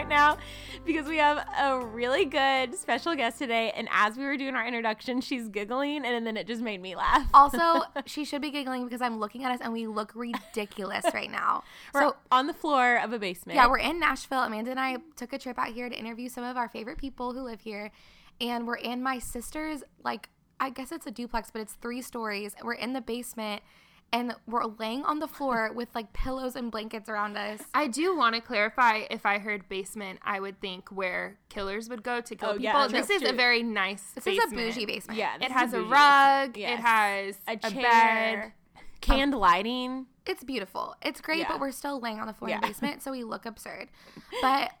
right 0.00 0.08
now 0.08 0.38
because 0.86 1.06
we 1.06 1.18
have 1.18 1.46
a 1.60 1.84
really 1.84 2.24
good 2.24 2.74
special 2.74 3.14
guest 3.14 3.38
today. 3.38 3.70
And 3.76 3.86
as 3.92 4.16
we 4.16 4.24
were 4.24 4.38
doing 4.38 4.54
our 4.54 4.66
introduction, 4.66 5.20
she's 5.20 5.48
giggling 5.48 6.06
and 6.06 6.26
then 6.26 6.38
it 6.38 6.46
just 6.46 6.62
made 6.62 6.80
me 6.80 6.96
laugh. 6.96 7.26
Also, 7.34 7.82
she 8.06 8.24
should 8.24 8.40
be 8.42 8.50
giggling 8.50 8.84
because 8.84 9.00
I'm 9.02 9.18
looking 9.18 9.44
at 9.44 9.52
us 9.52 9.60
and 9.62 9.72
we 9.72 9.86
look 9.86 10.12
ridiculous 10.14 11.04
right 11.14 11.30
now. 11.30 11.64
We're 11.92 12.00
So, 12.02 12.16
on 12.32 12.46
the 12.46 12.54
floor 12.54 12.96
of 12.96 13.12
a 13.12 13.18
basement. 13.18 13.56
yeah, 13.56 13.66
we're 13.66 13.78
in 13.78 14.00
Nashville. 14.00 14.40
Amanda 14.40 14.70
and 14.70 14.80
I 14.80 14.98
took 15.16 15.32
a 15.34 15.38
trip 15.38 15.58
out 15.58 15.68
here 15.68 15.88
to 15.88 15.94
interview 15.98 16.28
some 16.28 16.44
of 16.44 16.56
our 16.56 16.68
favorite 16.68 16.96
people 16.98 17.32
who 17.34 17.42
live 17.42 17.60
here. 17.60 17.90
And 18.40 18.66
we're 18.66 18.76
in 18.76 19.02
my 19.02 19.18
sister's, 19.18 19.82
like, 20.02 20.30
I 20.58 20.70
guess 20.70 20.92
it's 20.92 21.06
a 21.06 21.10
duplex, 21.10 21.50
but 21.50 21.60
it's 21.60 21.74
three 21.74 22.00
stories. 22.00 22.54
We're 22.64 22.72
in 22.74 22.94
the 22.94 23.00
basement 23.02 23.62
and 24.12 24.34
we're 24.46 24.64
laying 24.64 25.04
on 25.04 25.18
the 25.20 25.28
floor 25.28 25.70
with 25.74 25.88
like 25.94 26.12
pillows 26.12 26.56
and 26.56 26.70
blankets 26.70 27.08
around 27.08 27.36
us. 27.36 27.60
I 27.74 27.86
do 27.86 28.16
want 28.16 28.34
to 28.34 28.40
clarify 28.40 29.02
if 29.10 29.24
I 29.24 29.38
heard 29.38 29.68
basement, 29.68 30.18
I 30.22 30.40
would 30.40 30.60
think 30.60 30.88
where 30.90 31.38
killers 31.48 31.88
would 31.88 32.02
go 32.02 32.20
to 32.20 32.34
kill 32.36 32.48
Oh, 32.50 32.52
people. 32.52 32.64
yeah, 32.64 32.88
this 32.88 33.06
true, 33.06 33.16
is 33.16 33.22
a 33.22 33.32
very 33.32 33.62
nice 33.62 34.02
This 34.14 34.24
basement. 34.24 34.46
is 34.46 34.52
a 34.52 34.56
bougie 34.56 34.86
basement. 34.86 35.18
Yeah, 35.18 35.38
this 35.38 35.46
It 35.46 35.50
is 35.50 35.56
has 35.56 35.72
a 35.74 35.76
bougie 35.78 35.90
rug. 35.90 36.56
Yes. 36.56 36.78
it 36.78 36.82
has 36.82 37.36
a 37.48 37.52
a, 37.52 37.70
chair, 37.70 38.54
bed. 38.74 38.82
canned 39.00 39.34
lighting. 39.34 40.06
It's 40.26 40.44
beautiful. 40.44 40.94
It's 41.02 41.20
great, 41.20 41.40
Yeah. 41.40 41.48
but 41.48 41.60
we're 41.60 41.70
still 41.72 42.00
laying 42.00 42.20
on 42.20 42.26
the 42.26 42.34
floor 42.34 42.50
in 42.50 42.60
the 42.60 42.66
basement, 42.66 43.02
so 43.02 43.10
we 43.10 43.24
look 43.24 43.46
absurd. 43.46 43.88
But 44.42 44.72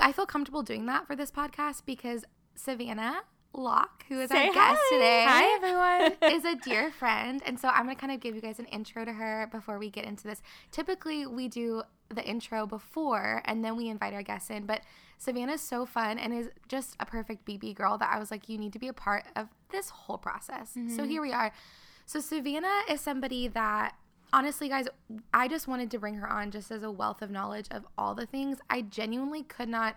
I 0.00 0.12
feel 0.12 0.26
comfortable 0.26 0.62
doing 0.62 0.86
that 0.86 1.06
for 1.06 1.16
this 1.16 1.30
podcast 1.30 1.82
because 1.84 2.24
Savannah 2.54 3.22
Locke, 3.52 4.04
who 4.08 4.20
is 4.20 4.30
Say 4.30 4.48
our 4.48 4.54
guest 4.54 4.80
hi. 4.80 4.96
today, 4.96 5.24
Hi, 5.26 5.54
everyone. 5.56 6.16
is 6.36 6.44
a 6.44 6.54
dear 6.64 6.90
friend. 6.90 7.42
And 7.44 7.58
so 7.58 7.68
I'm 7.68 7.84
going 7.84 7.96
to 7.96 8.00
kind 8.00 8.12
of 8.12 8.20
give 8.20 8.34
you 8.34 8.40
guys 8.40 8.58
an 8.58 8.66
intro 8.66 9.04
to 9.04 9.12
her 9.12 9.48
before 9.50 9.78
we 9.78 9.90
get 9.90 10.04
into 10.04 10.24
this. 10.24 10.42
Typically, 10.70 11.26
we 11.26 11.48
do 11.48 11.82
the 12.08 12.24
intro 12.24 12.66
before 12.66 13.42
and 13.44 13.64
then 13.64 13.76
we 13.76 13.88
invite 13.88 14.14
our 14.14 14.22
guests 14.22 14.50
in. 14.50 14.66
But 14.66 14.82
Savannah's 15.18 15.60
so 15.60 15.84
fun 15.84 16.18
and 16.18 16.32
is 16.32 16.48
just 16.68 16.96
a 17.00 17.06
perfect 17.06 17.44
BB 17.44 17.74
girl 17.74 17.98
that 17.98 18.10
I 18.12 18.18
was 18.18 18.30
like, 18.30 18.48
you 18.48 18.58
need 18.58 18.72
to 18.72 18.78
be 18.78 18.88
a 18.88 18.92
part 18.92 19.24
of 19.36 19.48
this 19.70 19.90
whole 19.90 20.18
process. 20.18 20.72
So 20.72 20.80
mm-hmm. 20.80 21.04
here 21.08 21.22
we 21.22 21.32
are. 21.32 21.52
So 22.06 22.20
Savannah 22.20 22.82
is 22.88 23.00
somebody 23.00 23.48
that 23.48 23.94
honestly 24.32 24.68
guys 24.68 24.86
i 25.34 25.48
just 25.48 25.66
wanted 25.66 25.90
to 25.90 25.98
bring 25.98 26.14
her 26.14 26.30
on 26.30 26.52
just 26.52 26.70
as 26.70 26.84
a 26.84 26.90
wealth 26.90 27.20
of 27.20 27.32
knowledge 27.32 27.66
of 27.72 27.84
all 27.98 28.14
the 28.14 28.26
things 28.26 28.58
i 28.70 28.80
genuinely 28.80 29.42
could 29.42 29.68
not 29.68 29.96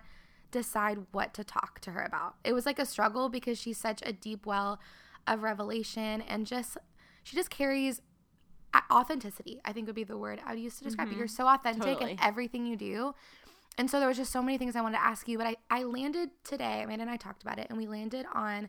decide 0.54 0.98
what 1.12 1.34
to 1.34 1.44
talk 1.44 1.80
to 1.80 1.90
her 1.90 2.02
about. 2.02 2.36
It 2.44 2.52
was 2.52 2.64
like 2.64 2.78
a 2.78 2.86
struggle 2.86 3.28
because 3.28 3.58
she's 3.58 3.78
such 3.78 4.00
a 4.06 4.12
deep 4.12 4.46
well 4.46 4.80
of 5.26 5.42
revelation 5.42 6.22
and 6.22 6.46
just 6.46 6.76
she 7.22 7.34
just 7.34 7.50
carries 7.50 8.02
authenticity 8.90 9.60
i 9.64 9.72
think 9.72 9.86
would 9.86 9.94
be 9.94 10.04
the 10.04 10.18
word 10.18 10.40
i 10.44 10.52
would 10.52 10.60
use 10.60 10.76
to 10.76 10.84
describe 10.84 11.06
it. 11.06 11.12
Mm-hmm. 11.12 11.20
You're 11.20 11.28
so 11.28 11.46
authentic 11.46 11.94
Totally. 11.94 12.12
in 12.12 12.20
everything 12.20 12.66
you 12.66 12.76
do. 12.76 13.14
And 13.78 13.90
so 13.90 13.98
there 13.98 14.08
was 14.08 14.16
just 14.16 14.32
so 14.32 14.42
many 14.42 14.58
things 14.58 14.76
i 14.76 14.82
wanted 14.82 14.98
to 14.98 15.04
ask 15.04 15.26
you 15.26 15.38
but 15.38 15.46
i, 15.46 15.56
I 15.70 15.84
landed 15.84 16.30
today 16.42 16.82
amanda 16.82 17.02
and 17.02 17.10
i 17.10 17.16
talked 17.16 17.42
about 17.42 17.58
it 17.58 17.68
and 17.70 17.78
we 17.78 17.86
landed 17.86 18.26
on 18.34 18.68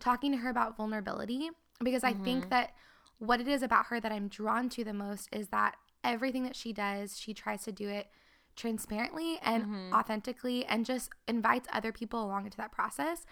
talking 0.00 0.32
to 0.32 0.38
her 0.38 0.50
about 0.50 0.76
vulnerability 0.76 1.50
because 1.82 2.04
i 2.04 2.12
think 2.12 2.40
mm-hmm. 2.40 2.50
that 2.50 2.72
what 3.18 3.40
it 3.40 3.48
is 3.48 3.62
about 3.62 3.86
her 3.86 4.00
that 4.00 4.12
I'm 4.12 4.28
drawn 4.28 4.68
to 4.70 4.84
the 4.84 4.92
most 4.92 5.28
is 5.32 5.48
that 5.48 5.76
everything 6.02 6.42
that 6.44 6.56
she 6.56 6.72
does, 6.72 7.18
she 7.18 7.32
tries 7.32 7.62
to 7.64 7.72
do 7.72 7.88
it 7.88 8.08
transparently 8.56 9.38
and 9.42 9.64
mm-hmm. 9.64 9.94
authentically 9.94 10.64
and 10.66 10.84
just 10.84 11.10
invites 11.28 11.68
other 11.72 11.92
people 11.92 12.24
along 12.24 12.44
into 12.44 12.56
that 12.56 12.72
process. 12.72 13.24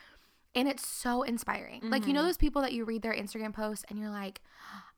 And 0.54 0.68
it's 0.68 0.86
so 0.86 1.22
inspiring. 1.22 1.80
Like, 1.84 2.06
you 2.06 2.12
know, 2.12 2.20
mm-hmm. 2.20 2.28
those 2.28 2.36
people 2.36 2.60
that 2.60 2.74
you 2.74 2.84
read 2.84 3.00
their 3.00 3.14
Instagram 3.14 3.54
posts 3.54 3.86
and 3.88 3.98
you're 3.98 4.10
like, 4.10 4.42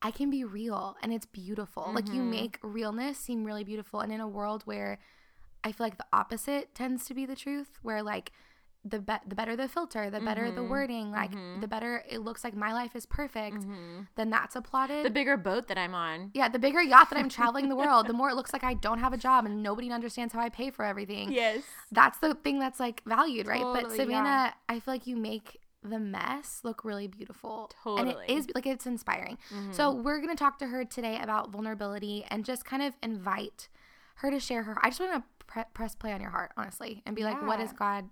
I 0.03 0.11
can 0.11 0.29
be 0.29 0.43
real 0.43 0.97
and 1.01 1.13
it's 1.13 1.27
beautiful. 1.27 1.93
Like, 1.95 2.09
you 2.09 2.15
mm-hmm. 2.15 2.31
make 2.31 2.59
realness 2.63 3.19
seem 3.19 3.45
really 3.45 3.63
beautiful. 3.63 4.01
And 4.01 4.13
in 4.13 4.21
a 4.21 4.27
world 4.27 4.63
where 4.65 4.99
I 5.63 5.71
feel 5.71 5.87
like 5.87 5.97
the 5.97 6.07
opposite 6.13 6.75
tends 6.75 7.07
to 7.07 7.15
be 7.15 7.25
the 7.25 7.37
truth, 7.37 7.79
where 7.83 8.03
like 8.03 8.33
the 8.85 8.99
be- 8.99 9.15
the 9.27 9.35
better 9.35 9.57
the 9.57 9.69
filter, 9.69 10.11
the 10.11 10.21
better 10.21 10.51
the 10.51 10.61
mm-hmm. 10.61 10.71
wording, 10.71 11.11
like 11.11 11.31
mm-hmm. 11.31 11.61
the 11.61 11.69
better 11.69 12.05
it 12.09 12.19
looks 12.19 12.45
like 12.45 12.55
my 12.55 12.73
life 12.73 12.95
is 12.95 13.07
perfect, 13.07 13.57
mm-hmm. 13.57 14.03
then 14.17 14.31
that's 14.31 14.57
applauded. 14.57 15.05
The 15.05 15.11
bigger 15.11 15.37
boat 15.37 15.69
that 15.69 15.79
I'm 15.79 15.95
on. 15.95 16.31
yeah, 16.35 16.49
the 16.49 16.59
bigger 16.59 16.83
yacht 16.83 17.11
that 17.11 17.19
I'm 17.19 17.29
traveling 17.29 17.69
the 17.69 17.77
world, 17.85 18.07
the 18.07 18.13
more 18.13 18.31
it 18.31 18.35
looks 18.35 18.53
like 18.53 18.65
I 18.65 18.75
don't 18.75 18.99
have 18.99 19.13
a 19.13 19.17
job 19.17 19.47
and 19.47 19.63
nobody 19.63 19.91
understands 19.91 20.35
how 20.35 20.41
I 20.41 20.51
pay 20.51 20.71
for 20.71 20.85
everything. 20.85 21.33
Yes. 21.33 21.63
That's 21.91 22.19
the 22.19 22.35
thing 22.35 22.59
that's 22.59 22.79
like 22.79 23.03
valued, 23.07 23.47
right? 23.47 23.63
but 23.63 23.91
Savannah, 23.91 24.15
yeah. 24.15 24.53
I 24.69 24.81
feel 24.81 24.95
like 24.95 25.07
you 25.07 25.17
make 25.17 25.61
the 25.83 25.99
mess 25.99 26.61
look 26.63 26.85
really 26.85 27.07
beautiful. 27.07 27.71
Totally. 27.83 28.01
And 28.01 28.31
it 28.31 28.37
is 28.39 28.49
like 28.55 28.67
it's 28.67 28.87
inspiring. 28.87 29.39
So 29.71 29.93
we're 29.93 30.17
going 30.19 30.35
to 30.35 30.37
talk 30.37 30.59
to 30.59 30.67
her 30.67 30.85
today 30.85 31.19
about 31.21 31.51
vulnerability 31.51 32.25
and 32.29 32.45
just 32.45 32.65
kind 32.65 32.83
of 32.83 32.95
invite 33.03 33.69
her 34.17 34.31
to 34.31 34.41
share 34.41 34.63
her. 34.63 34.79
I 34.83 34.89
just 34.89 35.01
want 35.01 35.13
to 35.15 35.23
pre- 35.47 35.65
press 35.75 35.95
play 35.95 36.13
on 36.13 36.21
your 36.21 36.31
heart, 36.31 36.53
honestly, 36.57 37.03
and 37.07 37.15
be 37.15 37.25
like, 37.25 37.41
what 37.47 37.61
Yeah. 37.61 37.73
God 37.77 38.09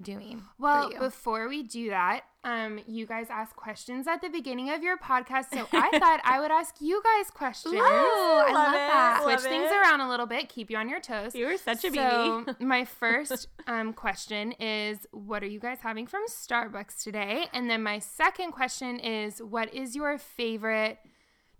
doing? 0.00 0.42
Well, 0.58 0.90
before 0.98 1.48
we 1.48 1.62
do 1.62 1.90
that, 1.90 2.22
um, 2.44 2.80
you 2.86 3.06
guys 3.06 3.28
ask 3.30 3.56
questions 3.56 4.06
at 4.06 4.20
the 4.20 4.28
beginning 4.28 4.70
of 4.70 4.82
your 4.82 4.98
podcast, 4.98 5.46
so 5.52 5.66
I 5.72 5.98
thought 5.98 6.20
I 6.24 6.40
would 6.40 6.50
ask 6.50 6.74
you 6.80 7.02
guys 7.02 7.30
questions. 7.30 7.74
Ooh, 7.74 7.78
I 7.78 8.52
love, 8.52 8.72
that. 8.72 9.20
Switch 9.22 9.36
Love 9.36 9.42
things 9.44 9.70
it. 9.70 9.74
around 9.74 10.00
a 10.00 10.08
little 10.08 10.26
bit, 10.26 10.48
keep 10.48 10.70
you 10.70 10.76
on 10.76 10.88
your 10.88 11.00
toes. 11.00 11.34
You 11.34 11.46
were 11.46 11.56
such 11.56 11.84
a 11.84 11.92
so, 11.92 12.44
baby. 12.44 12.56
my 12.64 12.84
first 12.84 13.48
um, 13.66 13.92
question 13.92 14.52
is 14.52 15.06
What 15.12 15.42
are 15.42 15.48
you 15.48 15.60
guys 15.60 15.78
having 15.80 16.06
from 16.06 16.26
Starbucks 16.28 17.02
today? 17.02 17.46
And 17.52 17.70
then 17.70 17.82
my 17.82 17.98
second 17.98 18.52
question 18.52 18.98
is 18.98 19.42
What 19.42 19.72
is 19.72 19.96
your 19.96 20.18
favorite 20.18 20.98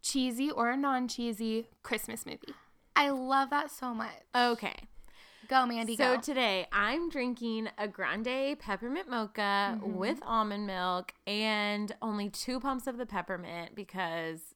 cheesy 0.03 0.51
or 0.51 0.77
non 0.77 1.09
cheesy 1.09 1.69
Christmas 1.83 2.27
movie? 2.27 2.55
I 2.97 3.11
love 3.11 3.51
that 3.51 3.71
so 3.71 3.95
much. 3.95 4.13
Okay. 4.37 4.75
Go, 5.49 5.67
Mandy, 5.67 5.97
So 5.97 6.15
go. 6.17 6.21
today 6.21 6.67
I'm 6.73 7.09
drinking 7.11 7.69
a 7.79 7.87
grande 7.89 8.59
peppermint 8.59 9.09
mocha 9.09 9.79
Mm-hmm. 9.81 9.95
with 9.97 10.21
almond 10.25 10.67
milk 10.67 11.13
and 11.27 11.95
only 12.01 12.31
two 12.31 12.61
pumps 12.61 12.87
of 12.87 12.97
the 12.97 13.07
peppermint 13.07 13.75
because 13.75 14.54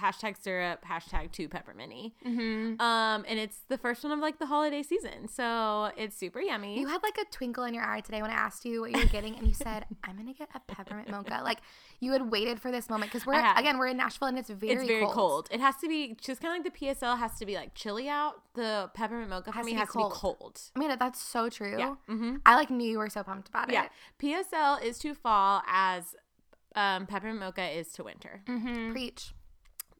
hashtag 0.00 0.36
syrup, 0.40 0.84
hashtag 0.84 1.32
two 1.32 1.48
pepperminty. 1.48 2.12
Mm-hmm. 2.26 2.80
Um, 2.80 3.24
and 3.28 3.38
it's 3.38 3.58
the 3.68 3.78
first 3.78 4.02
one 4.04 4.12
of 4.12 4.18
like 4.18 4.38
the 4.38 4.46
holiday 4.46 4.82
season, 4.82 5.28
so 5.28 5.90
it's 5.96 6.16
super 6.16 6.40
yummy. 6.40 6.78
You 6.78 6.86
had 6.88 7.02
like 7.02 7.16
a 7.18 7.24
twinkle 7.30 7.64
in 7.64 7.74
your 7.74 7.84
eye 7.84 8.00
today 8.00 8.22
when 8.22 8.30
I 8.30 8.34
asked 8.34 8.64
you 8.64 8.80
what 8.82 8.90
you 8.92 8.98
were 8.98 9.04
getting, 9.06 9.36
and 9.36 9.46
you 9.46 9.54
said, 9.54 9.86
"I'm 10.04 10.16
gonna 10.16 10.32
get 10.34 10.48
a 10.54 10.60
peppermint 10.60 11.10
mocha." 11.10 11.40
Like 11.42 11.58
you 12.00 12.12
had 12.12 12.30
waited 12.30 12.60
for 12.60 12.70
this 12.70 12.88
moment 12.90 13.10
because 13.12 13.26
we're 13.26 13.34
again 13.56 13.78
we're 13.78 13.86
in 13.88 13.96
Nashville 13.96 14.28
and 14.28 14.38
it's 14.38 14.50
very 14.50 14.74
it's 14.74 14.86
very 14.86 15.02
cold. 15.02 15.14
cold. 15.14 15.48
It 15.50 15.60
has 15.60 15.76
to 15.76 15.88
be 15.88 16.16
just 16.20 16.40
kind 16.42 16.58
of 16.58 16.64
like 16.64 16.74
the 16.74 16.86
PSL 16.86 17.18
has 17.18 17.38
to 17.38 17.46
be 17.46 17.54
like 17.54 17.74
chilly 17.74 18.08
out. 18.08 18.34
The 18.54 18.90
peppermint 18.94 19.28
mocha 19.30 19.50
for 19.52 19.56
Has 19.58 19.66
me 19.66 19.72
to 19.72 19.76
be 19.76 19.80
has 19.80 19.88
cold. 19.90 20.12
to 20.12 20.16
be 20.16 20.20
cold. 20.20 20.60
I 20.74 20.78
mean, 20.78 20.96
that's 20.98 21.20
so 21.20 21.48
true. 21.50 21.78
Yeah. 21.78 21.94
Mm-hmm. 22.08 22.36
I 22.46 22.54
like 22.56 22.70
knew 22.70 22.90
you 22.90 22.98
were 22.98 23.10
so 23.10 23.22
pumped 23.22 23.48
about 23.48 23.70
Yeah. 23.70 23.84
it. 23.84 23.90
PSL 24.18 24.82
is 24.82 24.98
to 25.00 25.14
fall 25.14 25.62
as 25.66 26.14
um, 26.74 27.06
peppermint 27.06 27.40
mocha 27.40 27.64
is 27.70 27.88
to 27.92 28.04
winter. 28.04 28.42
Mm-hmm. 28.46 28.92
Preach. 28.92 29.32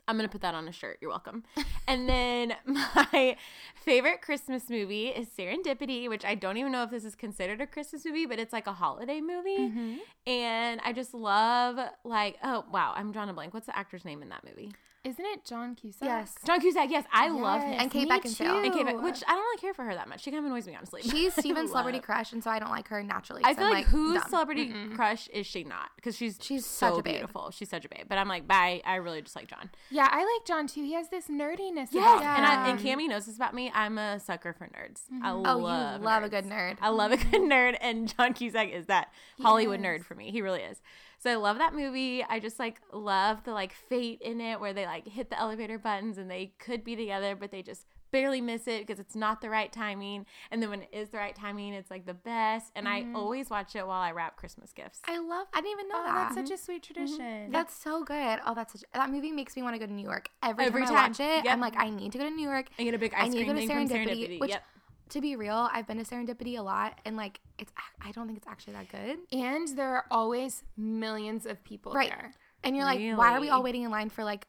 I'm 0.09 0.17
gonna 0.17 0.28
put 0.28 0.43
that 0.43 0.55
on 0.55 0.69
a 0.69 0.73
shirt. 0.73 0.99
You're 1.00 1.11
welcome. 1.11 1.44
and 1.88 2.08
then 2.08 2.55
my 2.67 3.37
favorite 3.75 4.23
Christmas 4.23 4.70
movie 4.70 5.08
is 5.08 5.29
Serendipity, 5.29 6.08
which 6.08 6.25
I 6.25 6.35
don't 6.35 6.56
even 6.56 6.73
know 6.73 6.82
if 6.82 6.91
this 6.91 7.05
is 7.05 7.14
considered 7.14 7.61
a 7.61 7.67
Christmas 7.67 8.05
movie, 8.05 8.26
but 8.26 8.38
it's 8.38 8.53
like 8.53 8.67
a 8.67 8.73
holiday 8.73 9.20
movie. 9.20 9.58
Mm-hmm. 9.58 9.97
And 10.26 10.81
I 10.85 10.93
just 10.93 11.14
love 11.14 11.79
like 12.05 12.38
oh 12.43 12.64
wow, 12.73 12.93
I'm 12.97 13.12
drawing 13.12 13.31
a 13.31 13.32
blank. 13.32 13.55
What's 13.55 13.67
the 13.67 13.76
actor's 13.76 14.05
name 14.05 14.23
in 14.23 14.29
that 14.29 14.44
movie? 14.44 14.73
Isn't 15.06 15.25
it 15.25 15.44
John 15.44 15.76
Cusack? 15.76 16.03
Yes. 16.03 16.35
John 16.44 16.61
Cusack. 16.61 16.91
Yes, 16.91 17.05
I 17.12 17.29
love 17.29 17.62
him. 17.62 17.79
And 17.79 17.91
Kate 17.91 18.08
me 18.08 18.17
Beckinsale. 18.17 18.64
And 18.64 18.73
Kate 18.73 18.81
too. 18.81 18.85
Beck- 18.85 19.03
which 19.03 19.23
I 19.29 19.32
don't 19.32 19.41
really 19.41 19.58
care 19.58 19.73
for 19.73 19.85
her 19.85 19.94
that 19.94 20.08
much. 20.08 20.23
She 20.23 20.32
kind 20.32 20.44
of 20.44 20.50
annoys 20.50 20.67
me 20.67 20.75
honestly. 20.75 21.03
She's 21.03 21.32
Steven's 21.38 21.70
celebrity 21.70 22.00
crush, 22.00 22.32
and 22.32 22.43
so 22.43 22.50
I 22.50 22.58
don't 22.58 22.70
like 22.70 22.88
her 22.88 23.03
naturally. 23.05 23.43
I 23.44 23.55
feel 23.55 23.67
I'm, 23.67 23.73
like, 23.73 23.87
whose 23.87 24.20
dumb. 24.20 24.31
celebrity 24.31 24.73
crush 24.94 25.29
is 25.29 25.47
she 25.47 25.62
not? 25.62 25.91
Because 25.94 26.17
she's 26.17 26.38
She's 26.41 26.67
so 26.67 26.91
such 26.91 26.99
a 26.99 27.03
babe. 27.03 27.14
beautiful. 27.14 27.50
She's 27.53 27.69
such 27.69 27.85
a 27.85 27.88
babe. 27.88 28.06
But 28.08 28.19
I'm 28.19 28.29
like, 28.29 28.49
bye. 28.49 28.82
I 28.85 28.97
really 28.97 29.23
just 29.23 29.37
like 29.37 29.47
John. 29.47 29.70
Yeah, 29.91 30.08
I 30.11 30.19
like 30.19 30.44
John 30.44 30.67
too. 30.67 30.82
He 30.82 30.94
has 30.94 31.08
this 31.08 31.29
nerdiness. 31.29 31.88
Yes, 31.93 32.20
about 32.20 32.23
and 32.23 32.44
I, 32.44 32.69
and 32.70 32.81
him. 32.81 32.99
Cammy 32.99 33.08
knows 33.08 33.26
this 33.26 33.37
about 33.37 33.55
me. 33.55 33.70
I'm 33.73 33.99
a 33.99 34.19
sucker 34.19 34.53
for 34.53 34.67
nerds. 34.67 35.03
I 35.23 35.29
mm-hmm. 35.31 35.47
Oh, 35.47 35.58
love 35.58 36.00
you 36.00 36.05
love 36.05 36.23
a 36.25 36.29
good 36.29 36.44
nerd. 36.47 36.79
I 36.81 36.88
love 36.88 37.12
a 37.12 37.17
good 37.17 37.26
mm-hmm. 37.26 37.53
nerd, 37.53 37.76
and 37.81 38.12
John 38.17 38.32
Cusack 38.32 38.73
is 38.73 38.87
that 38.87 39.12
Hollywood 39.41 39.81
Yes. 39.81 39.88
nerd 39.88 40.05
for 40.05 40.14
me. 40.14 40.31
He 40.31 40.43
really 40.43 40.62
is. 40.62 40.81
So 41.19 41.31
I 41.31 41.37
love 41.37 41.59
that 41.59 41.75
movie. 41.75 42.25
I 42.29 42.41
just 42.41 42.59
like 42.59 42.81
love 42.93 43.45
the 43.45 43.53
like 43.53 43.73
fate 43.73 44.21
in 44.21 44.41
it, 44.41 44.61
where 44.61 44.73
they 44.73 44.87
like 44.87 45.09
hit 45.09 45.31
the 45.31 45.39
elevator 45.39 45.79
buttons 45.79 46.19
and 46.19 46.31
they 46.31 46.53
could 46.59 46.85
be 46.85 46.97
together, 46.97 47.35
but 47.35 47.51
they 47.51 47.63
just 47.63 47.87
barely 48.13 48.41
miss 48.41 48.67
it 48.67 48.87
because 48.87 49.01
it's 49.01 49.15
not 49.15 49.41
the 49.41 49.51
right 49.51 49.73
timing. 49.73 50.27
And 50.51 50.63
then 50.63 50.71
when 50.71 50.83
it 50.83 50.89
is 50.93 51.11
the 51.11 51.19
right 51.19 51.35
timing, 51.35 51.75
it's 51.75 51.91
like 51.91 52.07
the 52.07 52.15
best. 52.15 52.73
And 52.75 52.89
I 52.89 53.03
mm-hmm. 53.03 53.17
always 53.17 53.51
watch 53.51 53.77
it 53.77 53.87
while 53.87 54.01
I 54.01 54.13
wrap 54.13 54.37
Christmas 54.37 54.73
gifts. 54.73 55.01
I 55.07 55.19
love. 55.19 55.47
I 55.53 55.61
didn't 55.61 55.73
even 55.73 55.89
know 55.89 55.97
Oh, 55.99 56.07
that. 56.07 56.15
that's 56.15 56.35
such 56.35 56.51
a 56.51 56.55
mm-hmm. 56.55 56.65
sweet 56.65 56.83
mm-hmm. 56.83 56.95
tradition. 56.95 57.53
That's 57.53 57.75
so 57.75 58.05
good. 58.05 58.39
Oh, 58.47 58.55
that's 58.55 58.73
such. 58.73 58.85
That 58.95 59.11
movie 59.11 59.33
makes 59.33 59.57
me 59.57 59.63
want 59.63 59.75
to 59.75 59.79
go 59.79 59.87
to 59.87 59.93
New 59.93 60.05
York 60.05 60.31
every, 60.43 60.65
Every 60.65 60.83
time, 60.83 60.89
time. 60.89 60.97
I 60.97 61.09
watch 61.09 61.21
it. 61.21 61.45
Yep. 61.45 61.53
I'm 61.53 61.61
like, 61.61 61.75
I 61.77 61.91
need 61.91 62.13
to 62.13 62.19
go 62.19 62.25
to 62.25 62.31
New 62.31 62.49
York. 62.49 62.67
I 62.79 62.85
get 62.85 62.95
a 62.95 62.99
big 62.99 63.13
ice 63.15 63.21
I 63.21 63.25
ice 63.25 63.33
need 63.33 63.39
to 63.41 63.45
go 63.45 63.53
to 63.53 63.59
thing 63.59 63.69
from 63.69 63.89
Serendipity, 63.89 64.07
Serendipity. 64.07 64.41
which, 64.41 64.51
yep. 64.51 64.63
To 65.11 65.20
be 65.20 65.37
real, 65.37 65.69
I've 65.73 65.87
been 65.87 65.99
to 65.99 66.05
Serendipity 66.05 66.58
a 66.58 66.62
lot, 66.62 67.00
and 67.05 67.17
like, 67.17 67.41
it's. 67.58 67.73
I 68.05 68.11
don't 68.12 68.26
think 68.26 68.38
it's 68.38 68.47
actually 68.49 68.75
that 68.75 68.88
good. 68.91 69.19
And 69.32 69.69
there 69.76 69.94
are 69.94 70.06
always 70.11 70.62
millions 70.76 71.47
of 71.47 71.62
people 71.64 71.93
Right. 71.93 72.08
there. 72.11 72.32
And 72.64 72.75
you're 72.76 72.85
like, 72.85 73.00
why 73.17 73.35
are 73.37 73.41
we 73.41 73.49
all 73.50 73.62
waiting 73.62 73.82
in 73.82 73.91
line 73.91 74.11
for 74.11 74.25
like 74.25 74.47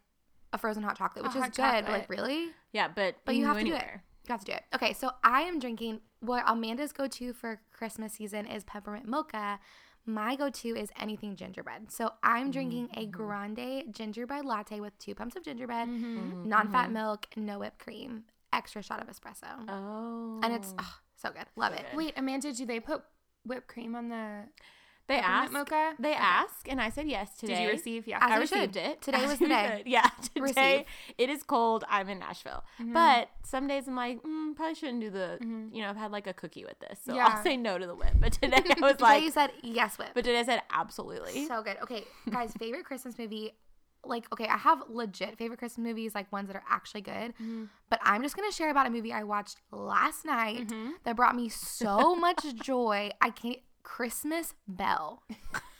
a 0.54 0.58
frozen 0.58 0.82
hot 0.84 0.98
chocolate, 0.98 1.24
A 1.26 1.28
which 1.28 1.36
is 1.36 1.42
hot 1.44 1.54
good. 1.56 1.86
But 1.86 1.92
like, 1.92 2.10
really? 2.10 2.50
Yeah, 2.72 2.88
but 2.88 3.16
But 3.26 3.36
you 3.36 3.42
can 3.42 3.48
have 3.48 3.58
go 3.58 3.60
to 3.62 3.66
do 3.66 3.74
it. 3.74 3.76
anywhere. 3.78 4.04
You 4.28 4.32
have 4.34 4.40
to 4.42 4.46
do 4.46 4.52
it. 4.54 4.64
Okay, 4.76 4.94
so 4.94 5.12
I 5.24 5.42
am 5.42 5.60
drinking 5.60 6.02
what 6.22 6.44
Amanda's 6.48 6.92
go 6.94 7.08
to 7.08 7.34
for 7.34 7.62
Christmas 7.72 8.14
season 8.14 8.46
is 8.48 8.64
peppermint 8.64 9.08
mocha. 9.08 9.60
My 10.06 10.36
go 10.38 10.50
to 10.50 10.68
is 10.70 10.90
anything 11.00 11.36
gingerbread. 11.36 11.92
So 11.92 12.12
I'm 12.24 12.50
drinking 12.50 12.88
Mm-hmm. 12.88 13.00
a 13.02 13.06
grande 13.08 13.84
gingerbread 13.94 14.46
latte 14.46 14.80
with 14.80 14.98
two 15.00 15.14
pumps 15.16 15.36
of 15.36 15.44
gingerbread, 15.44 15.88
Mm-hmm. 15.90 16.48
non 16.50 16.70
fat 16.70 16.92
milk, 16.92 17.28
no 17.36 17.60
whipped 17.60 17.80
cream, 17.80 18.24
extra 18.54 18.82
shot 18.82 19.02
of 19.02 19.08
espresso. 19.08 19.48
Oh, 19.68 20.40
And 20.44 20.54
it's 20.54 20.74
oh, 20.80 20.96
so 21.16 21.30
good. 21.32 21.46
Love 21.56 21.74
it. 21.74 21.86
Wait, 21.94 22.14
Amanda, 22.18 22.52
do 22.54 22.66
they 22.66 22.80
put 22.80 23.04
whipped 23.46 23.68
cream 23.68 23.96
on 23.96 24.10
the 24.10 24.44
they 25.08 25.16
peppermint 25.22 25.44
asked. 25.44 25.54
mocha? 25.54 25.94
They 26.00 26.10
Okay. 26.10 26.18
asked, 26.20 26.68
and 26.68 26.82
I 26.82 26.90
said 26.90 27.08
yes 27.08 27.38
today. 27.38 27.56
Did 27.56 27.64
you 27.64 27.70
receive? 27.70 28.08
Yeah. 28.08 28.18
As 28.22 28.32
I 28.32 28.40
we 28.40 28.46
should. 28.48 28.58
received 28.58 28.76
it. 28.76 29.02
Today 29.02 29.24
As 29.24 29.30
was 29.30 29.40
the 29.40 29.48
day. 29.48 29.76
should. 29.78 29.88
Yeah, 29.88 30.02
today 30.22 30.42
Receive. 30.42 30.86
it 31.18 31.30
is 31.30 31.44
cold. 31.44 31.86
I'm 31.90 32.10
in 32.10 32.20
Nashville, 32.20 32.64
Mm-hmm. 32.78 32.92
but 32.94 33.30
some 33.44 33.68
days 33.70 33.88
I'm 33.88 33.96
like, 33.96 34.22
mm, 34.22 34.54
probably 34.54 34.76
shouldn't 34.76 35.00
do 35.00 35.10
the. 35.10 35.38
You 35.72 35.82
know, 35.82 35.90
I've 35.90 35.96
had 35.96 36.12
like 36.12 36.28
a 36.28 36.34
cookie 36.34 36.66
with 36.66 36.78
this, 36.80 37.00
so 37.06 37.16
Yeah. 37.16 37.28
I'll 37.28 37.42
say 37.44 37.56
no 37.56 37.78
to 37.78 37.88
the 37.88 37.96
whip. 37.96 38.16
But 38.20 38.34
today 38.34 38.58
I 38.58 38.76
was 38.82 38.92
Today 38.94 39.04
like, 39.04 39.24
you 39.24 39.32
said 39.32 39.52
yes 39.64 39.98
whip. 39.98 40.10
but 40.14 40.26
today 40.26 40.40
I 40.40 40.44
said 40.44 40.62
absolutely. 40.72 41.46
So 41.48 41.62
good. 41.64 41.78
Okay, 41.84 42.04
guys, 42.30 42.52
favorite 42.60 42.84
Christmas 42.84 43.18
movie. 43.18 43.54
Like, 44.08 44.32
okay, 44.34 44.48
I 44.48 44.58
have 44.58 44.84
legit 44.90 45.38
favorite 45.38 45.60
Christmas 45.60 45.86
movies, 45.86 46.16
like 46.16 46.32
ones 46.32 46.48
that 46.48 46.56
are 46.56 46.64
actually 46.70 47.02
good. 47.02 47.34
Mm-hmm. 47.36 47.66
But 47.90 48.00
I'm 48.04 48.24
just 48.24 48.36
gonna 48.36 48.52
share 48.52 48.70
about 48.70 48.88
a 48.88 48.90
movie 48.90 49.14
I 49.14 49.24
watched 49.24 49.58
last 49.72 50.26
night 50.26 50.68
mm-hmm. 50.68 50.92
that 51.04 51.16
brought 51.16 51.36
me 51.36 51.50
so 51.50 52.16
much 52.28 52.44
joy. 52.56 53.12
I 53.22 53.30
can't. 53.30 53.60
Christmas 53.84 54.54
Belle, 54.68 55.24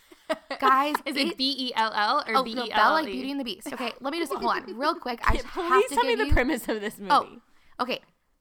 guys. 0.60 0.94
Is 1.04 1.14
it 1.14 1.36
B 1.36 1.54
E 1.58 1.72
L 1.76 1.92
L 1.94 2.24
or 2.26 2.36
Oh 2.36 2.42
B 2.42 2.52
E 2.52 2.54
like 2.54 3.06
E? 3.06 3.12
Beauty 3.12 3.30
and 3.30 3.38
the 3.38 3.44
Beast. 3.44 3.70
Okay, 3.70 3.92
let 4.00 4.12
me 4.12 4.18
just 4.18 4.32
hold 4.32 4.44
on 4.44 4.78
real 4.78 4.94
quick. 5.00 5.20
I 5.28 5.34
just 5.34 5.46
have 5.48 5.88
to 5.88 5.94
tell 5.94 6.04
me 6.04 6.14
the 6.14 6.26
you. 6.26 6.32
premise 6.32 6.66
of 6.68 6.80
this 6.80 6.94
oh, 7.10 7.24
movie. 7.24 7.42
Oh, 7.78 7.82
okay. 7.82 8.00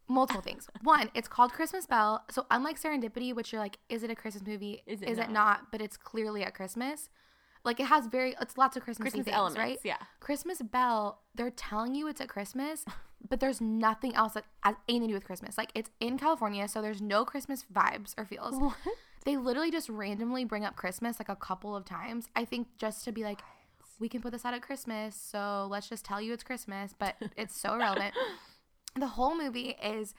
Multiple 0.10 0.42
things. 0.42 0.69
One, 0.84 1.12
it's 1.13 1.28
called 1.28 1.51
Christmas 1.51 1.86
Belle. 1.86 2.24
So 2.31 2.45
unlike 2.50 2.81
Serendipity, 2.81 3.36
which 3.36 3.51
you're 3.51 3.62
like, 3.62 3.78
is 3.89 4.04
it 4.04 4.10
a 4.10 4.16
Christmas 4.16 4.48
movie? 4.48 4.81
Is 4.86 5.01
Is 5.01 5.18
it 5.18 5.24
it, 5.24 5.30
not? 5.30 5.31
not? 5.31 5.72
But 5.72 5.81
it's 5.81 5.98
clearly 5.98 6.45
at 6.45 6.54
Christmas. 6.54 7.10
Like 7.68 7.81
it 7.81 7.88
has 7.88 8.08
very, 8.08 8.34
it's 8.40 8.58
lots 8.58 8.78
of 8.78 8.84
Christmas 8.84 9.08
Christmas 9.08 9.25
things, 9.25 9.36
elements, 9.36 9.60
right? 9.60 9.78
yeah. 9.84 9.98
Christmas 10.22 10.62
Belle, 10.62 11.19
they're 11.36 11.52
telling 11.52 11.96
you 11.96 12.08
it's 12.08 12.22
at 12.22 12.30
Christmas, 12.30 12.86
but 13.30 13.42
there's 13.42 13.60
nothing 13.60 14.16
else 14.16 14.36
that 14.36 14.46
has 14.62 14.75
anything 14.88 15.10
to 15.10 15.12
do 15.12 15.14
with 15.16 15.25
Christmas. 15.25 15.58
Like 15.58 15.72
it's 15.75 15.90
in 16.00 16.18
California, 16.18 16.69
so 16.69 16.81
there's 16.81 17.02
no 17.02 17.25
Christmas 17.25 17.66
vibes 17.72 18.14
or 18.18 18.24
feels. 18.24 18.56
What? 18.56 18.74
They 19.25 19.36
literally 19.36 19.69
just 19.69 19.90
randomly 19.90 20.46
bring 20.46 20.64
up 20.64 20.78
Christmas 20.78 21.19
like 21.19 21.28
a 21.28 21.36
couple 21.36 21.75
of 21.75 21.84
times. 21.84 22.30
I 22.38 22.46
think 22.46 22.69
just 22.78 23.04
to 23.04 23.12
be 23.12 23.25
like, 23.25 23.42
we 24.00 24.08
can 24.08 24.22
put 24.22 24.31
this 24.31 24.46
out 24.46 24.54
at 24.54 24.62
Christmas, 24.62 25.18
so 25.18 25.68
let's 25.70 25.90
just 25.90 26.06
tell 26.06 26.22
you 26.22 26.31
it's 26.31 26.44
Christmas, 26.44 26.96
but 26.98 27.16
it's 27.36 27.60
so 27.60 27.74
irrelevant. 27.74 28.13
the 28.96 29.08
whole 29.08 29.38
movie 29.38 29.75
is 29.84 30.13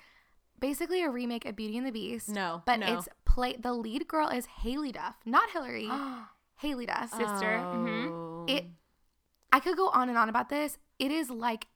basically 0.61 1.03
a 1.03 1.09
remake 1.09 1.47
of 1.47 1.56
Beauty 1.56 1.79
and 1.79 1.87
the 1.87 1.93
Beast. 1.93 2.29
No, 2.29 2.62
but 2.67 2.81
no. 2.81 2.99
it's 2.99 3.09
play. 3.25 3.56
The 3.59 3.73
lead 3.73 4.06
girl 4.06 4.29
is 4.29 4.47
Haylie 4.62 4.93
Duff, 4.93 5.15
not 5.25 5.49
Hilary. 5.49 5.89
Haylie 6.62 6.87
Duff. 6.87 7.10
Sister. 7.10 7.56
Oh. 7.58 8.44
It. 8.49 8.66
I 9.52 9.60
could 9.60 9.76
go 9.76 9.88
on 9.88 10.08
and 10.08 10.19
on 10.19 10.28
about 10.28 10.49
this. 10.49 10.78
It 10.99 11.10
is 11.10 11.31
like 11.31 11.66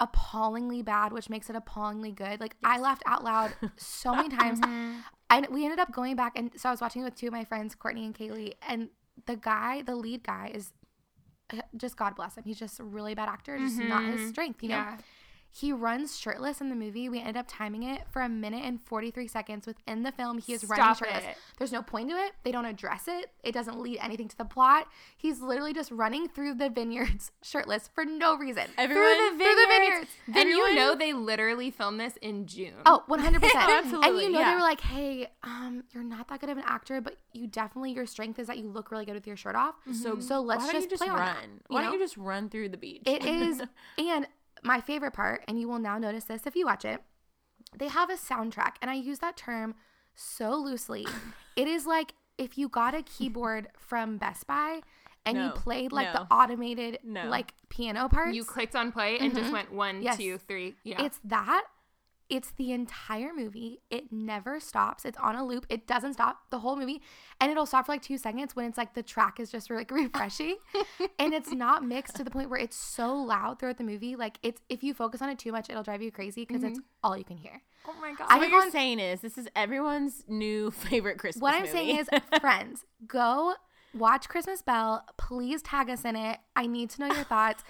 appallingly 0.00 0.82
bad, 0.82 1.12
which 1.12 1.30
makes 1.30 1.48
it 1.48 1.56
appallingly 1.56 2.12
good. 2.12 2.40
Like 2.40 2.56
I 2.64 2.78
laughed 2.78 3.02
out 3.06 3.22
loud 3.22 3.54
so 3.76 4.14
many 4.14 4.28
times. 4.36 4.60
Mm-hmm. 4.60 5.00
And 5.30 5.46
we 5.50 5.64
ended 5.64 5.78
up 5.78 5.92
going 5.92 6.14
back, 6.14 6.32
and 6.36 6.50
so 6.56 6.68
I 6.68 6.72
was 6.72 6.82
watching 6.82 7.00
it 7.00 7.06
with 7.06 7.14
two 7.14 7.28
of 7.28 7.32
my 7.32 7.44
friends, 7.44 7.74
Courtney 7.74 8.04
and 8.04 8.14
Kaylee, 8.14 8.52
and 8.68 8.90
the 9.24 9.36
guy, 9.36 9.80
the 9.80 9.94
lead 9.94 10.24
guy, 10.24 10.50
is 10.52 10.72
uh, 11.52 11.62
just 11.74 11.96
God 11.96 12.16
bless 12.16 12.36
him. 12.36 12.44
He's 12.44 12.58
just 12.58 12.80
a 12.80 12.84
really 12.84 13.14
bad 13.14 13.30
actor, 13.30 13.56
just 13.56 13.78
not 13.78 14.04
his 14.04 14.20
mm-hmm. 14.20 14.28
strength, 14.28 14.62
you 14.62 14.68
know. 14.70 14.96
Yeah. 15.52 15.60
He 15.60 15.72
runs 15.72 16.18
shirtless 16.18 16.60
in 16.60 16.68
the 16.68 16.74
movie. 16.74 17.08
We 17.08 17.20
ended 17.20 17.36
up 17.36 17.46
timing 17.48 17.82
it 17.82 18.02
for 18.10 18.22
a 18.22 18.28
minute 18.28 18.64
and 18.64 18.80
43 18.84 19.28
seconds. 19.28 19.66
Within 19.66 20.02
the 20.02 20.12
film, 20.12 20.38
he 20.38 20.52
is 20.52 20.64
running 20.64 20.84
Stop 20.84 20.98
shirtless. 20.98 21.24
it. 21.24 21.36
There's 21.58 21.72
no 21.72 21.82
point 21.82 22.10
to 22.10 22.16
it. 22.16 22.32
They 22.42 22.52
don't 22.52 22.64
address 22.64 23.04
it. 23.06 23.30
It 23.42 23.52
doesn't 23.52 23.78
lead 23.78 23.98
anything 24.00 24.28
to 24.28 24.36
the 24.36 24.44
plot. 24.44 24.88
He's 25.16 25.40
literally 25.40 25.72
just 25.74 25.90
running 25.90 26.28
through 26.28 26.54
the 26.54 26.70
vineyards 26.70 27.30
shirtless 27.42 27.90
for 27.94 28.04
no 28.04 28.36
reason. 28.36 28.64
Everyone 28.78 29.04
through 29.04 29.38
the, 29.38 29.44
through 29.44 29.54
the 29.54 29.66
vineyards. 29.68 30.10
Then 30.28 30.48
you 30.48 30.74
know 30.74 30.94
they 30.94 31.12
literally 31.12 31.70
filmed 31.70 32.00
this 32.00 32.16
in 32.22 32.46
June. 32.46 32.74
Oh, 32.86 33.04
100%. 33.08 34.04
And 34.04 34.18
you 34.18 34.30
know 34.30 34.40
yeah. 34.40 34.50
they 34.50 34.54
were 34.54 34.62
like, 34.62 34.80
"Hey, 34.80 35.28
um, 35.42 35.84
you're 35.92 36.02
not 36.02 36.28
that 36.28 36.40
good 36.40 36.50
of 36.50 36.58
an 36.58 36.64
actor, 36.66 37.00
but 37.00 37.16
you 37.32 37.46
definitely 37.46 37.92
your 37.92 38.06
strength 38.06 38.38
is 38.38 38.46
that 38.46 38.58
you 38.58 38.68
look 38.68 38.90
really 38.90 39.04
good 39.04 39.14
with 39.14 39.26
your 39.26 39.36
shirt 39.36 39.54
off. 39.54 39.74
So 39.92 40.18
so 40.20 40.40
let's 40.40 40.64
just, 40.70 40.84
you 40.84 40.90
just 40.90 41.02
play 41.02 41.10
on 41.10 41.18
run? 41.18 41.34
that, 41.34 41.44
you 41.44 41.60
Why 41.68 41.82
know? 41.82 41.90
don't 41.90 42.00
you 42.00 42.04
just 42.04 42.16
run 42.16 42.48
through 42.48 42.70
the 42.70 42.76
beach? 42.76 43.02
It 43.06 43.24
is, 43.24 43.62
and 43.98 44.26
my 44.62 44.80
favorite 44.80 45.12
part, 45.12 45.42
and 45.48 45.60
you 45.60 45.68
will 45.68 45.78
now 45.78 45.98
notice 45.98 46.24
this 46.24 46.46
if 46.46 46.56
you 46.56 46.66
watch 46.66 46.84
it, 46.84 47.00
they 47.76 47.88
have 47.88 48.10
a 48.10 48.14
soundtrack, 48.14 48.74
and 48.80 48.90
I 48.90 48.94
use 48.94 49.18
that 49.20 49.36
term 49.36 49.74
so 50.14 50.54
loosely. 50.54 51.06
it 51.56 51.68
is 51.68 51.86
like 51.86 52.14
if 52.38 52.58
you 52.58 52.68
got 52.68 52.94
a 52.94 53.02
keyboard 53.02 53.68
from 53.76 54.18
Best 54.18 54.46
Buy 54.46 54.80
and 55.24 55.38
you 55.38 55.50
played 55.50 55.92
like 55.92 56.12
no. 56.12 56.24
the 56.28 56.34
automated 56.34 56.98
No. 57.04 57.26
like 57.26 57.54
piano 57.68 58.08
parts. 58.08 58.34
You 58.34 58.44
clicked 58.44 58.74
on 58.74 58.90
play 58.92 59.18
and 59.18 59.32
just 59.32 59.44
mm-hmm. 59.44 59.52
went 59.52 59.72
one, 59.72 60.02
Yes. 60.02 60.16
two, 60.16 60.38
three. 60.38 60.74
Yeah. 60.82 61.04
It's 61.04 61.20
that. 61.24 61.64
It's 62.32 62.50
the 62.52 62.72
entire 62.72 63.34
movie. 63.36 63.82
It 63.90 64.10
never 64.10 64.58
stops. 64.58 65.04
It's 65.04 65.18
on 65.18 65.36
a 65.36 65.44
loop. 65.44 65.66
It 65.68 65.86
doesn't 65.86 66.14
stop 66.14 66.38
the 66.48 66.60
whole 66.60 66.76
movie. 66.76 67.02
And 67.38 67.50
it'll 67.52 67.66
stop 67.66 67.84
for 67.84 67.92
like 67.92 68.00
two 68.00 68.16
seconds 68.16 68.56
when 68.56 68.64
it's 68.64 68.78
like 68.78 68.94
the 68.94 69.02
track 69.02 69.38
is 69.38 69.50
just 69.50 69.68
like 69.70 69.90
refreshing. 70.02 70.56
and 71.18 71.34
it's 71.34 71.52
not 71.52 71.84
mixed 71.84 72.16
to 72.16 72.24
the 72.24 72.30
point 72.30 72.48
where 72.48 72.58
it's 72.58 72.74
so 72.74 73.14
loud 73.14 73.58
throughout 73.58 73.76
the 73.76 73.84
movie. 73.84 74.16
Like 74.16 74.38
it's 74.42 74.62
if 74.70 74.82
you 74.82 74.94
focus 74.94 75.20
on 75.20 75.28
it 75.28 75.38
too 75.38 75.52
much, 75.52 75.68
it'll 75.68 75.82
drive 75.82 76.00
you 76.00 76.10
crazy 76.10 76.46
because 76.46 76.62
it's 76.62 76.78
mm-hmm. 76.78 77.04
all 77.04 77.18
you 77.18 77.24
can 77.24 77.36
hear. 77.36 77.60
oh 77.86 77.94
my 78.00 78.14
god. 78.14 78.28
I 78.30 78.36
what 78.36 78.40
think 78.40 78.52
you're 78.52 78.62
on- 78.62 78.70
saying 78.70 78.98
is 78.98 79.20
this 79.20 79.36
is 79.36 79.46
everyone's 79.54 80.24
new 80.26 80.70
favorite 80.88 81.18
Christmas 81.18 81.42
What 81.42 81.52
I'm 81.52 81.60
movie. 81.66 81.72
saying 81.72 81.98
is, 81.98 82.08
friends, 82.40 82.86
go 83.06 83.56
watch 83.92 84.30
Christmas 84.30 84.62
Belle. 84.62 85.04
Please 85.18 85.60
tag 85.60 85.90
us 85.90 86.06
in 86.06 86.16
it. 86.16 86.38
I 86.56 86.66
need 86.66 86.88
to 86.90 87.00
know 87.02 87.14
your 87.14 87.24
thoughts. 87.24 87.62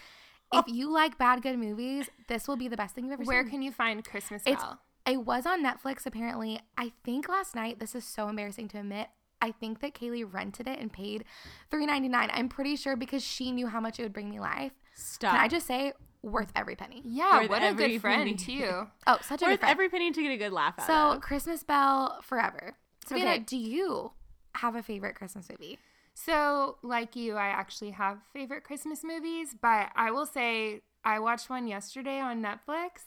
If 0.52 0.64
you 0.68 0.90
like 0.90 1.18
bad 1.18 1.42
good 1.42 1.59
movies, 1.59 2.09
this 2.28 2.47
will 2.49 2.56
be 2.56 2.68
the 2.68 2.76
best 2.76 2.94
thing 2.94 3.04
you've 3.04 3.14
ever 3.14 3.25
Where 3.25 3.38
seen. 3.40 3.44
Where 3.47 3.50
can 3.50 3.62
you 3.62 3.73
find 3.73 4.04
Christmas 4.04 4.42
It's 4.47 4.62
Bell? 4.62 4.78
it 5.06 5.25
was 5.25 5.47
on 5.47 5.64
Netflix 5.64 6.06
apparently. 6.06 6.61
I 6.76 6.92
think 7.04 7.28
last 7.28 7.54
night. 7.54 7.78
This 7.78 7.94
is 7.94 8.04
so 8.04 8.28
embarrassing 8.28 8.68
to 8.68 8.78
admit. 8.78 9.09
I 9.40 9.50
think 9.50 9.80
that 9.80 9.94
Kaylee 9.94 10.25
rented 10.30 10.68
it 10.68 10.78
and 10.78 10.92
paid 10.92 11.25
three 11.71 11.85
ninety 11.87 12.09
nine. 12.09 12.30
I'm 12.32 12.49
pretty 12.49 12.76
sure 12.76 12.94
because 12.97 13.25
she 13.25 13.50
knew 13.50 13.66
how 13.66 13.80
much 13.80 13.99
it 13.99 14.02
would 14.04 14.12
bring 14.12 14.30
me 14.30 14.38
life. 14.40 14.73
Stop. 14.94 15.32
Can 15.32 15.40
I 15.40 15.49
just 15.49 15.66
say 15.66 15.92
worth 16.23 16.52
every 16.54 16.76
penny? 16.76 17.02
Yeah, 17.04 17.40
Worth 17.40 17.50
what 17.50 17.62
a 17.64 17.75
good 17.75 18.00
friend 18.00 18.21
penny. 18.23 18.35
too. 18.35 18.87
Oh, 19.09 19.18
such 19.23 19.42
a 19.42 19.47
good 19.47 19.50
Worth 19.61 19.64
every 19.64 19.88
penny 19.88 20.12
to 20.12 20.23
get 20.23 20.30
a 20.30 20.37
good 20.37 20.52
laugh 20.52 20.75
out 20.78 20.82
of 20.82 20.87
so 20.87 21.16
of. 21.16 21.21
Christmas 21.23 21.64
Belle 21.64 22.21
forever. 22.23 22.76
Savannah, 23.04 23.30
Okay. 23.32 23.38
do 23.40 23.56
you 23.56 24.12
have 24.54 24.76
a 24.76 24.82
favorite 24.85 25.16
Christmas 25.16 25.49
movie? 25.50 25.80
So, 26.14 26.76
like 26.83 27.16
you, 27.16 27.37
I 27.37 27.47
actually 27.49 27.90
have 27.92 28.19
favorite 28.33 28.64
Christmas 28.64 29.02
movies, 29.02 29.54
but 29.61 29.90
I 29.97 30.11
will 30.11 30.26
say 30.26 30.83
I 31.04 31.19
watched 31.19 31.49
one 31.50 31.66
yesterday 31.66 32.21
on 32.21 32.42
Netflix. 32.42 33.04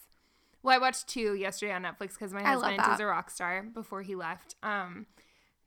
Well, 0.64 0.76
I 0.76 0.80
watched 0.80 1.08
two 1.08 1.36
yesterday 1.36 1.72
on 1.74 1.84
Netflix 1.84 2.14
because 2.14 2.34
my 2.34 2.42
husband 2.42 2.78
was 2.78 2.98
that. 2.98 3.00
a 3.02 3.06
rock 3.06 3.30
star 3.30 3.62
before 3.64 4.02
he 4.02 4.16
left. 4.16 4.56
Um, 4.64 5.06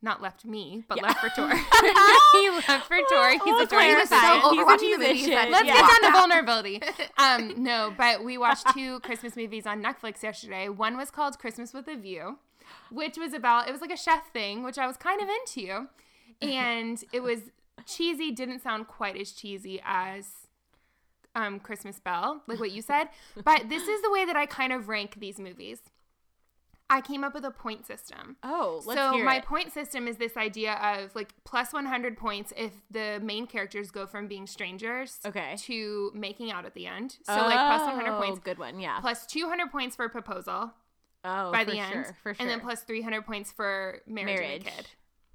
not 0.03 0.21
left 0.21 0.45
me, 0.45 0.85
but 0.89 1.01
left 1.03 1.21
for 1.21 1.29
tour. 1.29 1.49
he 2.33 2.51
left 2.51 2.87
for 2.87 2.99
tour. 3.09 3.31
He's 3.31 3.41
a 3.61 3.67
touring 3.67 3.67
clarify. 3.67 4.21
so 4.21 4.51
musician. 4.51 4.59
over 4.61 4.73
He's 4.73 4.81
the 4.81 4.99
movie, 4.99 5.19
he 5.19 5.35
Let's 5.35 5.67
Yeah. 5.67 5.75
get 5.75 6.03
down 6.03 6.13
to 6.13 6.19
vulnerability. 6.19 6.83
Um, 7.17 7.63
no, 7.63 7.93
but 7.97 8.25
we 8.25 8.39
watched 8.39 8.73
two 8.75 9.01
Christmas 9.01 9.37
movies 9.37 9.67
on 9.67 9.83
Netflix 9.83 10.23
yesterday. 10.23 10.69
One 10.69 10.97
was 10.97 11.11
called 11.11 11.39
Christmas 11.39 11.73
with 11.73 11.89
a 11.89 11.97
View, 11.97 12.39
which 12.91 13.17
was 13.17 13.33
about 13.33 13.69
it 13.69 13.73
was 13.73 13.81
like 13.81 13.91
a 13.93 13.97
chef 13.97 14.33
thing, 14.33 14.63
which 14.63 14.79
I 14.79 14.87
was 14.87 14.97
kind 14.97 15.21
of 15.21 15.29
into, 15.29 15.89
and 16.43 17.03
it 17.13 17.21
was 17.23 17.41
cheesy. 17.87 18.31
Didn't 18.31 18.61
sound 18.61 18.87
quite 18.89 19.17
as 19.17 19.33
cheesy 19.33 19.81
as 19.85 20.27
um, 21.35 21.61
Christmas 21.61 21.99
Belle, 22.01 22.43
like 22.47 22.59
what 22.61 22.71
you 22.73 22.83
said. 22.83 23.09
But 23.45 23.69
this 23.69 23.87
is 23.87 24.03
the 24.03 24.11
way 24.11 24.25
that 24.25 24.37
I 24.37 24.47
kind 24.47 24.73
of 24.73 24.89
rank 24.89 25.17
these 25.19 25.39
movies. 25.39 25.81
I 26.91 27.03
came 27.03 27.23
up 27.23 27.35
with 27.35 27.45
a 27.45 27.51
point 27.51 27.87
system. 27.87 28.37
oh, 28.43 28.81
let's 28.87 28.99
so 28.99 29.19
my 29.23 29.37
it. 29.37 29.45
point 29.45 29.73
system 29.75 30.09
is 30.09 30.17
this 30.17 30.39
idea 30.39 30.73
of 30.73 31.15
like 31.15 31.35
plus 31.45 31.71
100 31.75 32.17
points 32.17 32.51
if 32.57 32.73
the 32.91 33.21
main 33.23 33.47
characters 33.47 33.91
go 33.91 34.07
from 34.07 34.27
being 34.27 34.47
strangers 34.47 35.19
Okay. 35.27 35.55
to 35.59 36.11
making 36.15 36.51
out 36.51 36.65
at 36.65 36.73
the 36.73 36.87
end. 36.87 37.19
So 37.25 37.35
like 37.35 37.53
plus 37.59 37.83
100 37.83 38.11
Oh, 38.15 38.19
points, 38.19 38.39
Good 38.43 38.59
one. 38.59 38.81
Yeah. 38.81 39.01
plus 39.01 39.27
200 39.27 39.71
points 39.71 39.97
for 39.97 40.09
proposal 40.09 40.73
oh, 41.25 41.53
by 41.53 41.65
the 41.65 41.79
end, 41.79 41.93
sure, 41.93 42.17
for 42.23 42.33
sure. 42.33 42.37
and 42.41 42.49
then 42.49 42.61
plus 42.61 42.81
300 42.85 43.27
points 43.27 43.53
for 43.53 44.01
marriage, 44.07 44.39
Marriage. 44.41 44.65
kid. 44.65 44.87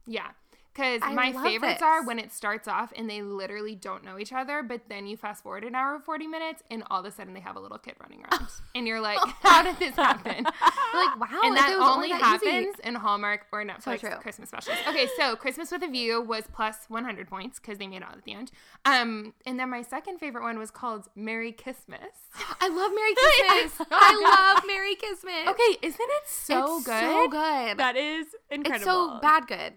Yeah. 0.07 0.29
Because 0.73 1.01
my 1.01 1.31
favorites 1.31 1.75
this. 1.75 1.81
are 1.83 2.03
when 2.03 2.17
it 2.17 2.31
starts 2.31 2.67
off 2.67 2.91
and 2.95 3.07
they 3.07 3.21
literally 3.21 3.75
don't 3.75 4.03
know 4.03 4.17
each 4.17 4.33
other, 4.33 4.63
but 4.63 4.81
then 4.89 5.05
you 5.05 5.15
fast 5.15 5.43
forward 5.43 5.63
an 5.63 5.75
hour 5.75 5.95
and 5.95 6.03
40 6.03 6.25
minutes 6.25 6.63
and 6.71 6.83
all 6.89 7.01
of 7.01 7.05
a 7.05 7.11
sudden 7.11 7.35
they 7.35 7.39
have 7.41 7.55
a 7.55 7.59
little 7.59 7.77
kid 7.77 7.93
running 8.01 8.21
around. 8.21 8.47
and 8.75 8.87
you're 8.87 8.99
like, 8.99 9.19
how 9.41 9.61
did 9.61 9.77
this 9.77 9.95
happen? 9.95 10.45
Like, 10.93 11.19
wow, 11.19 11.41
and 11.43 11.57
that 11.57 11.71
it 11.71 11.79
only 11.79 12.09
that 12.09 12.21
easy. 12.39 12.51
happens 12.51 12.75
in 12.83 12.93
Hallmark 12.93 13.47
or 13.51 13.65
Netflix 13.65 14.01
true. 14.01 14.11
Christmas 14.21 14.49
specials. 14.49 14.77
Okay, 14.87 15.07
so 15.17 15.35
Christmas 15.35 15.71
with 15.71 15.81
a 15.81 15.87
View 15.87 16.21
was 16.21 16.43
plus 16.53 16.85
100 16.87 17.27
points 17.27 17.59
because 17.59 17.79
they 17.79 17.87
made 17.87 17.97
it 17.97 18.03
out 18.03 18.15
at 18.15 18.23
the 18.23 18.33
end. 18.33 18.51
Um, 18.85 19.33
and 19.47 19.59
then 19.59 19.71
my 19.71 19.81
second 19.81 20.19
favorite 20.19 20.43
one 20.43 20.59
was 20.59 20.69
called 20.69 21.07
Merry 21.15 21.51
Christmas. 21.51 22.29
I 22.61 22.69
love 22.69 22.91
Merry 22.93 23.15
Christmas. 23.15 23.87
I 23.91 24.53
love 24.53 24.63
Merry 24.67 24.95
Christmas. 24.95 25.47
Okay, 25.47 25.77
isn't 25.81 25.99
it 25.99 26.27
so 26.27 26.77
it's 26.77 26.85
good? 26.85 27.01
so 27.01 27.27
good. 27.29 27.77
That 27.77 27.95
is 27.95 28.27
incredible. 28.51 28.75
it's 28.75 28.85
so 28.85 29.19
bad 29.19 29.47
good. 29.47 29.73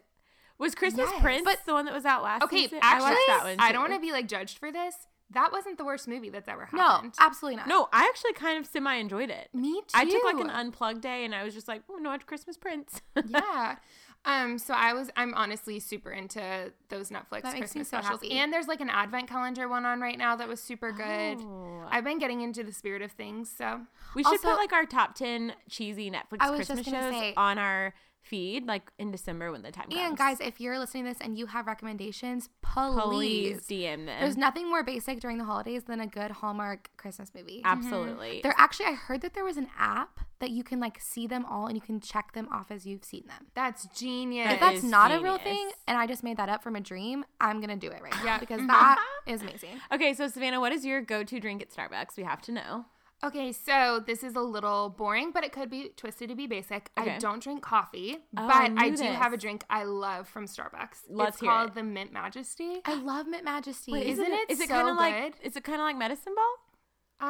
Was 0.58 0.74
Christmas 0.74 1.08
Yes. 1.12 1.22
Prince 1.22 1.44
But- 1.44 1.64
the 1.66 1.72
one 1.74 1.84
that 1.84 1.94
was 1.94 2.04
out 2.04 2.22
last 2.22 2.42
Okay, 2.44 2.62
season? 2.64 2.78
actually, 2.82 3.06
I 3.06 3.10
watched 3.10 3.26
that 3.28 3.44
one. 3.44 3.56
I 3.60 3.72
don't 3.72 3.82
want 3.82 3.94
to 3.94 4.00
be 4.00 4.12
like 4.12 4.26
judged 4.28 4.58
for 4.58 4.72
this. 4.72 4.94
That 5.30 5.50
wasn't 5.50 5.76
the 5.76 5.84
worst 5.84 6.06
movie 6.06 6.30
that's 6.30 6.48
ever 6.48 6.66
happened. 6.66 7.12
No, 7.18 7.24
absolutely 7.24 7.56
not. 7.56 7.66
No, 7.66 7.88
I 7.92 8.04
actually 8.04 8.32
kind 8.34 8.58
of 8.58 8.66
semi 8.66 8.94
enjoyed 8.94 9.28
it. 9.28 9.48
Me 9.52 9.72
too. 9.80 9.82
I 9.94 10.04
took 10.04 10.22
like 10.24 10.38
an 10.38 10.50
unplugged 10.50 11.00
day 11.02 11.24
and 11.24 11.34
I 11.34 11.42
was 11.42 11.52
just 11.52 11.66
like, 11.66 11.82
oh, 11.90 11.96
no, 11.96 12.10
watch 12.10 12.26
Christmas 12.26 12.56
Prince. 12.56 13.00
yeah. 13.28 13.76
Um, 14.24 14.58
so 14.58 14.72
I 14.74 14.92
was 14.92 15.08
I'm 15.16 15.34
honestly 15.34 15.78
super 15.78 16.10
into 16.10 16.72
those 16.88 17.10
Netflix 17.10 17.42
That 17.42 17.44
makes 17.44 17.54
me 17.54 17.60
Christmas 17.60 17.88
so 17.90 17.98
specials. 17.98 18.20
happy. 18.22 18.32
And 18.38 18.52
there's 18.52 18.66
like 18.66 18.80
an 18.80 18.90
advent 18.90 19.28
calendar 19.28 19.68
one 19.68 19.84
on 19.84 20.00
right 20.00 20.18
now 20.18 20.34
that 20.36 20.48
was 20.48 20.60
super 20.60 20.90
good. 20.90 21.38
Oh. 21.40 21.84
I've 21.88 22.02
been 22.04 22.18
getting 22.18 22.40
into 22.40 22.64
the 22.64 22.72
spirit 22.72 23.02
of 23.02 23.12
things, 23.12 23.52
so 23.56 23.80
We 24.16 24.24
should 24.24 24.40
put 24.42 24.56
like 24.56 24.72
our 24.72 24.84
top 24.84 25.14
10 25.16 25.54
cheesy 25.68 26.10
Netflix 26.10 26.38
I 26.40 26.50
was 26.50 26.58
Christmas 26.66 26.86
gonna 26.86 27.02
shows 27.02 27.12
say- 27.20 27.34
on 27.36 27.58
our 27.58 27.94
feed 28.28 28.66
like 28.66 28.90
in 28.98 29.10
December 29.10 29.52
when 29.52 29.62
the 29.62 29.70
time 29.70 29.88
comes. 29.88 30.00
And 30.00 30.16
guys, 30.16 30.40
if 30.40 30.60
you're 30.60 30.78
listening 30.78 31.04
to 31.04 31.10
this 31.10 31.18
and 31.20 31.38
you 31.38 31.46
have 31.46 31.66
recommendations, 31.66 32.48
please 32.62 33.60
please. 33.60 33.60
DM 33.68 34.06
them. 34.06 34.20
There's 34.20 34.36
nothing 34.36 34.68
more 34.68 34.82
basic 34.82 35.20
during 35.20 35.38
the 35.38 35.44
holidays 35.44 35.84
than 35.84 36.00
a 36.00 36.06
good 36.06 36.30
Hallmark 36.30 36.90
Christmas 36.96 37.32
movie. 37.34 37.58
Mhm. 37.64 37.70
Absolutely. 37.70 38.40
There 38.42 38.54
actually, 38.56 38.86
I 38.86 38.92
heard 38.92 39.20
that 39.22 39.34
there 39.34 39.44
was 39.44 39.56
an 39.56 39.68
app 39.78 40.20
that 40.38 40.50
you 40.50 40.62
can 40.62 40.80
like 40.80 41.00
see 41.00 41.26
them 41.26 41.44
all 41.46 41.66
and 41.66 41.76
you 41.76 41.80
can 41.80 42.00
check 42.00 42.32
them 42.32 42.46
off 42.52 42.70
as 42.70 42.86
you've 42.86 43.04
seen 43.04 43.24
them. 43.26 43.46
that's 43.54 43.86
genius. 43.98 44.52
If 44.52 44.60
that's 44.60 44.78
is 44.78 44.84
not 44.84 45.10
a 45.10 45.20
real 45.20 45.38
thing 45.38 45.70
and 45.86 45.96
I 45.96 46.06
just 46.06 46.22
made 46.22 46.36
that 46.36 46.48
up 46.48 46.62
from 46.62 46.76
a 46.76 46.80
dream, 46.80 47.24
I'm 47.40 47.60
gonna 47.60 47.76
do 47.76 47.88
it 47.90 48.02
right 48.02 48.12
now 48.12 48.24
Yeah. 48.24 48.38
because 48.38 48.60
that 48.66 48.98
is 49.26 49.40
amazing. 49.42 49.80
Okay, 49.92 50.12
so 50.12 50.28
Savannah, 50.28 50.60
what 50.60 50.72
is 50.72 50.84
your 50.84 51.00
go-to 51.00 51.40
drink 51.40 51.62
at 51.62 51.70
Starbucks? 51.70 52.16
We 52.16 52.24
have 52.24 52.42
to 52.42 52.52
know. 52.52 52.84
Okay, 53.24 53.50
so 53.50 54.02
this 54.06 54.22
is 54.22 54.34
a 54.36 54.40
little 54.40 54.90
boring, 54.90 55.30
but 55.32 55.42
it 55.42 55.50
could 55.50 55.70
be 55.70 55.88
twisted 55.96 56.28
to 56.28 56.34
be 56.36 56.46
basic. 56.46 56.90
I 56.96 57.16
don't 57.18 57.42
drink 57.42 57.62
coffee, 57.62 58.18
Oh, 58.36 58.46
but 58.46 58.72
I 58.78 58.86
I, 58.86 58.90
do 58.90 59.02
have 59.04 59.32
a 59.32 59.38
drink 59.38 59.64
I 59.70 59.84
love 59.84 60.28
from 60.28 60.46
Starbucks. 60.46 61.04
Let's 61.08 61.30
it's 61.36 61.40
hear 61.40 61.50
called 61.50 61.70
it. 61.70 61.74
the 61.76 61.82
Mint 61.82 62.12
Majesty. 62.12 62.80
I 62.84 62.94
love 62.94 63.26
Mint 63.26 63.42
Majesty. 63.44 63.92
Wait, 63.92 64.06
Is 64.06 64.18
isn't 64.18 64.32
it? 64.32 64.40
it 64.48 64.50
Is 64.50 64.60
it 64.60 64.68
so 64.68 64.74
kind 64.74 64.88
of 64.90 64.96
like 64.96 65.34
is 65.42 65.56
it 65.56 65.64
kind 65.64 65.80
of 65.80 65.84
like 65.86 65.96
medicine 65.96 66.34
ball? 66.36 66.56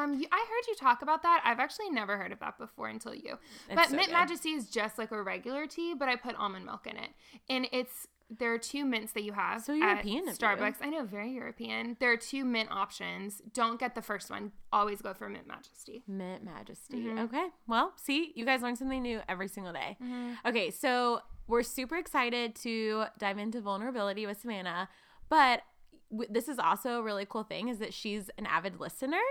Um, 0.01 0.15
you, 0.15 0.27
I 0.29 0.45
heard 0.49 0.67
you 0.67 0.75
talk 0.75 1.01
about 1.01 1.23
that. 1.23 1.41
I've 1.45 1.59
actually 1.59 1.89
never 1.89 2.17
heard 2.17 2.33
of 2.33 2.39
that 2.39 2.57
before 2.57 2.89
until 2.89 3.15
you. 3.15 3.37
It's 3.69 3.75
but 3.75 3.87
so 3.87 3.95
Mint 3.95 4.07
good. 4.07 4.13
Majesty 4.13 4.49
is 4.49 4.69
just 4.69 4.97
like 4.97 5.11
a 5.11 5.23
regular 5.23 5.65
tea, 5.67 5.93
but 5.97 6.09
I 6.09 6.17
put 6.17 6.35
almond 6.35 6.65
milk 6.65 6.85
in 6.87 6.97
it, 6.97 7.11
and 7.49 7.65
it's 7.71 8.07
there 8.29 8.53
are 8.53 8.57
two 8.57 8.83
mints 8.85 9.13
that 9.13 9.23
you 9.23 9.31
have. 9.33 9.63
So 9.63 9.73
at 9.73 9.79
European 9.79 10.25
you. 10.25 10.33
Starbucks. 10.33 10.75
I 10.81 10.89
know, 10.89 11.05
very 11.05 11.31
European. 11.31 11.95
There 11.99 12.11
are 12.11 12.17
two 12.17 12.43
mint 12.43 12.69
options. 12.71 13.41
Don't 13.53 13.79
get 13.79 13.95
the 13.95 14.01
first 14.01 14.29
one. 14.29 14.51
Always 14.71 15.01
go 15.01 15.13
for 15.13 15.29
Mint 15.29 15.47
Majesty. 15.47 16.03
Mint 16.07 16.43
Majesty. 16.43 16.97
Mm-hmm. 17.05 17.19
Okay. 17.19 17.47
Well, 17.67 17.93
see, 17.95 18.33
you 18.35 18.45
guys 18.45 18.61
learn 18.61 18.75
something 18.75 19.01
new 19.01 19.21
every 19.29 19.47
single 19.47 19.71
day. 19.73 19.97
Okay, 20.45 20.71
so 20.71 21.21
we're 21.47 21.63
super 21.63 21.95
excited 21.95 22.55
to 22.57 23.05
dive 23.17 23.37
into 23.37 23.61
vulnerability 23.61 24.25
with 24.25 24.41
Savannah, 24.41 24.89
but 25.29 25.61
w- 26.11 26.29
this 26.29 26.49
is 26.49 26.59
also 26.59 26.99
a 26.99 27.01
really 27.01 27.25
cool 27.25 27.43
thing 27.43 27.69
is 27.69 27.79
that 27.79 27.93
she's 27.93 28.29
an 28.37 28.45
avid 28.45 28.79
listener. 28.79 29.21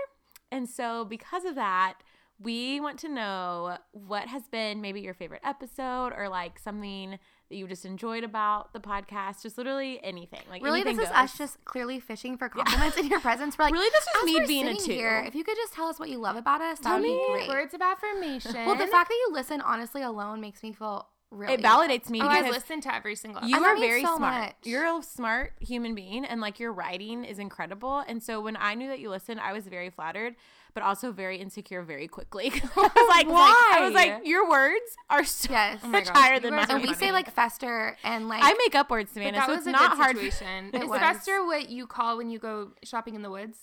And 0.51 0.67
so 0.67 1.05
because 1.05 1.45
of 1.45 1.53
that, 1.55 1.99
we 2.39 2.79
want 2.79 2.99
to 2.99 3.09
know 3.09 3.77
what 3.91 4.27
has 4.27 4.47
been 4.47 4.81
maybe 4.81 5.01
your 5.01 5.13
favorite 5.13 5.41
episode 5.43 6.13
or 6.15 6.29
like 6.29 6.59
something 6.59 7.19
that 7.49 7.55
you 7.55 7.67
just 7.67 7.85
enjoyed 7.85 8.23
about 8.23 8.73
the 8.73 8.79
podcast, 8.79 9.41
just 9.43 9.57
literally 9.57 10.03
anything. 10.03 10.41
Like 10.49 10.63
Really, 10.63 10.81
anything 10.81 10.97
this 10.97 11.05
is 11.05 11.09
goes. 11.11 11.17
us 11.23 11.37
just 11.37 11.63
clearly 11.65 11.99
fishing 11.99 12.37
for 12.37 12.49
compliments 12.49 12.97
in 12.97 13.07
your 13.07 13.19
presence. 13.19 13.57
We're 13.57 13.65
like, 13.65 13.73
Really, 13.73 13.89
this 13.89 14.03
is 14.03 14.23
me 14.25 14.45
being 14.47 14.67
a 14.67 14.75
two. 14.75 14.91
Here, 14.91 15.23
if 15.25 15.35
you 15.35 15.43
could 15.43 15.55
just 15.55 15.73
tell 15.73 15.87
us 15.87 15.99
what 15.99 16.09
you 16.09 16.17
love 16.19 16.35
about 16.35 16.61
us, 16.61 16.79
that 16.79 16.83
Tell 16.83 16.97
would 16.97 17.03
be 17.03 17.09
me 17.09 17.27
great. 17.33 17.49
Words 17.49 17.73
of 17.73 17.81
affirmation. 17.81 18.65
Well, 18.65 18.75
the 18.75 18.87
fact 18.87 19.09
that 19.09 19.15
you 19.27 19.29
listen 19.33 19.61
honestly 19.61 20.01
alone 20.01 20.41
makes 20.41 20.61
me 20.63 20.73
feel 20.73 21.07
really. 21.31 21.53
it 21.53 21.61
validates 21.61 22.09
me 22.09 22.21
oh, 22.21 22.27
I 22.27 22.41
because 22.41 22.55
listen 22.55 22.81
to 22.81 22.95
every 22.95 23.15
single. 23.15 23.43
You 23.43 23.63
are 23.63 23.77
very 23.77 24.03
so 24.03 24.17
smart. 24.17 24.43
much. 24.45 24.55
You're 24.63 24.85
a 24.99 25.01
smart 25.03 25.53
human 25.59 25.95
being, 25.95 26.25
and 26.25 26.41
like 26.41 26.59
your 26.59 26.73
writing 26.73 27.23
is 27.23 27.39
incredible. 27.39 28.03
And 28.07 28.21
so 28.21 28.41
when 28.41 28.57
I 28.57 28.75
knew 28.75 28.87
that 28.89 28.99
you 28.99 29.09
listened, 29.09 29.39
I 29.39 29.53
was 29.53 29.65
very 29.67 29.89
flattered, 29.89 30.35
but 30.77 30.83
also 30.83 31.11
very 31.11 31.37
insecure 31.37 31.81
very 31.81 32.07
quickly. 32.07 32.51
I 32.53 32.59
was 32.75 33.07
like, 33.09 33.27
I 33.27 33.79
was 33.83 33.93
like, 33.95 34.27
your 34.27 34.47
words 34.47 34.95
are 35.09 35.23
so 35.23 35.51
Yes. 35.51 35.79
Oh 35.83 35.87
much 35.87 36.05
gosh, 36.05 36.15
higher 36.15 36.33
you 36.35 36.39
than 36.41 36.51
guys 36.51 36.67
mine. 36.67 36.77
are 36.77 36.79
And 36.79 36.87
we 36.87 36.93
say 36.93 37.11
like 37.11 37.31
fester 37.31 37.97
and 38.03 38.29
like 38.29 38.41
I 38.43 38.53
make 38.53 38.75
up 38.75 38.91
words, 38.91 39.11
Savannah, 39.11 39.37
that 39.39 39.47
so 39.47 39.53
was 39.53 39.59
it's 39.61 39.67
a 39.67 39.71
not 39.71 39.91
good 39.91 39.97
hard. 39.97 40.15
situation. 40.17 40.69
It 40.73 40.83
is 40.83 40.87
was. 40.89 40.99
Fester 40.99 41.43
what 41.43 41.69
you 41.69 41.87
call 41.87 42.15
when 42.17 42.29
you 42.29 42.37
go 42.37 42.73
shopping 42.83 43.15
in 43.15 43.23
the 43.23 43.31
woods? 43.31 43.57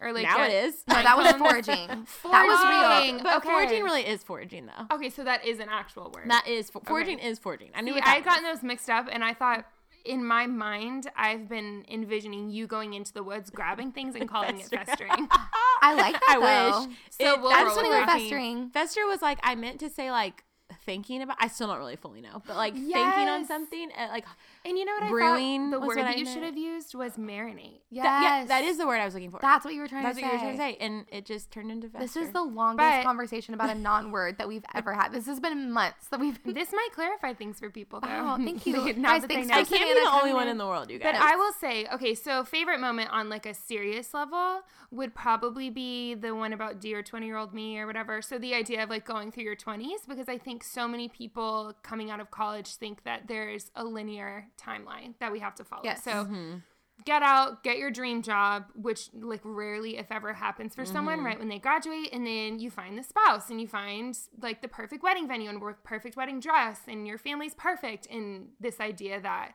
Or 0.00 0.12
like 0.14 0.22
now 0.22 0.38
get- 0.38 0.50
it 0.52 0.64
is. 0.64 0.82
no, 0.88 0.94
that 1.02 1.16
was 1.18 1.26
iPhones? 1.26 1.38
foraging. 1.38 1.88
That 1.88 2.46
was 2.46 2.64
real. 2.64 2.88
Foraging. 2.88 3.22
But 3.22 3.36
Okay. 3.36 3.48
foraging 3.50 3.82
really 3.84 4.06
is 4.06 4.22
foraging, 4.24 4.66
though. 4.66 4.94
Okay, 4.96 5.10
so 5.10 5.22
that 5.24 5.44
is 5.44 5.60
an 5.60 5.68
actual 5.70 6.10
word. 6.14 6.30
That 6.30 6.48
is 6.48 6.70
for- 6.70 6.80
foraging 6.86 7.18
is 7.18 7.38
foraging. 7.38 7.68
I 7.74 7.82
knew 7.82 7.92
See, 7.92 8.00
what 8.00 8.04
I 8.04 8.06
that 8.06 8.14
had 8.14 8.24
gotten 8.24 8.44
those 8.44 8.62
mixed 8.62 8.88
up, 8.88 9.06
and 9.12 9.22
I 9.22 9.34
thought 9.34 9.66
in 10.04 10.24
my 10.24 10.46
mind 10.46 11.10
I've 11.16 11.48
been 11.48 11.84
envisioning 11.88 12.50
you 12.50 12.66
going 12.66 12.94
into 12.94 13.12
the 13.12 13.22
woods, 13.22 13.50
grabbing 13.50 13.92
things, 13.92 14.14
and 14.16 14.28
calling 14.34 14.60
it 14.60 14.66
Festering. 14.68 15.10
I 15.82 15.94
like 15.94 16.14
that 16.14 16.22
I 16.28 16.40
though. 16.40 16.86
wish. 16.86 16.96
So 17.10 17.32
It- 17.34 17.40
we'll 17.40 17.50
that's 17.50 17.64
roll 17.76 17.76
with 17.76 17.86
it 17.86 17.90
that. 17.90 18.06
was. 18.14 18.22
Festering. 18.22 18.70
Fester 18.70 19.06
was 19.06 19.22
like 19.22 19.38
I 19.42 19.54
meant 19.54 19.80
to 19.80 19.90
say 19.90 20.10
like 20.10 20.44
thinking 20.86 21.20
about. 21.22 21.36
I 21.40 21.48
still 21.48 21.66
don't 21.68 21.78
really 21.78 21.96
fully 21.96 22.20
know, 22.20 22.42
but 22.46 22.56
like 22.56 22.74
thinking 22.74 22.96
on 23.28 23.44
something, 23.46 23.90
like 24.10 24.24
and 24.64 24.78
you 24.78 24.84
know 24.84 24.92
what 25.00 25.08
Brewing 25.10 25.68
I 25.68 25.70
thought? 25.72 25.80
The 25.80 25.86
word 25.86 25.98
that 25.98 26.06
I 26.06 26.14
you 26.14 26.24
meant. 26.24 26.34
should 26.34 26.44
have 26.44 26.56
used 26.56 26.94
was 26.94 27.12
marinate. 27.12 27.80
Yes. 27.90 28.04
that, 28.04 28.22
yeah, 28.22 28.44
that 28.46 28.64
is 28.64 28.78
the 28.78 28.86
word 28.86 29.00
I 29.00 29.04
was 29.04 29.14
looking 29.14 29.30
for. 29.30 29.38
That's 29.42 29.64
what 29.64 29.74
you 29.74 29.80
were 29.80 29.88
trying 29.88 30.02
That's 30.04 30.16
to 30.16 30.22
say. 30.22 30.28
That's 30.30 30.42
what 30.42 30.46
you 30.46 30.52
were 30.52 30.56
trying 30.58 30.72
to 30.72 30.78
say, 30.80 30.84
and 30.86 31.04
it 31.10 31.26
just 31.26 31.50
turned 31.50 31.70
into 31.70 31.88
Fester. 31.88 32.04
This 32.06 32.16
is 32.16 32.32
the 32.32 32.42
longest 32.42 32.78
But- 32.78 33.02
conversation 33.04 33.54
about 33.54 33.70
a 33.70 33.74
non-word 33.78 34.38
that 34.38 34.48
we've 34.48 34.64
ever 34.74 34.94
had. 34.94 35.10
This 35.12 35.26
has 35.26 35.40
been 35.40 35.70
months 35.72 36.08
that 36.08 36.20
we've. 36.20 36.38
This 36.44 36.72
might 36.72 36.88
clarify 36.94 37.34
things 37.34 37.58
for 37.58 37.70
people, 37.70 38.00
though. 38.00 38.08
Wow, 38.08 38.36
thank 38.36 38.66
you. 38.66 38.92
now 38.94 39.12
Guys, 39.12 39.22
that 39.22 39.28
they 39.28 39.34
thanks 39.44 39.48
know. 39.48 39.54
I 39.56 39.64
can't 39.64 39.94
be 39.94 40.00
the 40.04 40.10
only 40.12 40.32
one 40.32 40.44
in. 40.44 40.52
in 40.52 40.58
the 40.58 40.66
world, 40.66 40.90
you 40.90 40.98
guys. 40.98 41.12
But 41.12 41.20
I 41.20 41.36
will 41.36 41.52
say, 41.60 41.86
okay, 41.92 42.14
so 42.14 42.44
favorite 42.44 42.78
moment 42.80 43.10
on 43.10 43.28
like 43.28 43.46
a 43.46 43.54
serious 43.54 44.14
level 44.14 44.60
would 44.90 45.14
probably 45.14 45.70
be 45.70 46.14
the 46.14 46.34
one 46.34 46.52
about 46.52 46.80
dear 46.80 47.02
20 47.02 47.24
year 47.26 47.36
old 47.36 47.54
me 47.54 47.78
or 47.78 47.86
whatever. 47.86 48.20
So 48.22 48.38
the 48.38 48.54
idea 48.54 48.82
of 48.82 48.90
like 48.90 49.04
going 49.06 49.32
through 49.32 49.44
your 49.44 49.56
20s, 49.56 50.06
because 50.08 50.28
I 50.28 50.38
think 50.38 50.62
so 50.62 50.86
many 50.86 51.08
people 51.08 51.74
coming 51.82 52.10
out 52.10 52.20
of 52.20 52.30
college 52.30 52.74
think 52.76 53.04
that 53.04 53.26
there's 53.26 53.70
a 53.74 53.84
linear 53.84 54.48
timeline 54.58 55.14
that 55.20 55.32
we 55.32 55.40
have 55.40 55.54
to 55.56 55.64
follow. 55.64 55.82
Yes. 55.84 56.04
So 56.04 56.10
mm-hmm. 56.10 56.56
get 57.04 57.22
out, 57.22 57.62
get 57.62 57.78
your 57.78 57.90
dream 57.90 58.22
job, 58.22 58.66
which 58.74 59.10
like 59.14 59.40
rarely, 59.44 59.98
if 59.98 60.10
ever, 60.10 60.32
happens 60.32 60.74
for 60.74 60.84
someone 60.84 61.18
mm-hmm. 61.18 61.26
right 61.26 61.38
when 61.38 61.48
they 61.48 61.58
graduate, 61.58 62.10
and 62.12 62.26
then 62.26 62.58
you 62.58 62.70
find 62.70 62.98
the 62.98 63.02
spouse 63.02 63.50
and 63.50 63.60
you 63.60 63.68
find 63.68 64.18
like 64.40 64.62
the 64.62 64.68
perfect 64.68 65.02
wedding 65.02 65.28
venue 65.28 65.50
and 65.50 65.60
perfect 65.84 66.16
wedding 66.16 66.40
dress, 66.40 66.80
and 66.86 67.06
your 67.06 67.18
family's 67.18 67.54
perfect. 67.54 68.06
And 68.10 68.48
this 68.60 68.80
idea 68.80 69.20
that 69.20 69.52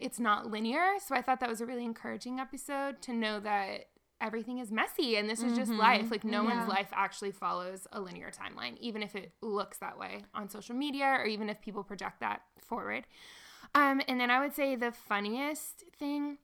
it's 0.00 0.18
not 0.18 0.50
linear. 0.50 0.94
So 1.04 1.14
I 1.14 1.22
thought 1.22 1.40
that 1.40 1.48
was 1.48 1.60
a 1.60 1.66
really 1.66 1.84
encouraging 1.84 2.40
episode 2.40 3.00
to 3.02 3.12
know 3.12 3.38
that 3.40 3.86
everything 4.20 4.58
is 4.58 4.72
messy 4.72 5.16
and 5.16 5.28
this 5.28 5.42
is 5.42 5.56
just 5.56 5.70
mm-hmm. 5.70 5.80
life. 5.80 6.10
Like 6.10 6.24
no 6.24 6.42
Yeah. 6.42 6.56
one's 6.56 6.68
life 6.68 6.88
actually 6.92 7.32
follows 7.32 7.86
a 7.92 8.00
linear 8.00 8.30
timeline, 8.30 8.76
even 8.78 9.02
if 9.02 9.14
it 9.14 9.32
looks 9.42 9.78
that 9.78 9.98
way 9.98 10.24
on 10.34 10.48
social 10.48 10.74
media 10.74 11.16
or 11.18 11.26
even 11.26 11.48
if 11.48 11.60
people 11.60 11.84
project 11.84 12.20
that 12.20 12.42
forward. 12.60 13.06
Um, 13.76 14.00
and 14.08 14.18
then 14.18 14.30
I 14.30 14.40
would 14.40 14.54
say 14.54 14.74
the 14.74 14.90
funniest 14.90 15.84
thing 15.98 16.38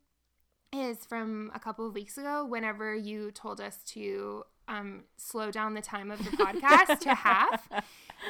is 0.70 1.06
from 1.06 1.50
a 1.54 1.58
couple 1.58 1.86
of 1.86 1.94
weeks 1.94 2.18
ago 2.18 2.44
whenever 2.44 2.94
you 2.94 3.30
told 3.30 3.58
us 3.58 3.78
to 3.84 4.44
um, 4.68 5.04
slow 5.16 5.50
down 5.50 5.72
the 5.72 5.80
time 5.80 6.10
of 6.10 6.18
the 6.18 6.30
podcast 6.36 7.00
to 7.00 7.14
half. 7.14 7.66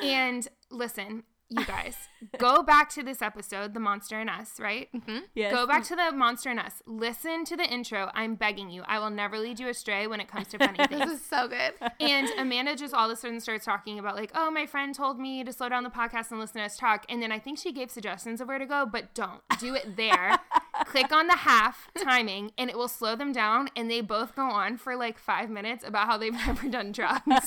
And 0.05 0.47
listen, 0.71 1.25
you 1.53 1.65
guys, 1.65 1.97
go 2.39 2.63
back 2.63 2.89
to 2.91 3.03
this 3.03 3.23
episode, 3.23 3.75
The 3.75 3.81
Monster 3.81 4.19
and 4.19 4.31
Us, 4.31 4.59
right? 4.59 4.89
Mm-hmm. 4.95 5.19
yes. 5.35 5.53
Go 5.53 5.67
back 5.67 5.85
to 5.85 5.97
the 5.97 6.13
Monster 6.13 6.51
and 6.51 6.61
Us. 6.61 6.83
Listen 6.87 7.45
to 7.45 7.57
the 7.57 7.65
intro. 7.65 8.11
I'm 8.15 8.35
begging 8.35 8.71
you. 8.71 8.83
I 8.87 8.99
will 8.99 9.11
never 9.11 9.39
lead 9.39 9.61
you 9.61 9.69
astray 9.69 10.07
when 10.07 10.21
it 10.21 10.29
comes 10.29 10.49
to 10.49 10.59
funny 10.59 10.79
things. 10.89 11.01
This 11.01 11.21
is 11.21 11.27
so 11.27 11.49
good. 11.49 11.73
And 12.01 12.29
Amanda 12.39 12.77
just 12.77 12.95
all 12.95 13.11
of 13.11 13.13
a 13.13 13.17
sudden 13.21 13.41
starts 13.41 13.65
talking 13.65 13.99
about 13.99 14.17
like, 14.17 14.31
oh, 14.35 14.51
my 14.51 14.67
friend 14.67 14.95
told 14.95 15.19
me 15.19 15.45
to 15.45 15.53
slow 15.53 15.69
down 15.69 15.85
the 15.85 15.91
podcast 15.91 16.31
and 16.31 16.41
listen 16.41 16.59
to 16.61 16.65
us 16.65 16.77
talk. 16.77 17.05
And 17.09 17.23
then 17.23 17.33
I 17.33 17.39
think 17.39 17.59
she 17.59 17.73
gave 17.73 17.91
suggestions 17.91 18.41
of 18.41 18.49
where 18.49 18.59
to 18.59 18.67
go, 18.67 18.87
but 18.87 19.15
don't 19.15 19.41
do 19.59 19.75
it 19.75 19.97
there. 19.97 20.39
Click 20.87 21.13
on 21.13 21.27
the 21.27 21.37
half 21.37 21.91
timing 22.03 22.53
and 22.57 22.71
it 22.71 22.77
will 22.77 22.89
slow 22.89 23.15
them 23.15 23.33
down. 23.33 23.69
And 23.77 23.91
they 23.91 24.01
both 24.01 24.35
go 24.35 24.43
on 24.43 24.79
for 24.79 24.97
like 24.97 25.19
five 25.19 25.51
minutes 25.51 25.85
about 25.87 26.07
how 26.07 26.17
they've 26.19 26.33
never 26.47 26.69
done 26.69 26.93
drugs. 26.93 27.23
and 27.27 27.43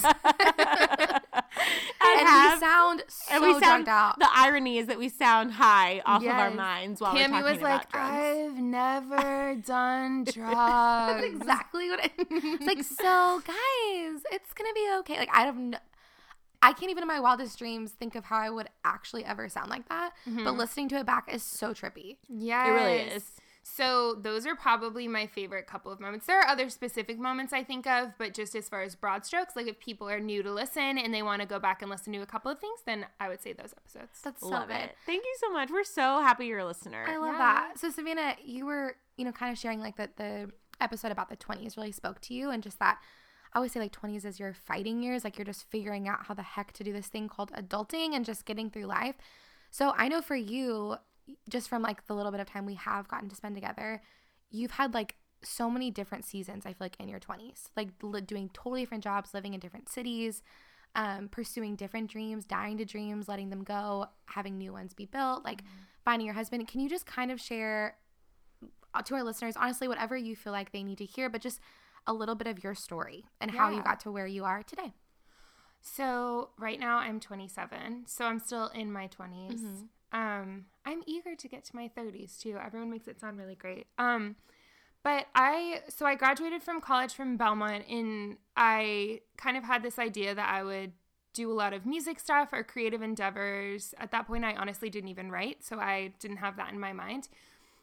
and 2.18 2.28
have 2.28 2.60
we 2.60 2.66
sound 2.66 3.04
so 3.08 3.34
and 3.36 3.44
we 3.44 3.52
sound 3.54 3.86
drugged 3.86 3.90
out. 3.96 4.20
the 4.20 4.30
irony 4.32 4.78
is 4.78 4.88
that 4.88 4.98
we 4.98 5.10
sound 5.10 5.54
high 5.54 6.02
off 6.06 6.22
of 6.22 6.30
our 6.30 6.52
minds 6.52 7.02
while 7.02 7.14
Cammy 7.14 7.32
we're 7.32 7.42
talking 7.42 7.54
was 7.54 7.62
like, 7.62 7.92
drugs. 7.92 8.14
I've 8.14 8.58
never 8.58 9.56
done 9.66 10.24
drugs. 10.26 10.56
That's 10.56 11.24
exactly 11.26 11.90
what 11.90 12.06
it, 12.06 12.12
it's 12.18 12.66
like. 12.66 12.84
So, 12.84 13.42
guys, 13.46 14.22
it's 14.32 14.54
gonna 14.54 14.74
be 14.74 14.88
okay. 15.00 15.18
Like, 15.18 15.30
I 15.34 15.42
have 15.42 15.58
no, 15.58 15.78
I 16.62 16.74
can't 16.74 16.90
even 16.90 17.04
in 17.04 17.08
my 17.08 17.20
wildest 17.20 17.60
dreams 17.60 17.92
think 17.92 18.16
of 18.16 18.26
how 18.26 18.38
I 18.38 18.50
would 18.50 18.70
actually 18.84 19.24
ever 19.24 19.48
sound 19.50 19.70
like 19.70 19.88
that. 19.90 20.14
But 20.26 20.32
mm-hmm. 20.32 20.58
listening 20.58 20.90
to 20.90 20.98
it 20.98 21.06
back 21.06 21.32
is 21.32 21.44
so 21.44 21.74
trippy. 21.74 22.18
Yeah, 22.28 22.68
It 22.68 22.72
really 22.72 22.98
is. 23.14 23.32
So 23.68 24.14
those 24.14 24.46
are 24.46 24.56
probably 24.56 25.08
my 25.08 25.26
favorite 25.26 25.66
couple 25.66 25.92
of 25.92 26.00
moments. 26.00 26.28
There 26.28 26.40
are 26.40 26.48
other 26.48 26.70
specific 26.70 27.18
moments 27.18 27.52
I 27.52 27.64
think 27.64 27.88
of, 27.88 28.10
but 28.20 28.36
just 28.36 28.56
as 28.56 28.70
far 28.70 28.84
as 28.84 28.94
broad 28.94 29.26
strokes, 29.26 29.56
like 29.56 29.66
if 29.66 29.80
people 29.80 30.08
are 30.08 30.20
new 30.20 30.44
to 30.44 30.52
listen 30.52 31.00
and 31.00 31.12
they 31.12 31.24
want 31.24 31.42
to 31.42 31.48
go 31.48 31.58
back 31.58 31.82
and 31.82 31.90
listen 31.90 32.14
to 32.14 32.20
a 32.22 32.28
couple 32.28 32.52
of 32.52 32.60
things, 32.60 32.82
then 32.86 33.08
I 33.20 33.28
would 33.28 33.42
say 33.42 33.54
those 33.54 33.74
episodes. 33.76 34.22
That's 34.24 34.42
so 34.42 34.50
Love 34.50 34.68
good. 34.68 34.76
it. 34.78 34.96
Thank 35.08 35.26
you 35.26 35.36
so 35.40 35.52
much. 35.52 35.72
We're 35.72 35.84
so 35.84 36.22
happy 36.22 36.46
you're 36.46 36.60
a 36.60 36.66
listener. 36.66 37.06
I 37.08 37.18
love 37.18 37.34
Yeah. 37.34 37.38
that. 37.40 37.80
So 37.80 37.90
Savannah, 37.90 38.36
you 38.46 38.68
were, 38.68 38.98
you 39.18 39.26
know, 39.26 39.32
kind 39.32 39.52
of 39.52 39.58
sharing 39.58 39.80
like 39.80 39.98
that 39.98 40.18
the 40.18 40.52
episode 40.80 41.12
about 41.12 41.30
the 41.30 41.38
20s 41.38 41.76
really 41.76 41.92
spoke 41.92 42.22
to 42.22 42.36
you 42.36 42.52
and 42.52 42.62
just 42.62 42.78
that 42.78 43.00
I 43.52 43.58
always 43.58 43.72
say 43.72 43.80
like 43.80 43.94
20s 43.94 44.26
is 44.26 44.40
your 44.40 44.54
fighting 44.54 45.02
years, 45.02 45.24
like 45.24 45.40
you're 45.40 45.46
just 45.46 45.64
figuring 45.72 46.08
out 46.08 46.26
how 46.28 46.36
the 46.36 46.44
heck 46.44 46.72
to 46.74 46.84
do 46.84 46.94
this 46.94 47.08
thing 47.08 47.28
called 47.30 47.52
adulting 47.54 48.14
and 48.14 48.26
just 48.26 48.46
getting 48.46 48.70
through 48.70 48.86
life. 48.86 49.16
So 49.72 49.94
I 49.98 50.08
know 50.08 50.22
for 50.22 50.36
you, 50.36 50.98
just 51.50 51.70
from 51.70 51.82
like 51.82 52.06
the 52.08 52.16
little 52.16 52.32
bit 52.32 52.42
of 52.42 52.48
time 52.48 52.66
we 52.66 52.76
have 52.76 53.08
gotten 53.08 53.30
to 53.30 53.36
spend 53.36 53.56
together, 53.56 54.02
you've 54.50 54.72
had 54.72 54.94
like 54.94 55.16
so 55.44 55.70
many 55.70 55.92
different 55.92 56.26
seasons, 56.26 56.66
I 56.66 56.70
feel 56.70 56.78
like 56.86 56.96
in 57.00 57.08
your 57.08 57.20
20s, 57.20 57.70
like 57.76 57.90
li- 58.02 58.22
doing 58.22 58.50
totally 58.54 58.82
different 58.82 59.04
jobs, 59.04 59.34
living 59.34 59.54
in 59.54 59.60
different 59.60 59.90
cities, 59.90 60.42
um, 60.96 61.28
pursuing 61.30 61.76
different 61.76 62.10
dreams, 62.10 62.46
dying 62.46 62.78
to 62.78 62.86
dreams, 62.86 63.28
letting 63.28 63.50
them 63.50 63.64
go, 63.64 64.08
having 64.26 64.58
new 64.58 64.72
ones 64.72 64.94
be 64.94 65.06
built, 65.06 65.44
like 65.44 65.62
finding 66.04 66.26
your 66.26 66.36
husband. 66.36 66.68
Can 66.68 66.80
you 66.80 66.90
just 66.90 67.06
kind 67.06 67.32
of 67.32 67.40
share 67.40 67.98
uh, 68.94 69.02
to 69.02 69.16
our 69.16 69.24
listeners, 69.24 69.56
honestly, 69.58 69.88
whatever 69.88 70.16
you 70.16 70.36
feel 70.36 70.54
like 70.54 70.72
they 70.72 70.84
need 70.84 70.98
to 71.00 71.06
hear, 71.06 71.30
but 71.30 71.42
just 71.42 71.60
a 72.08 72.14
little 72.14 72.36
bit 72.36 72.48
of 72.48 72.64
your 72.64 72.74
story 72.76 73.26
and 73.42 73.52
how 73.52 73.70
you 73.70 73.84
got 73.84 74.00
to 74.02 74.12
where 74.12 74.28
you 74.28 74.46
are 74.46 74.64
today? 74.64 74.94
So 75.82 76.50
right 76.58 76.80
now 76.80 76.98
I'm 76.98 77.20
27, 77.20 78.06
so 78.08 78.26
I'm 78.26 78.40
still 78.40 78.68
in 78.70 78.92
my 78.92 79.08
20s. 79.08 79.60
Um, 80.16 80.66
I'm 80.86 81.04
eager 81.06 81.36
to 81.36 81.48
get 81.50 81.66
to 81.66 81.76
my 81.76 81.92
30s 81.96 82.40
too. 82.40 82.58
Everyone 82.64 82.90
makes 82.90 83.08
it 83.08 83.20
sound 83.20 83.38
really 83.38 83.56
great. 83.56 83.88
Um, 83.98 84.38
but 85.04 85.28
I 85.36 85.82
so 85.90 86.06
I 86.06 86.16
graduated 86.16 86.64
from 86.64 86.80
college 86.82 87.14
from 87.14 87.38
Belmont, 87.38 87.84
and 87.90 88.38
I 88.56 89.20
kind 89.38 89.58
of 89.58 89.64
had 89.66 89.84
this 89.84 90.00
idea 90.00 90.34
that 90.34 90.50
I 90.50 90.64
would 90.64 90.94
do 91.34 91.52
a 91.52 91.54
lot 91.54 91.74
of 91.74 91.86
music 91.86 92.20
stuff 92.20 92.50
or 92.54 92.64
creative 92.64 93.02
endeavors. 93.02 93.94
At 94.00 94.12
that 94.12 94.26
point, 94.26 94.46
I 94.46 94.56
honestly 94.56 94.90
didn't 94.90 95.10
even 95.10 95.30
write, 95.30 95.64
so 95.64 95.78
I 95.80 96.14
didn't 96.20 96.38
have 96.38 96.56
that 96.58 96.72
in 96.72 96.80
my 96.80 96.94
mind. 96.94 97.28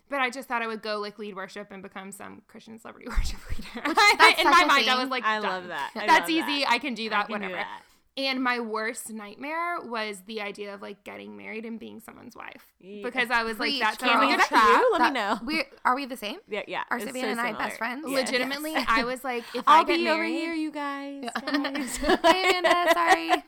But 0.08 0.20
I 0.20 0.30
just 0.30 0.48
thought 0.48 0.62
I 0.62 0.66
would 0.66 0.82
go 0.82 0.98
like 0.98 1.18
lead 1.18 1.36
worship 1.36 1.68
and 1.70 1.82
become 1.82 2.12
some 2.12 2.42
Christian 2.48 2.78
celebrity 2.78 3.08
worship 3.10 3.38
leader. 3.50 3.94
that's 4.18 4.40
in 4.40 4.50
my 4.50 4.64
mind, 4.64 4.88
I 4.88 4.98
was 4.98 5.10
like, 5.10 5.24
I 5.24 5.38
done. 5.38 5.50
love 5.50 5.68
that. 5.68 5.92
I 5.94 6.06
That's 6.06 6.20
love 6.22 6.30
easy. 6.30 6.62
that. 6.62 6.70
I 6.70 6.78
can 6.78 6.94
do 6.94 7.10
that. 7.10 7.24
I 7.24 7.26
can 7.26 7.40
do 7.40 7.46
whatever. 7.46 7.54
that. 7.56 7.82
And 8.14 8.42
my 8.44 8.60
worst 8.60 9.08
nightmare 9.10 9.78
was 9.82 10.20
the 10.26 10.42
idea 10.42 10.74
of 10.74 10.82
like 10.82 11.02
getting 11.02 11.34
married 11.34 11.64
and 11.64 11.80
being 11.80 11.98
someone's 12.00 12.36
wife 12.36 12.66
Yeah. 12.78 13.02
because 13.04 13.30
I 13.30 13.42
was 13.42 13.56
Preach, 13.56 13.80
like, 13.80 13.90
"That's 13.92 14.02
girl. 14.02 14.10
sounds 14.10 14.22
Cammy, 14.24 14.26
like 14.28 14.38
is 14.40 14.46
a 14.46 14.50
that 14.50 14.60
trap. 14.60 14.68
you? 14.80 14.90
Let 14.92 14.98
That- 14.98 15.12
me 15.14 15.20
know. 15.20 15.38
We 15.46 15.64
are 15.86 15.94
we 15.94 16.04
the 16.04 16.16
same? 16.18 16.36
Yeah, 16.46 16.62
yeah. 16.66 16.82
Are 16.90 16.98
it's 16.98 17.06
Savannah 17.06 17.24
so 17.26 17.30
and 17.30 17.40
I 17.40 17.46
similar. 17.46 17.64
best 17.64 17.78
friends? 17.78 18.04
Yeah. 18.06 18.16
Legitimately, 18.18 18.74
I 18.86 19.04
was 19.04 19.24
like, 19.24 19.44
if 19.54 19.64
I'll 19.66 19.80
I 19.80 19.84
get 19.84 19.96
be 19.96 20.08
over 20.10 20.24
here, 20.24 20.52
you 20.52 20.70
guys. 20.70 21.24
guys. 21.46 21.96
hey 21.96 22.50
Amanda, 22.58 22.92
sorry. 22.92 23.30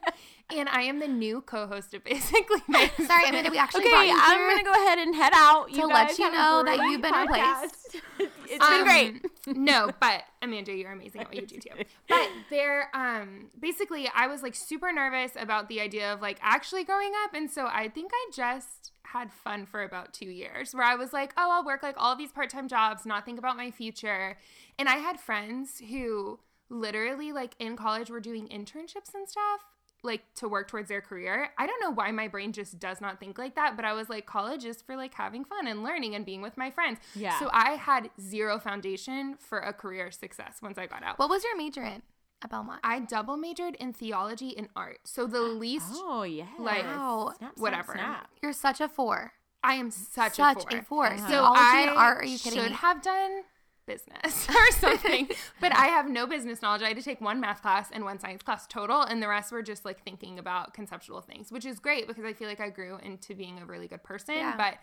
and 0.55 0.69
I 0.69 0.83
am 0.83 0.99
the 0.99 1.09
new 1.09 1.41
co-host 1.41 1.95
of 1.95 2.05
Basically 2.05 2.61
Nice. 2.69 2.91
Sorry, 3.07 3.29
Amanda, 3.29 3.51
we 3.51 3.59
actually 3.59 3.83
Okay, 3.87 4.09
you 4.09 4.17
I'm 4.21 4.39
here. 4.39 4.49
gonna 4.51 4.65
go 4.65 4.73
ahead 4.73 4.99
and 4.99 5.15
head 5.15 5.33
out. 5.35 5.69
To 5.69 5.75
you 5.77 5.87
let 5.87 6.19
you 6.19 6.31
know 6.31 6.63
that 6.67 6.79
you've 6.91 7.03
been 7.03 7.13
podcast. 7.13 7.97
it's 8.19 8.69
been 8.69 8.81
Um, 8.81 8.85
great. 8.85 9.27
no, 9.57 9.91
but 10.01 10.23
Amanda, 10.43 10.73
you're 10.75 10.93
amazing 10.93 11.23
at 11.23 11.29
what 11.29 11.37
you 11.37 11.47
do 11.47 11.59
too. 11.59 11.85
But 12.09 12.29
there, 12.51 12.89
um, 12.95 13.51
basically, 13.59 14.09
I 14.15 14.27
was 14.27 14.43
like 14.43 14.55
super 14.55 14.93
nervous 14.93 15.33
about 15.39 15.69
the 15.69 15.81
idea 15.81 16.13
of 16.13 16.21
like 16.21 16.39
actually 16.43 16.85
growing 16.85 17.13
up, 17.25 17.35
and 17.35 17.51
so 17.51 17.67
I 17.67 17.89
think 17.89 18.11
I 18.15 18.31
just 18.35 18.93
had 19.05 19.33
fun 19.33 19.65
for 19.65 19.83
about 19.83 20.13
two 20.13 20.27
years, 20.31 20.75
where 20.75 20.85
I 20.85 20.97
was 20.97 21.13
like, 21.13 21.33
oh, 21.37 21.51
I'll 21.53 21.65
work 21.65 21.83
like 21.83 21.95
all 21.99 22.17
these 22.17 22.33
part 22.33 22.51
time 22.51 22.69
jobs, 22.69 23.07
not 23.07 23.25
think 23.25 23.39
about 23.39 23.57
my 23.57 23.71
future, 23.71 24.37
and 24.79 24.89
I 24.89 24.97
had 24.97 25.21
friends 25.21 25.81
who 25.89 26.41
literally 26.71 27.31
like 27.33 27.55
in 27.59 27.77
college 27.77 28.11
were 28.11 28.21
doing 28.21 28.49
internships 28.49 29.15
and 29.15 29.29
stuff 29.29 29.61
like 30.05 30.23
to 30.37 30.49
work 30.49 30.69
towards 30.69 30.89
their 30.89 31.01
career. 31.01 31.51
I 31.59 31.67
don't 31.67 31.81
know 31.81 31.91
why 31.91 32.11
my 32.13 32.29
brain 32.29 32.53
just 32.53 32.79
does 32.79 33.01
not 33.01 33.19
think 33.19 33.39
like 33.39 33.55
that, 33.57 33.75
but 33.77 33.85
I 33.85 33.93
was 33.95 34.09
like 34.09 34.27
college 34.27 34.65
is 34.65 34.83
for 34.83 34.97
like 34.97 35.15
having 35.15 35.45
fun 35.45 35.67
and 35.67 35.83
learning 35.83 36.15
and 36.15 36.25
being 36.25 36.43
with 36.43 36.57
my 36.57 36.71
friends. 36.71 36.99
Yeah. 37.15 37.39
So 37.39 37.49
I 37.53 37.73
had 37.73 38.11
zero 38.21 38.59
foundation 38.59 39.37
for 39.39 39.59
a 39.59 39.73
career 39.73 40.11
success 40.11 40.59
once 40.63 40.79
I 40.79 40.87
got 40.87 41.03
out. 41.03 41.19
What 41.19 41.31
was 41.31 41.43
your 41.43 41.57
major 41.57 41.83
in 41.83 42.03
at 42.43 42.51
Belmont? 42.51 42.81
I 42.85 43.01
double 43.01 43.37
majored 43.37 43.75
in 43.77 43.93
theology 43.93 44.57
and 44.57 44.69
art. 44.77 44.99
So 45.05 45.27
the 45.27 45.41
least 45.41 45.87
Oh 45.95 46.23
yeah. 46.25 46.47
like, 46.59 46.85
Wow. 46.85 47.33
Snap, 47.39 47.53
snap, 47.55 47.59
whatever. 47.63 47.93
snap. 47.95 48.29
You're 48.43 48.53
such 48.53 48.81
a 48.81 48.89
four. 48.89 49.33
I 49.63 49.75
am 49.77 49.91
such, 49.91 50.35
Such 50.35 50.65
a 50.73 50.79
a 50.81 50.83
four. 50.83 51.09
four. 51.09 51.19
So 51.19 51.27
Theology 51.27 51.61
I 51.63 51.81
and 51.89 51.97
art, 51.97 52.19
are 52.19 52.25
you 52.27 52.39
kidding 52.39 52.61
should 52.61 52.71
me? 52.73 52.77
have 52.77 53.01
done 53.01 53.43
business 53.87 54.49
or 54.55 54.71
something, 54.79 55.29
but 55.61 55.75
I 55.77 55.87
have 55.87 56.09
no 56.09 56.27
business 56.27 56.63
knowledge. 56.63 56.83
I 56.83 56.89
had 56.89 56.97
to 56.97 57.03
take 57.03 57.21
one 57.21 57.41
math 57.41 57.63
class 57.63 57.91
and 57.93 58.05
one 58.05 58.19
science 58.19 58.43
class 58.43 58.67
total, 58.67 59.03
and 59.03 59.23
the 59.23 59.29
rest 59.29 59.53
were 59.53 59.63
just 59.63 59.85
like 59.85 60.03
thinking 60.05 60.39
about 60.39 60.75
conceptual 60.75 61.21
things, 61.21 61.51
which 61.53 61.65
is 61.65 61.79
great 61.79 62.07
because 62.07 62.25
I 62.25 62.33
feel 62.33 62.49
like 62.49 62.61
I 62.61 62.71
grew 62.71 62.99
into 63.03 63.35
being 63.35 63.59
a 63.61 63.67
really 63.67 63.89
good 63.89 64.03
person, 64.03 64.37
Yeah. 64.37 64.57
but 64.57 64.75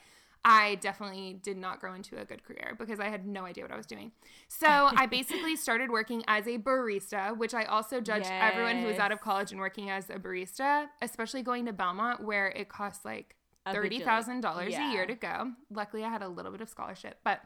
I 0.43 0.75
definitely 0.81 1.39
did 1.43 1.57
not 1.57 1.79
grow 1.79 1.93
into 1.93 2.19
a 2.19 2.25
good 2.25 2.43
career 2.43 2.75
because 2.79 2.99
I 2.99 3.09
had 3.09 3.27
no 3.27 3.45
idea 3.45 3.63
what 3.63 3.71
I 3.71 3.77
was 3.77 3.85
doing. 3.85 4.11
So 4.47 4.67
I 4.67 5.05
basically 5.11 5.55
started 5.55 5.91
working 5.91 6.23
as 6.27 6.47
a 6.47 6.57
barista, 6.57 7.37
which 7.37 7.53
I 7.53 7.65
also 7.65 8.01
judge 8.01 8.25
everyone 8.27 8.77
who 8.77 8.87
is 8.87 8.97
out 8.97 9.11
of 9.11 9.21
college 9.21 9.51
and 9.51 9.59
working 9.59 9.91
as 9.91 10.09
a 10.09 10.15
barista, 10.15 10.87
especially 11.01 11.43
going 11.43 11.67
to 11.67 11.73
Belmont 11.73 12.23
where 12.23 12.47
it 12.47 12.69
costs 12.69 13.05
like 13.05 13.35
A 13.67 13.73
thirty 13.73 13.99
bajillion. 13.99 14.03
thousand 14.05 14.41
dollars 14.41 14.71
Yeah. 14.71 14.89
a 14.89 14.91
year 14.93 15.05
to 15.05 15.13
go. 15.13 15.51
Luckily, 15.69 16.03
I 16.03 16.09
had 16.09 16.23
a 16.23 16.27
little 16.27 16.51
bit 16.51 16.61
of 16.61 16.69
scholarship, 16.69 17.19
but 17.23 17.39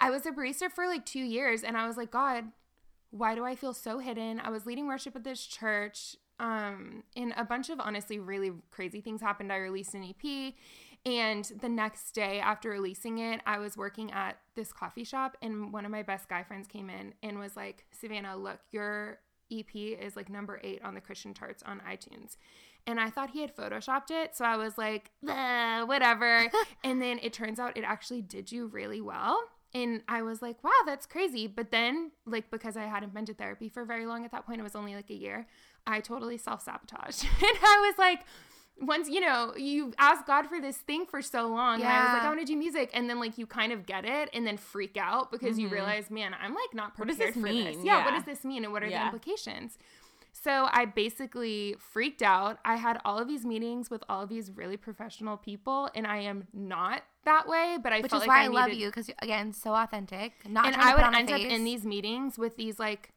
I 0.00 0.10
was 0.10 0.24
a 0.26 0.30
barista 0.30 0.70
for 0.70 0.86
like 0.86 1.04
two 1.04 1.20
years, 1.20 1.62
and 1.62 1.76
I 1.76 1.86
was 1.86 1.96
like, 1.96 2.10
God, 2.10 2.46
why 3.10 3.34
do 3.34 3.44
I 3.44 3.54
feel 3.54 3.74
so 3.74 3.98
hidden? 3.98 4.40
I 4.40 4.50
was 4.50 4.66
leading 4.66 4.86
worship 4.86 5.16
at 5.16 5.24
this 5.24 5.44
church, 5.44 6.16
um, 6.38 7.02
and 7.16 7.34
a 7.36 7.44
bunch 7.44 7.68
of 7.70 7.80
honestly 7.80 8.18
really 8.18 8.52
crazy 8.70 9.00
things 9.00 9.20
happened. 9.20 9.52
I 9.52 9.56
released 9.56 9.94
an 9.94 10.04
EP, 10.04 10.54
and 11.04 11.44
the 11.60 11.68
next 11.68 12.12
day 12.12 12.40
after 12.40 12.70
releasing 12.70 13.18
it, 13.18 13.40
I 13.46 13.58
was 13.58 13.76
working 13.76 14.10
at 14.12 14.38
this 14.54 14.72
coffee 14.72 15.04
shop, 15.04 15.36
and 15.42 15.72
one 15.72 15.84
of 15.84 15.90
my 15.90 16.02
best 16.02 16.28
guy 16.28 16.42
friends 16.42 16.66
came 16.66 16.88
in 16.88 17.14
and 17.22 17.38
was 17.38 17.56
like, 17.56 17.84
Savannah, 17.92 18.36
look, 18.36 18.60
your 18.70 19.18
EP 19.50 19.74
is 19.74 20.16
like 20.16 20.28
number 20.28 20.60
eight 20.62 20.82
on 20.82 20.94
the 20.94 21.00
Christian 21.00 21.34
charts 21.34 21.62
on 21.64 21.80
iTunes. 21.80 22.36
And 22.86 22.98
I 22.98 23.10
thought 23.10 23.30
he 23.30 23.40
had 23.40 23.54
photoshopped 23.54 24.10
it. 24.10 24.34
So 24.34 24.44
I 24.44 24.56
was 24.56 24.78
like, 24.78 25.10
"Eh, 25.28 25.82
whatever. 25.82 26.50
and 26.84 27.02
then 27.02 27.18
it 27.22 27.32
turns 27.32 27.58
out 27.58 27.76
it 27.76 27.84
actually 27.84 28.22
did 28.22 28.50
you 28.50 28.66
really 28.66 29.00
well. 29.00 29.38
And 29.72 30.02
I 30.08 30.22
was 30.22 30.42
like, 30.42 30.62
wow, 30.64 30.70
that's 30.84 31.06
crazy. 31.06 31.46
But 31.46 31.70
then, 31.70 32.10
like, 32.26 32.50
because 32.50 32.76
I 32.76 32.84
hadn't 32.84 33.14
been 33.14 33.26
to 33.26 33.34
therapy 33.34 33.68
for 33.68 33.84
very 33.84 34.06
long 34.06 34.24
at 34.24 34.32
that 34.32 34.46
point, 34.46 34.60
it 34.60 34.64
was 34.64 34.74
only 34.74 34.94
like 34.94 35.10
a 35.10 35.14
year, 35.14 35.46
I 35.86 36.00
totally 36.00 36.38
self 36.38 36.62
sabotaged. 36.62 37.24
and 37.42 37.58
I 37.62 37.90
was 37.90 37.98
like, 37.98 38.20
once, 38.80 39.08
you 39.08 39.20
know, 39.20 39.52
you 39.56 39.92
ask 39.98 40.26
God 40.26 40.46
for 40.46 40.60
this 40.60 40.78
thing 40.78 41.04
for 41.06 41.22
so 41.22 41.46
long. 41.48 41.80
And 41.80 41.88
I 41.88 42.04
was 42.04 42.12
like, 42.14 42.22
I 42.22 42.28
want 42.28 42.40
to 42.40 42.46
do 42.46 42.56
music. 42.56 42.90
And 42.94 43.08
then, 43.08 43.20
like, 43.20 43.38
you 43.38 43.46
kind 43.46 43.72
of 43.72 43.86
get 43.86 44.04
it 44.04 44.30
and 44.32 44.46
then 44.46 44.56
freak 44.56 44.96
out 44.96 45.30
because 45.30 45.58
you 45.58 45.66
mm-hmm. 45.66 45.74
realize, 45.74 46.10
man, 46.10 46.34
I'm 46.40 46.54
like 46.54 46.74
not 46.74 46.98
What 46.98 47.06
prepared 47.06 47.18
does 47.18 47.34
this 47.34 47.34
for 47.34 47.48
mean? 47.48 47.64
this. 47.64 47.84
Yeah, 47.84 48.04
What 48.04 48.14
does 48.14 48.24
this 48.24 48.44
mean? 48.44 48.64
And 48.64 48.72
what 48.72 48.82
are 48.82 48.88
the 48.88 49.02
implications? 49.04 49.76
So 50.32 50.68
I 50.72 50.86
basically 50.86 51.76
freaked 51.78 52.22
out. 52.22 52.58
I 52.64 52.76
had 52.76 53.00
all 53.04 53.18
of 53.18 53.28
these 53.28 53.44
meetings 53.44 53.90
with 53.90 54.02
all 54.08 54.22
of 54.22 54.28
these 54.28 54.50
really 54.50 54.76
professional 54.76 55.36
people, 55.36 55.90
and 55.94 56.06
I 56.06 56.18
am 56.18 56.46
not 56.52 57.02
that 57.24 57.46
way. 57.48 57.76
But 57.82 57.92
I 57.92 58.00
Which 58.00 58.12
is 58.12 58.20
like 58.20 58.28
why 58.28 58.40
I, 58.40 58.44
I 58.44 58.48
love 58.48 58.68
needed- 58.68 58.80
you 58.80 58.88
because 58.88 59.10
again, 59.20 59.52
so 59.52 59.74
authentic. 59.74 60.32
Not 60.48 60.66
and 60.66 60.76
I 60.76 60.94
would 60.94 61.14
end 61.14 61.30
up 61.30 61.40
in 61.40 61.64
these 61.64 61.84
meetings 61.84 62.38
with 62.38 62.56
these 62.56 62.78
like 62.78 63.10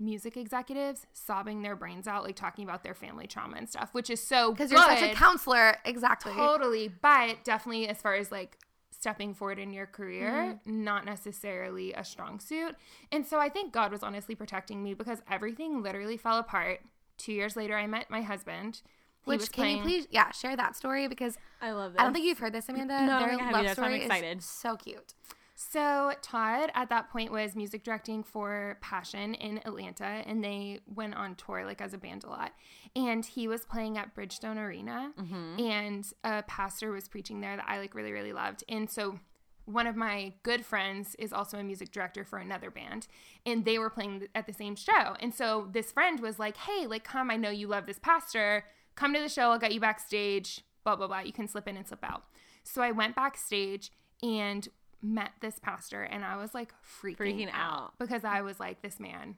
music 0.00 0.36
executives 0.36 1.06
sobbing 1.12 1.62
their 1.62 1.74
brains 1.74 2.06
out, 2.06 2.22
like 2.24 2.36
talking 2.36 2.64
about 2.64 2.82
their 2.84 2.94
family 2.94 3.26
trauma 3.26 3.56
and 3.56 3.68
stuff, 3.68 3.88
which 3.92 4.10
is 4.10 4.22
so 4.22 4.52
because 4.52 4.70
you're 4.70 4.80
such 4.80 5.02
a 5.02 5.14
counselor. 5.14 5.76
Exactly. 5.84 6.32
Totally, 6.32 6.88
but 7.02 7.42
definitely 7.44 7.88
as 7.88 8.00
far 8.00 8.14
as 8.14 8.30
like 8.30 8.58
stepping 8.90 9.32
forward 9.34 9.58
in 9.58 9.72
your 9.72 9.86
career, 9.86 10.30
Mm-hmm. 10.66 10.84
not 10.84 11.04
necessarily 11.04 11.92
a 11.92 12.02
strong 12.04 12.40
suit. 12.40 12.74
And 13.12 13.24
so 13.26 13.38
I 13.38 13.48
think 13.48 13.72
God 13.72 13.92
was 13.92 14.02
honestly 14.02 14.34
protecting 14.34 14.82
me 14.82 14.94
because 14.94 15.22
everything 15.30 15.82
literally 15.82 16.16
fell 16.16 16.38
apart. 16.38 16.80
Two 17.16 17.32
years 17.32 17.56
later, 17.56 17.76
I 17.76 17.86
met 17.86 18.10
my 18.10 18.22
husband. 18.22 18.82
Which 19.28 19.52
can 19.52 19.76
you 19.76 19.82
please, 19.82 20.06
yeah, 20.10 20.30
share 20.32 20.56
that 20.56 20.76
story 20.76 21.08
because 21.08 21.36
I 21.60 21.72
love 21.72 21.92
that. 21.94 22.00
I 22.00 22.04
don't 22.04 22.12
think 22.12 22.26
you've 22.26 22.38
heard 22.38 22.52
this, 22.52 22.68
Amanda. 22.68 23.04
No, 23.06 23.16
I 23.16 23.18
Their 23.20 23.40
I 23.40 23.50
love 23.50 23.64
either, 23.64 23.74
so 23.74 23.82
I'm 23.82 23.90
story 23.90 24.02
excited. 24.02 24.38
is 24.38 24.44
so 24.44 24.76
cute. 24.76 25.14
So 25.60 26.12
Todd 26.22 26.70
at 26.74 26.88
that 26.90 27.10
point 27.10 27.32
was 27.32 27.56
music 27.56 27.82
directing 27.82 28.22
for 28.22 28.78
Passion 28.80 29.34
in 29.34 29.58
Atlanta 29.66 30.04
and 30.04 30.42
they 30.42 30.78
went 30.86 31.16
on 31.16 31.34
tour 31.34 31.64
like 31.64 31.80
as 31.80 31.92
a 31.92 31.98
band 31.98 32.22
a 32.22 32.28
lot. 32.28 32.52
And 32.94 33.26
he 33.26 33.48
was 33.48 33.64
playing 33.64 33.98
at 33.98 34.14
Bridgestone 34.14 34.56
Arena 34.56 35.10
and 35.58 36.06
a 36.22 36.44
pastor 36.44 36.92
was 36.92 37.08
preaching 37.08 37.40
there 37.40 37.56
that 37.56 37.64
I 37.66 37.80
like 37.80 37.96
really 37.96 38.12
really 38.12 38.32
loved. 38.32 38.62
And 38.68 38.88
so 38.88 39.18
one 39.64 39.88
of 39.88 39.96
my 39.96 40.32
good 40.44 40.64
friends 40.64 41.16
is 41.18 41.32
also 41.32 41.58
a 41.58 41.64
music 41.64 41.90
director 41.90 42.24
for 42.24 42.38
another 42.38 42.70
band 42.70 43.08
and 43.44 43.64
they 43.64 43.80
were 43.80 43.90
playing 43.90 44.28
at 44.36 44.46
the 44.46 44.52
same 44.52 44.76
show. 44.76 45.16
And 45.18 45.34
so 45.34 45.66
this 45.72 45.90
friend 45.90 46.20
was 46.20 46.38
like, 46.38 46.56
"Hey, 46.56 46.86
like 46.86 47.02
come, 47.02 47.32
I 47.32 47.36
know 47.36 47.50
you 47.50 47.66
love 47.66 47.86
this 47.86 47.98
pastor. 47.98 48.64
Come 48.98 49.14
to 49.14 49.20
the 49.20 49.28
show, 49.28 49.50
I'll 49.52 49.58
get 49.58 49.72
you 49.72 49.80
backstage, 49.80 50.62
blah 50.84 50.96
blah 50.96 51.06
blah. 51.06 51.20
You 51.20 51.32
can 51.32 51.46
slip 51.46 51.68
in 51.68 51.76
and 51.76 51.86
slip 51.86 52.02
out." 52.02 52.24
So 52.64 52.82
I 52.82 52.90
went 52.90 53.14
backstage 53.14 53.92
and 54.22 54.68
met 55.00 55.30
this 55.40 55.60
pastor 55.60 56.02
and 56.02 56.24
I 56.24 56.36
was 56.36 56.54
like 56.54 56.72
freaking, 56.82 57.16
Freaking 57.16 57.50
out. 57.54 57.92
because 57.98 58.24
I 58.24 58.42
was 58.42 58.58
like, 58.58 58.82
this 58.82 58.98
man, 58.98 59.36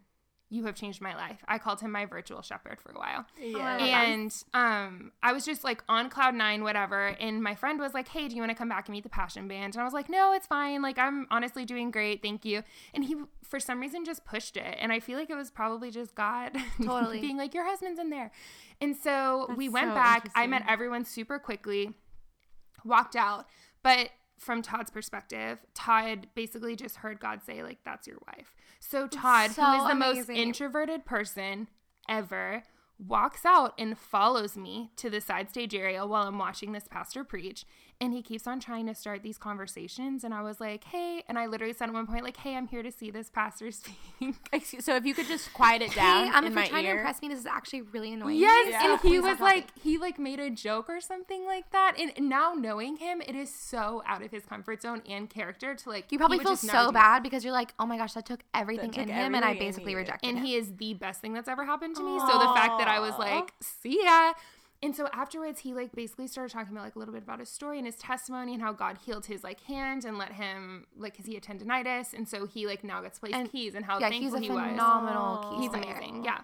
you 0.52 0.64
have 0.66 0.74
changed 0.74 1.00
my 1.00 1.14
life. 1.14 1.38
I 1.46 1.58
called 1.58 1.80
him 1.80 1.92
my 1.92 2.04
virtual 2.06 2.42
shepherd 2.42 2.80
for 2.80 2.90
a 2.90 2.98
while. 2.98 3.24
Yeah. 3.40 4.02
And 4.02 4.34
um, 4.52 5.12
I 5.22 5.32
was 5.32 5.44
just 5.44 5.62
like 5.62 5.82
on 5.88 6.10
cloud 6.10 6.34
nine, 6.34 6.64
whatever. 6.64 7.06
And 7.20 7.40
my 7.40 7.54
friend 7.54 7.78
was 7.78 7.94
like, 7.94 8.08
"Hey, 8.08 8.26
do 8.26 8.34
you 8.34 8.42
want 8.42 8.50
to 8.50 8.56
come 8.56 8.68
back 8.68 8.88
and 8.88 8.92
meet 8.92 9.04
the 9.04 9.08
Passion 9.08 9.46
Band?" 9.46 9.74
And 9.74 9.80
I 9.80 9.84
was 9.84 9.94
like, 9.94 10.10
"No, 10.10 10.32
it's 10.32 10.48
fine. 10.48 10.82
Like, 10.82 10.98
I'm 10.98 11.28
honestly 11.30 11.64
doing 11.64 11.92
great, 11.92 12.20
thank 12.20 12.44
you." 12.44 12.64
And 12.92 13.04
he, 13.04 13.14
for 13.44 13.60
some 13.60 13.80
reason, 13.80 14.04
just 14.04 14.24
pushed 14.24 14.56
it. 14.56 14.76
And 14.80 14.92
I 14.92 14.98
feel 14.98 15.18
like 15.18 15.30
it 15.30 15.36
was 15.36 15.52
probably 15.52 15.92
just 15.92 16.16
God, 16.16 16.56
Totally. 16.84 17.20
being 17.20 17.36
like, 17.36 17.54
"Your 17.54 17.64
husband's 17.64 18.00
in 18.00 18.10
there." 18.10 18.32
And 18.80 18.96
so 18.96 19.54
we 19.56 19.68
went 19.68 19.90
so 19.90 19.94
back. 19.94 20.30
I 20.34 20.48
met 20.48 20.64
everyone 20.68 21.04
super 21.04 21.38
quickly, 21.38 21.94
walked 22.84 23.14
out, 23.14 23.46
but. 23.84 24.10
From 24.40 24.62
Todd's 24.62 24.90
perspective, 24.90 25.58
Todd 25.74 26.28
basically 26.34 26.74
just 26.74 26.96
heard 26.96 27.20
God 27.20 27.42
say, 27.44 27.62
like, 27.62 27.80
that's 27.84 28.06
your 28.08 28.16
wife. 28.26 28.54
So 28.80 29.06
Todd, 29.06 29.50
so 29.50 29.62
who 29.62 29.82
is 29.82 29.88
the 29.88 29.94
most 29.94 30.30
introverted 30.30 31.04
person 31.04 31.68
ever 32.08 32.62
walks 32.98 33.44
out 33.44 33.74
and 33.78 33.98
follows 33.98 34.56
me 34.56 34.92
to 34.96 35.10
the 35.10 35.20
side 35.20 35.50
stage 35.50 35.74
area 35.74 36.06
while 36.06 36.26
I'm 36.26 36.38
watching 36.38 36.72
this 36.72 36.88
pastor 36.88 37.22
preach. 37.22 37.66
And 38.02 38.14
he 38.14 38.22
keeps 38.22 38.46
on 38.46 38.60
trying 38.60 38.86
to 38.86 38.94
start 38.94 39.22
these 39.22 39.36
conversations. 39.36 40.24
And 40.24 40.32
I 40.32 40.40
was 40.40 40.58
like, 40.58 40.84
hey, 40.84 41.22
and 41.28 41.38
I 41.38 41.44
literally 41.46 41.74
said 41.74 41.88
at 41.90 41.94
one 41.94 42.06
point, 42.06 42.24
like, 42.24 42.38
hey, 42.38 42.56
I'm 42.56 42.66
here 42.66 42.82
to 42.82 42.90
see 42.90 43.10
this 43.10 43.28
pastor 43.28 43.70
speak. 43.72 44.36
Excuse, 44.52 44.86
so 44.86 44.96
if 44.96 45.04
you 45.04 45.12
could 45.12 45.26
just 45.26 45.52
quiet 45.52 45.82
it 45.82 45.94
down 45.94 46.28
Hey, 46.28 46.32
um, 46.32 46.46
in 46.46 46.52
if 46.52 46.56
you're 46.56 46.66
trying 46.68 46.84
ear. 46.86 46.92
to 46.94 46.98
impress 47.00 47.20
me, 47.20 47.28
this 47.28 47.38
is 47.40 47.46
actually 47.46 47.82
really 47.82 48.14
annoying. 48.14 48.38
Yes, 48.38 48.68
Yeah. 48.70 48.92
and 48.92 49.00
he 49.02 49.18
was 49.20 49.38
like, 49.38 49.66
he 49.78 49.98
like 49.98 50.18
made 50.18 50.40
a 50.40 50.48
joke 50.48 50.88
or 50.88 51.00
something 51.00 51.44
like 51.44 51.70
that. 51.72 51.96
And 51.98 52.28
now 52.28 52.54
knowing 52.54 52.96
him, 52.96 53.20
it 53.20 53.36
is 53.36 53.52
so 53.54 54.02
out 54.06 54.22
of 54.22 54.30
his 54.30 54.46
comfort 54.46 54.80
zone 54.80 55.02
and 55.08 55.28
character 55.28 55.74
to 55.74 55.88
like. 55.90 56.10
you 56.10 56.16
probably 56.18 56.38
feel 56.38 56.56
so 56.56 56.90
bad 56.90 57.22
because 57.22 57.44
you're 57.44 57.52
like, 57.52 57.74
oh 57.78 57.84
my 57.84 57.98
gosh, 57.98 58.14
that 58.14 58.24
took 58.24 58.40
everything 58.54 58.92
took 58.92 59.02
in 59.02 59.08
him, 59.10 59.34
and 59.34 59.44
I 59.44 59.58
basically 59.58 59.94
rejected 59.94 60.26
and 60.26 60.38
him. 60.38 60.44
he 60.46 60.54
is 60.54 60.74
the 60.76 60.94
best 60.94 61.20
thing 61.20 61.34
that's 61.34 61.48
ever 61.48 61.66
happened 61.66 61.96
to 61.96 62.02
me. 62.02 62.18
So 62.20 62.38
the 62.38 62.54
fact 62.54 62.78
that 62.78 62.88
I 62.88 62.98
was 62.98 63.18
like, 63.18 63.52
see 63.60 64.02
ya. 64.02 64.32
And 64.82 64.96
so 64.96 65.08
afterwards, 65.12 65.60
he 65.60 65.74
like 65.74 65.92
basically 65.92 66.26
started 66.26 66.52
talking 66.52 66.72
about 66.72 66.84
like 66.84 66.96
a 66.96 66.98
little 66.98 67.12
bit 67.12 67.22
about 67.22 67.38
his 67.40 67.50
story 67.50 67.76
and 67.76 67.86
his 67.86 67.96
testimony 67.96 68.54
and 68.54 68.62
how 68.62 68.72
God 68.72 68.96
healed 69.04 69.26
his 69.26 69.44
like 69.44 69.60
hand 69.64 70.06
and 70.06 70.16
let 70.16 70.32
him 70.32 70.86
like 70.96 71.12
because 71.12 71.26
he 71.26 71.34
had 71.34 71.42
tendonitis 71.42 72.14
and 72.14 72.26
so 72.26 72.46
he 72.46 72.66
like 72.66 72.82
now 72.82 73.02
gets 73.02 73.18
to 73.18 73.26
play 73.26 73.38
And- 73.38 73.50
keys 73.52 73.74
and 73.74 73.84
how 73.84 73.98
yeah, 73.98 74.08
he's 74.08 74.32
thankful 74.32 74.38
a 74.38 74.40
he 74.40 74.50
was. 74.50 74.70
phenomenal 74.70 75.50
keys 75.52 75.60
He's 75.60 75.82
player. 75.82 75.94
amazing, 75.96 76.24
yeah. 76.24 76.40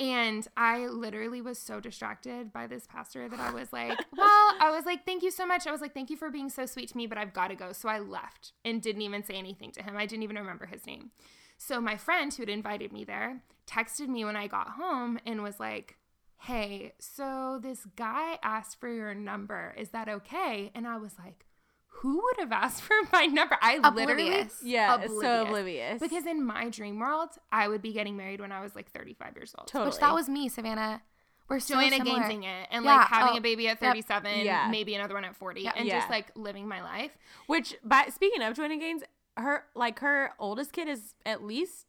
And 0.00 0.46
I 0.56 0.86
literally 0.86 1.40
was 1.40 1.58
so 1.58 1.80
distracted 1.80 2.52
by 2.52 2.68
this 2.68 2.86
pastor 2.86 3.28
that 3.28 3.40
I 3.40 3.50
was 3.52 3.72
like, 3.72 3.98
well, 4.16 4.54
I 4.60 4.70
was 4.72 4.86
like, 4.86 5.04
thank 5.04 5.24
you 5.24 5.30
so 5.32 5.44
much. 5.44 5.66
I 5.66 5.72
was 5.72 5.80
like, 5.80 5.92
thank 5.92 6.08
you 6.08 6.16
for 6.16 6.30
being 6.30 6.48
so 6.50 6.66
sweet 6.66 6.88
to 6.90 6.96
me, 6.96 7.08
but 7.08 7.18
I've 7.18 7.32
got 7.32 7.48
to 7.48 7.56
go. 7.56 7.72
So 7.72 7.88
I 7.88 7.98
left 7.98 8.52
and 8.64 8.80
didn't 8.80 9.02
even 9.02 9.24
say 9.24 9.34
anything 9.34 9.72
to 9.72 9.82
him. 9.82 9.96
I 9.96 10.06
didn't 10.06 10.22
even 10.22 10.36
remember 10.36 10.66
his 10.66 10.86
name. 10.86 11.10
So 11.56 11.80
my 11.80 11.96
friend 11.96 12.32
who 12.32 12.42
had 12.42 12.48
invited 12.48 12.92
me 12.92 13.04
there 13.04 13.40
texted 13.66 14.06
me 14.08 14.24
when 14.24 14.36
I 14.36 14.46
got 14.46 14.68
home 14.70 15.18
and 15.26 15.42
was 15.42 15.58
like, 15.58 15.96
hey, 16.38 16.92
so 16.98 17.58
this 17.62 17.84
guy 17.96 18.38
asked 18.42 18.78
for 18.80 18.88
your 18.92 19.14
number. 19.14 19.74
Is 19.76 19.90
that 19.90 20.08
okay? 20.08 20.70
And 20.74 20.86
I 20.86 20.96
was 20.98 21.12
like, 21.18 21.44
who 21.88 22.16
would 22.22 22.36
have 22.38 22.52
asked 22.52 22.82
for 22.88 22.94
my 23.12 23.26
number? 23.26 23.56
I 23.60 23.78
literally 23.78 24.28
Oblivious. 24.28 24.60
yeah, 24.62 25.00
it's 25.02 25.20
so 25.20 25.42
oblivious. 25.42 26.00
because 26.00 26.26
in 26.26 26.44
my 26.44 26.68
dream 26.70 26.98
world, 26.98 27.30
I 27.50 27.66
would 27.68 27.82
be 27.82 27.92
getting 27.92 28.16
married 28.16 28.40
when 28.40 28.52
I 28.52 28.60
was 28.60 28.74
like 28.76 28.90
35 28.92 29.34
years 29.36 29.54
old. 29.58 29.66
totally. 29.68 29.90
Which 29.90 29.98
that 30.00 30.14
was 30.14 30.28
me, 30.28 30.48
Savannah. 30.48 31.02
We're 31.48 31.60
so 31.60 31.74
Joanna 31.74 31.96
similar. 31.96 32.20
Gainsing 32.20 32.42
it 32.44 32.68
and 32.70 32.84
Yeah, 32.84 32.96
like 32.98 33.08
having 33.08 33.34
oh, 33.34 33.38
a 33.38 33.40
baby 33.40 33.68
at 33.68 33.80
yep. 33.80 33.94
37, 33.94 34.40
Yeah. 34.44 34.68
maybe 34.70 34.94
another 34.94 35.14
one 35.14 35.24
at 35.24 35.34
40, 35.34 35.62
Yeah. 35.62 35.72
and 35.76 35.86
Yeah. 35.86 35.98
just 35.98 36.10
like 36.10 36.30
living 36.36 36.68
my 36.68 36.82
life. 36.82 37.16
Which, 37.46 37.74
by 37.82 38.08
speaking 38.14 38.42
of 38.42 38.54
Joanna 38.54 38.76
Gaines, 38.76 39.02
her 39.38 39.64
like 39.74 40.00
her 40.00 40.32
oldest 40.38 40.72
kid 40.72 40.88
is 40.88 41.14
at 41.24 41.42
least 41.42 41.86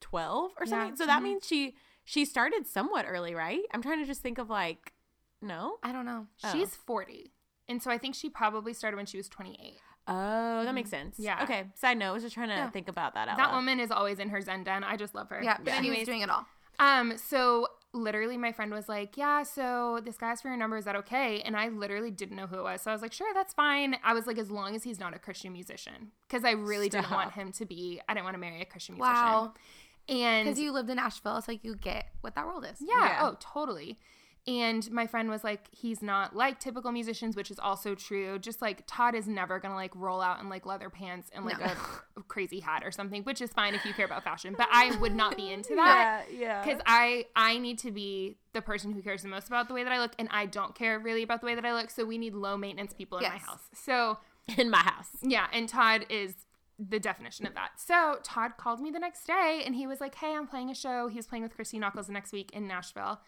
twelve 0.00 0.52
or 0.58 0.64
Yeah. 0.64 0.70
something. 0.70 0.96
So 0.96 1.04
that 1.06 1.20
Mhm. 1.20 1.24
means 1.24 1.46
she 1.46 1.76
she 2.04 2.24
started 2.24 2.66
somewhat 2.66 3.04
early, 3.08 3.34
right? 3.34 3.62
I'm 3.72 3.82
trying 3.82 4.00
to 4.00 4.06
just 4.06 4.22
think 4.22 4.38
of 4.38 4.50
like 4.50 4.92
no. 5.40 5.78
I 5.82 5.92
don't 5.92 6.04
know. 6.06 6.26
Oh. 6.44 6.52
She's 6.52 6.74
40. 6.76 7.32
And 7.68 7.82
so 7.82 7.90
I 7.90 7.98
think 7.98 8.14
she 8.14 8.28
probably 8.28 8.72
started 8.72 8.96
when 8.96 9.06
she 9.06 9.16
was 9.16 9.28
28. 9.28 9.74
Oh, 10.08 10.64
that 10.64 10.74
makes 10.74 10.90
sense. 10.90 11.16
Yeah. 11.18 11.42
Okay. 11.44 11.64
Side 11.74 11.96
note, 11.98 12.10
I 12.10 12.12
was 12.12 12.22
just 12.22 12.34
trying 12.34 12.48
to 12.48 12.54
Yeah. 12.54 12.70
think 12.70 12.88
about 12.88 13.14
that 13.14 13.28
out 13.28 13.36
That 13.36 13.48
loud. 13.50 13.56
woman 13.56 13.80
is 13.80 13.90
always 13.90 14.18
in 14.18 14.28
her 14.30 14.40
Zen 14.40 14.64
den. 14.64 14.84
I 14.84 14.96
just 14.96 15.14
love 15.14 15.28
her. 15.30 15.40
Yeah, 15.42 15.56
But 15.56 15.66
but 15.66 15.74
anyways, 15.74 16.06
doing 16.06 16.20
it 16.22 16.30
all. 16.30 16.44
Um, 16.78 17.16
so 17.18 17.68
literally 17.92 18.36
my 18.36 18.50
friend 18.52 18.72
was 18.72 18.88
like, 18.88 19.16
Yeah, 19.16 19.42
so 19.44 20.00
this 20.04 20.16
guy's 20.16 20.40
for 20.40 20.48
your 20.48 20.56
number, 20.56 20.76
is 20.76 20.84
that 20.86 20.96
okay? 20.96 21.40
And 21.42 21.56
I 21.56 21.68
literally 21.68 22.10
didn't 22.10 22.36
know 22.36 22.46
who 22.46 22.58
it 22.58 22.62
was. 22.62 22.82
So 22.82 22.90
I 22.90 22.94
was 22.94 23.02
like, 23.02 23.12
Sure, 23.12 23.32
that's 23.34 23.52
fine. 23.54 23.96
I 24.02 24.12
was 24.14 24.26
like, 24.26 24.38
as 24.38 24.50
long 24.50 24.74
as 24.74 24.82
he's 24.82 24.98
not 24.98 25.14
a 25.14 25.18
Christian 25.18 25.52
musician. 25.52 26.10
Because 26.28 26.44
I 26.44 26.52
really 26.52 26.88
didn't 26.88 27.10
want 27.10 27.32
him 27.32 27.52
to 27.52 27.64
be 27.66 28.00
I 28.08 28.14
didn't 28.14 28.24
want 28.24 28.34
to 28.34 28.40
marry 28.40 28.60
a 28.60 28.64
Christian 28.64 28.96
musician. 28.96 29.14
Wow. 29.14 29.54
And 30.08 30.46
Because 30.46 30.58
you 30.60 30.72
lived 30.72 30.90
in 30.90 30.96
Nashville, 30.96 31.40
so 31.42 31.52
you 31.62 31.76
get 31.76 32.06
what 32.20 32.34
that 32.34 32.46
world 32.46 32.64
is. 32.70 32.78
Yeah. 32.80 33.04
Yeah. 33.04 33.18
Oh, 33.22 33.36
totally. 33.40 33.98
And 34.44 34.90
my 34.90 35.06
friend 35.06 35.30
was 35.30 35.44
like, 35.44 35.68
he's 35.70 36.02
not 36.02 36.34
like 36.34 36.58
typical 36.58 36.90
musicians, 36.90 37.36
which 37.36 37.48
is 37.48 37.60
also 37.60 37.94
true. 37.94 38.40
Just 38.40 38.60
like 38.60 38.82
Todd 38.88 39.14
is 39.14 39.28
never 39.28 39.60
gonna 39.60 39.76
like 39.76 39.94
roll 39.94 40.20
out 40.20 40.40
in 40.40 40.48
like 40.48 40.66
leather 40.66 40.90
pants 40.90 41.30
and 41.32 41.44
like 41.44 41.60
No. 41.60 41.66
a 42.16 42.22
crazy 42.26 42.58
hat 42.58 42.82
or 42.84 42.90
something, 42.90 43.22
which 43.22 43.40
is 43.40 43.52
fine 43.52 43.72
if 43.76 43.84
you 43.84 43.92
care 43.94 44.04
about 44.04 44.24
fashion. 44.24 44.56
But 44.58 44.66
I 44.72 44.96
would 44.96 45.14
not 45.14 45.36
be 45.36 45.52
into 45.52 45.74
that 45.76 46.24
yeah. 46.32 46.38
yeah. 46.40 46.64
because 46.64 46.80
I 46.86 47.26
I 47.36 47.58
need 47.58 47.78
to 47.80 47.92
be 47.92 48.36
the 48.52 48.60
person 48.62 48.90
who 48.92 49.00
cares 49.00 49.22
the 49.22 49.28
most 49.28 49.46
about 49.46 49.68
the 49.68 49.74
way 49.74 49.84
that 49.84 49.92
I 49.92 50.00
look, 50.00 50.10
and 50.18 50.28
I 50.32 50.46
don't 50.46 50.74
care 50.74 50.98
really 50.98 51.22
about 51.22 51.40
the 51.40 51.46
way 51.46 51.54
that 51.54 51.64
I 51.64 51.72
look. 51.72 51.90
So 51.90 52.04
we 52.04 52.18
need 52.18 52.34
low 52.34 52.56
maintenance 52.56 52.92
people 52.92 53.18
in 53.18 53.24
my 53.24 53.38
house. 53.38 53.60
So 53.74 54.18
in 54.58 54.70
my 54.70 54.78
house. 54.82 55.06
yeah, 55.22 55.46
and 55.52 55.68
Todd 55.68 56.04
is 56.10 56.34
the 56.88 56.98
definition 57.00 57.46
of 57.46 57.54
that. 57.54 57.72
So 57.76 58.18
Todd 58.22 58.52
called 58.56 58.80
me 58.80 58.90
the 58.90 58.98
next 58.98 59.26
day 59.26 59.62
and 59.64 59.74
he 59.74 59.86
was 59.86 60.00
like, 60.00 60.14
Hey, 60.16 60.34
I'm 60.34 60.46
playing 60.46 60.70
a 60.70 60.74
show. 60.74 61.08
He 61.08 61.16
was 61.16 61.26
playing 61.26 61.42
with 61.42 61.54
Christy 61.54 61.78
Nockels 61.78 62.06
the 62.06 62.12
next 62.12 62.32
week 62.32 62.50
in 62.52 62.66
Nashville. 62.66 63.20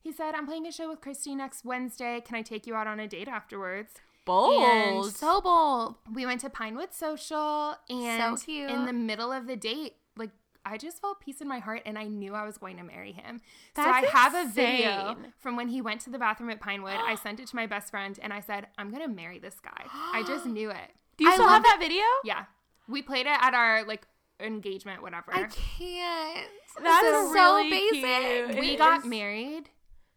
He 0.00 0.12
said, 0.12 0.34
I'm 0.34 0.46
playing 0.46 0.66
a 0.66 0.72
show 0.72 0.88
with 0.88 1.00
Christy 1.00 1.34
next 1.34 1.64
Wednesday. 1.64 2.20
Can 2.20 2.36
I 2.36 2.42
take 2.42 2.66
you 2.66 2.74
out 2.74 2.86
on 2.86 3.00
a 3.00 3.08
date 3.08 3.28
afterwards? 3.28 3.94
Bold. 4.24 5.14
So 5.14 5.40
bold. 5.40 5.96
We 6.12 6.26
went 6.26 6.40
to 6.42 6.50
Pinewood 6.50 6.92
Social 6.92 7.74
and 7.88 8.38
So 8.38 8.44
cute. 8.44 8.70
in 8.70 8.84
the 8.84 8.92
middle 8.92 9.32
of 9.32 9.46
the 9.46 9.56
date, 9.56 9.94
like 10.16 10.30
I 10.66 10.76
just 10.76 11.00
felt 11.00 11.20
peace 11.20 11.40
in 11.40 11.48
my 11.48 11.58
heart 11.60 11.82
and 11.86 11.98
I 11.98 12.04
knew 12.04 12.34
I 12.34 12.44
was 12.44 12.58
going 12.58 12.76
to 12.76 12.82
marry 12.84 13.12
him. 13.12 13.40
so 13.74 13.82
I 13.82 14.02
have 14.02 14.34
a 14.34 14.46
video 14.46 15.16
from 15.38 15.56
when 15.56 15.68
he 15.68 15.80
went 15.80 16.02
to 16.02 16.10
the 16.10 16.18
bathroom 16.18 16.50
at 16.50 16.60
Pinewood. 16.60 16.92
I 16.94 17.14
sent 17.22 17.40
it 17.40 17.48
to 17.48 17.56
my 17.56 17.66
best 17.66 17.90
friend 17.90 18.18
and 18.22 18.32
I 18.32 18.40
said, 18.40 18.66
I'm 18.76 18.90
going 18.90 19.02
to 19.02 19.08
marry 19.08 19.38
this 19.38 19.56
guy. 19.60 19.84
I 19.92 20.22
just 20.26 20.44
knew 20.46 20.70
it. 20.70 20.90
Do 21.16 21.24
you 21.24 21.30
I 21.30 21.34
still 21.34 21.46
love 21.46 21.54
have 21.54 21.62
that 21.64 21.78
video? 21.80 22.04
Yeah. 22.22 22.44
We 22.88 23.02
played 23.02 23.26
it 23.26 23.36
at 23.40 23.54
our 23.54 23.84
like 23.84 24.06
engagement, 24.40 25.02
whatever. 25.02 25.32
I 25.34 25.42
can't. 25.44 26.46
That's 26.82 27.02
this 27.02 27.26
is 27.26 27.32
really 27.34 27.70
so 27.70 27.70
basic. 27.70 28.46
cute. 28.48 28.60
we 28.60 28.70
It 28.74 28.78
got 28.78 29.00
is- 29.00 29.04
married. 29.04 29.70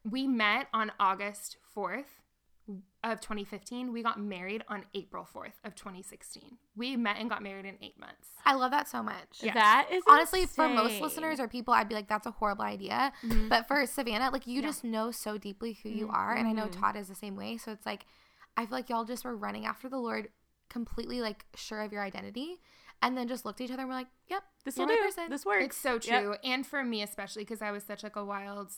We 0.09 0.25
met 0.27 0.67
on 0.73 0.91
August 0.99 1.57
4th 1.75 2.05
of 3.03 3.19
2015. 3.19 3.91
We 3.91 4.01
got 4.03 4.19
married 4.19 4.63
on 4.67 4.85
April 4.95 5.27
4th 5.31 5.53
of 5.63 5.75
2016. 5.75 6.57
We 6.75 6.95
met 6.95 7.17
and 7.19 7.29
got 7.29 7.43
married 7.43 7.65
in 7.65 7.75
eight 7.81 7.99
months. 7.99 8.29
I 8.45 8.53
love 8.55 8.71
that 8.71 8.87
so 8.87 9.03
much. 9.03 9.41
Yeah. 9.41 9.53
That 9.53 9.89
is 9.91 10.03
Honestly, 10.07 10.45
for 10.45 10.67
most 10.69 11.01
listeners 11.01 11.39
or 11.39 11.47
people, 11.47 11.73
I'd 11.73 11.89
be 11.89 11.95
like, 11.95 12.07
that's 12.07 12.25
a 12.27 12.31
horrible 12.31 12.63
idea. 12.63 13.11
Mm-hmm. 13.25 13.49
But 13.49 13.67
for 13.67 13.85
Savannah, 13.85 14.29
like, 14.31 14.47
you 14.47 14.61
just 14.61 14.83
know 14.83 15.11
so 15.11 15.37
deeply 15.37 15.77
who 15.83 15.89
you 15.89 16.09
are. 16.09 16.33
And 16.35 16.47
I 16.47 16.51
know 16.51 16.67
Todd 16.67 16.95
is 16.95 17.07
the 17.07 17.15
same 17.15 17.35
way. 17.35 17.57
So 17.57 17.71
it's 17.71 17.85
like, 17.85 18.05
I 18.57 18.65
feel 18.65 18.77
like 18.77 18.89
y'all 18.89 19.05
just 19.05 19.23
were 19.25 19.35
running 19.35 19.65
after 19.65 19.87
the 19.89 19.97
Lord, 19.97 20.29
completely 20.71 21.21
like 21.21 21.45
sure 21.55 21.81
of 21.81 21.91
your 21.91 22.01
identity. 22.01 22.59
And 23.03 23.17
then 23.17 23.27
just 23.27 23.45
looked 23.45 23.59
at 23.61 23.65
each 23.65 23.71
other 23.71 23.81
and 23.81 23.89
were 23.89 23.95
like, 23.95 24.07
yep, 24.29 24.43
this 24.63 24.77
will 24.77 24.85
do. 24.85 24.95
person. 24.95 25.29
This 25.29 25.43
works. 25.45 25.65
It's 25.65 25.77
so 25.77 25.93
Yep. 25.93 26.01
true. 26.01 26.35
And 26.43 26.65
for 26.65 26.83
me 26.83 27.01
especially 27.03 27.43
because 27.43 27.61
I 27.61 27.71
was 27.71 27.83
such 27.83 28.03
like 28.03 28.15
a 28.15 28.23
wild 28.23 28.71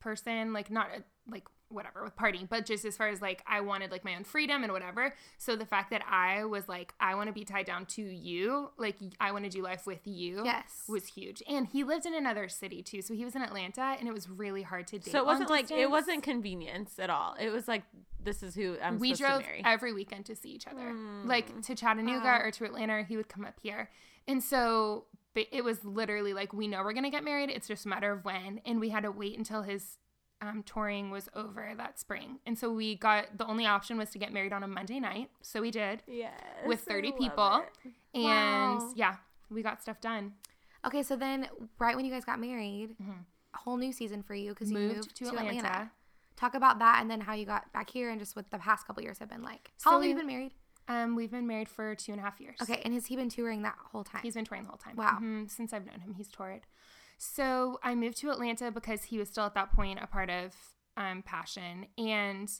person, 0.00 0.52
like 0.52 0.70
not 0.70 0.88
a, 0.96 1.02
like 1.30 1.44
whatever 1.72 2.02
with 2.04 2.16
partying, 2.16 2.48
but 2.48 2.66
just 2.66 2.84
as 2.84 2.96
far 2.96 3.08
as 3.08 3.20
like 3.20 3.42
I 3.46 3.60
wanted 3.60 3.90
like 3.90 4.04
my 4.04 4.14
own 4.14 4.24
freedom 4.24 4.62
and 4.62 4.72
whatever. 4.72 5.14
So 5.38 5.56
the 5.56 5.66
fact 5.66 5.90
that 5.90 6.02
I 6.08 6.44
was 6.44 6.68
like 6.68 6.94
I 7.00 7.14
want 7.14 7.28
to 7.28 7.32
be 7.32 7.44
tied 7.44 7.66
down 7.66 7.86
to 7.86 8.02
you, 8.02 8.70
like 8.76 8.96
I 9.20 9.32
want 9.32 9.44
to 9.44 9.50
do 9.50 9.62
life 9.62 9.86
with 9.86 10.00
you, 10.06 10.42
Yes. 10.44 10.84
was 10.88 11.06
huge. 11.06 11.42
And 11.48 11.66
he 11.66 11.84
lived 11.84 12.06
in 12.06 12.14
another 12.14 12.48
city 12.48 12.82
too, 12.82 13.02
so 13.02 13.14
he 13.14 13.24
was 13.24 13.34
in 13.34 13.42
Atlanta, 13.42 13.96
and 13.98 14.08
it 14.08 14.12
was 14.12 14.28
really 14.28 14.62
hard 14.62 14.86
to 14.88 14.98
date. 14.98 15.10
So 15.12 15.18
it 15.18 15.26
wasn't 15.26 15.50
like 15.50 15.70
it 15.70 15.90
wasn't 15.90 16.22
convenience 16.22 16.98
at 16.98 17.10
all. 17.10 17.34
It 17.40 17.50
was 17.50 17.68
like 17.68 17.82
this 18.22 18.42
is 18.42 18.54
who 18.54 18.76
I'm 18.82 18.98
we 18.98 19.14
drove 19.14 19.40
to 19.42 19.46
marry. 19.46 19.62
every 19.64 19.92
weekend 19.92 20.26
to 20.26 20.36
see 20.36 20.50
each 20.50 20.66
other 20.68 20.80
Mm. 20.92 21.26
like 21.26 21.62
to 21.62 21.74
chattanooga 21.74 22.24
Wow. 22.24 22.40
or 22.44 22.50
to 22.52 22.64
atlanta 22.64 23.02
he 23.02 23.16
would 23.16 23.28
come 23.28 23.44
up 23.44 23.54
here 23.60 23.90
and 24.28 24.40
so 24.40 25.06
but 25.34 25.46
it 25.50 25.64
was 25.64 25.84
literally 25.84 26.32
like 26.32 26.52
we 26.52 26.68
know 26.68 26.84
we're 26.84 26.92
gonna 26.92 27.10
get 27.10 27.24
married 27.24 27.50
it's 27.50 27.66
just 27.66 27.84
a 27.84 27.88
matter 27.88 28.12
of 28.12 28.24
when 28.24 28.60
and 28.64 28.78
we 28.78 28.90
had 28.90 29.02
to 29.02 29.10
wait 29.10 29.36
until 29.36 29.62
his 29.62 29.98
um, 30.42 30.62
touring 30.64 31.10
was 31.10 31.28
over 31.34 31.72
that 31.76 31.98
spring 32.00 32.38
and 32.46 32.58
so 32.58 32.70
we 32.72 32.96
got 32.96 33.38
the 33.38 33.46
only 33.46 33.64
option 33.64 33.96
was 33.96 34.10
to 34.10 34.18
get 34.18 34.32
married 34.32 34.52
on 34.52 34.62
a 34.62 34.66
monday 34.68 34.98
night 35.00 35.30
so 35.40 35.60
we 35.62 35.70
did 35.70 36.02
yes, 36.06 36.32
with 36.66 36.80
30 36.80 37.12
people 37.12 37.62
it. 37.84 37.90
and 38.14 38.24
Wow. 38.80 38.92
yeah 38.96 39.16
we 39.50 39.62
got 39.62 39.80
stuff 39.82 40.00
done 40.00 40.34
Okay, 40.84 41.04
so 41.04 41.14
then 41.14 41.46
right 41.78 41.94
when 41.94 42.04
you 42.04 42.10
guys 42.10 42.24
got 42.24 42.40
married, 42.40 42.96
Mhm. 43.00 43.24
a 43.54 43.58
whole 43.58 43.76
new 43.76 43.92
season 43.92 44.20
for 44.24 44.34
you 44.34 44.50
because 44.50 44.68
you 44.72 44.76
moved, 44.76 44.96
moved, 44.96 45.14
to 45.16 45.28
atlanta, 45.28 45.92
Talk 46.34 46.54
about 46.54 46.80
that 46.80 47.00
and 47.00 47.08
then 47.08 47.20
how 47.20 47.34
you 47.34 47.46
got 47.46 47.72
back 47.72 47.88
here 47.88 48.10
and 48.10 48.18
just 48.18 48.34
what 48.34 48.50
the 48.50 48.58
past 48.58 48.84
couple 48.84 49.00
years 49.00 49.20
have 49.20 49.28
been 49.28 49.42
like. 49.44 49.70
So 49.76 49.90
How 49.90 49.96
long 49.96 50.02
have 50.02 50.08
you 50.08 50.16
we- 50.16 50.20
been 50.22 50.26
married? 50.26 50.52
um 50.88 51.14
we've 51.14 51.30
been 51.30 51.46
married 51.46 51.68
for 51.68 51.94
two 51.94 52.10
and 52.10 52.20
a 52.20 52.24
half 52.24 52.40
years 52.40 52.56
Okay, 52.60 52.82
and 52.84 52.92
has 52.94 53.06
he 53.06 53.14
been 53.14 53.28
touring 53.28 53.62
that 53.62 53.76
whole 53.92 54.02
time? 54.02 54.22
He's 54.24 54.34
been 54.34 54.44
touring 54.44 54.64
the 54.64 54.70
whole 54.70 54.78
time. 54.78 54.96
Wow. 54.96 55.18
Mhm, 55.22 55.48
Since 55.48 55.72
I've 55.72 55.86
known 55.86 56.00
him, 56.00 56.14
he's 56.14 56.26
toured. 56.26 56.66
So 57.24 57.78
I 57.84 57.94
moved 57.94 58.16
to 58.18 58.30
Atlanta 58.30 58.72
because 58.72 59.04
he 59.04 59.16
was 59.18 59.28
still 59.28 59.44
at 59.44 59.54
that 59.54 59.72
point 59.72 60.00
a 60.02 60.08
part 60.08 60.28
of 60.28 60.54
um, 60.96 61.22
Passion. 61.22 61.86
And 61.96 62.50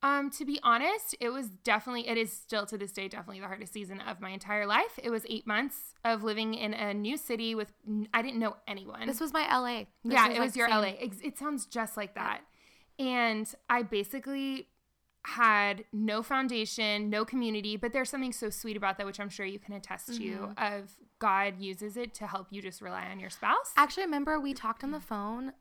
um, 0.00 0.30
to 0.30 0.44
be 0.44 0.60
honest, 0.62 1.16
it 1.18 1.30
was 1.30 1.48
definitely, 1.48 2.08
it 2.08 2.16
is 2.16 2.32
still 2.32 2.64
to 2.66 2.78
this 2.78 2.92
day, 2.92 3.08
definitely 3.08 3.40
the 3.40 3.48
hardest 3.48 3.72
season 3.72 4.00
of 4.00 4.20
my 4.20 4.30
entire 4.30 4.64
life. 4.64 4.96
It 5.02 5.10
was 5.10 5.26
eight 5.28 5.44
months 5.44 5.94
of 6.04 6.22
living 6.22 6.54
in 6.54 6.72
a 6.72 6.94
new 6.94 7.16
city 7.16 7.56
with, 7.56 7.72
I 8.14 8.22
didn't 8.22 8.38
know 8.38 8.56
anyone. 8.68 9.08
this 9.08 9.18
was 9.20 9.32
my 9.32 9.42
LA. 9.52 9.86
This 10.04 10.12
yeah, 10.14 10.28
was, 10.28 10.36
it 10.36 10.40
was 10.40 10.56
your 10.56 10.68
same- 10.68 10.76
LA. 10.78 10.92
Ex- 11.00 11.20
It 11.24 11.36
sounds 11.36 11.66
just 11.66 11.96
like 11.96 12.14
that. 12.14 12.42
And 12.98 13.52
I 13.68 13.82
basically 13.82 14.68
had 15.24 15.84
no 15.92 16.22
foundation, 16.22 17.10
no 17.10 17.24
community, 17.24 17.76
but 17.76 17.92
there's 17.92 18.08
something 18.08 18.32
so 18.32 18.50
sweet 18.50 18.76
about 18.76 18.98
that, 18.98 19.06
which 19.06 19.18
I'm 19.18 19.28
sure 19.28 19.44
you 19.44 19.58
can 19.58 19.74
attest 19.74 20.06
to, 20.06 20.12
Mm-hmm. 20.22 20.52
of 20.56 20.90
God 21.20 21.54
uses 21.60 21.96
it 21.96 22.12
to 22.14 22.26
help 22.26 22.48
you 22.50 22.60
just 22.60 22.82
rely 22.82 23.06
on 23.06 23.20
your 23.20 23.30
spouse. 23.30 23.72
Actually, 23.76 24.04
remember 24.04 24.40
we 24.40 24.52
talked 24.54 24.82
on 24.82 24.90
the 24.90 25.00
phone 25.00 25.52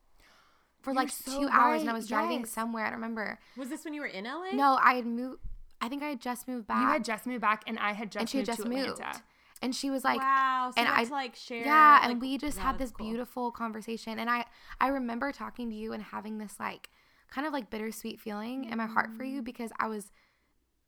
for 0.81 0.91
You're 0.91 1.01
like 1.01 1.09
so 1.11 1.41
two 1.41 1.49
hours 1.51 1.81
and 1.81 1.89
I 1.89 1.93
was 1.93 2.07
driving 2.07 2.39
yes. 2.39 2.49
somewhere. 2.49 2.85
I 2.85 2.89
don't 2.89 2.95
remember. 2.97 3.37
Was 3.57 3.69
this 3.69 3.85
when 3.85 3.93
you 3.93 4.01
were 4.01 4.07
in 4.07 4.23
LA? 4.25 4.51
No, 4.53 4.79
I 4.81 4.93
had 4.95 5.05
moved. 5.05 5.39
I 5.81 5.87
think 5.89 6.01
I 6.03 6.07
had 6.09 6.21
just 6.21 6.47
moved 6.47 6.67
back. 6.67 6.81
You 6.81 6.87
had 6.87 7.05
just 7.05 7.25
moved 7.25 7.41
back, 7.41 7.63
and 7.67 7.77
I 7.79 7.93
had 7.93 8.11
just 8.11 8.21
and 8.21 8.29
she 8.29 8.37
had 8.39 8.47
moved 8.47 8.57
just 8.57 8.63
to 8.63 8.69
moved. 8.69 8.99
Atlanta. 8.99 9.21
And 9.61 9.75
she 9.75 9.89
was 9.89 10.05
like, 10.05 10.19
wow. 10.19 10.71
So 10.73 10.81
and 10.81 10.89
I- 10.89 11.03
to 11.03 11.11
like 11.11 11.35
share. 11.35 11.65
yeah, 11.65 11.99
like- 12.01 12.11
and 12.11 12.21
we 12.21 12.37
just 12.37 12.57
yeah, 12.57 12.63
had 12.63 12.77
this 12.77 12.91
cool. 12.91 13.07
beautiful 13.07 13.51
conversation. 13.51 14.17
And 14.19 14.29
I, 14.29 14.45
I 14.79 14.87
remember 14.87 15.31
talking 15.33 15.69
to 15.69 15.75
you 15.75 15.91
and 15.91 16.01
having 16.01 16.37
this 16.37 16.55
like 16.59 16.89
kind 17.29 17.45
of 17.45 17.51
like 17.51 17.69
bittersweet 17.69 18.19
feeling 18.21 18.65
in 18.69 18.77
my 18.77 18.85
heart 18.85 19.11
for 19.17 19.23
Mm. 19.23 19.31
you 19.33 19.41
because 19.41 19.71
I 19.77 19.87
was, 19.87 20.11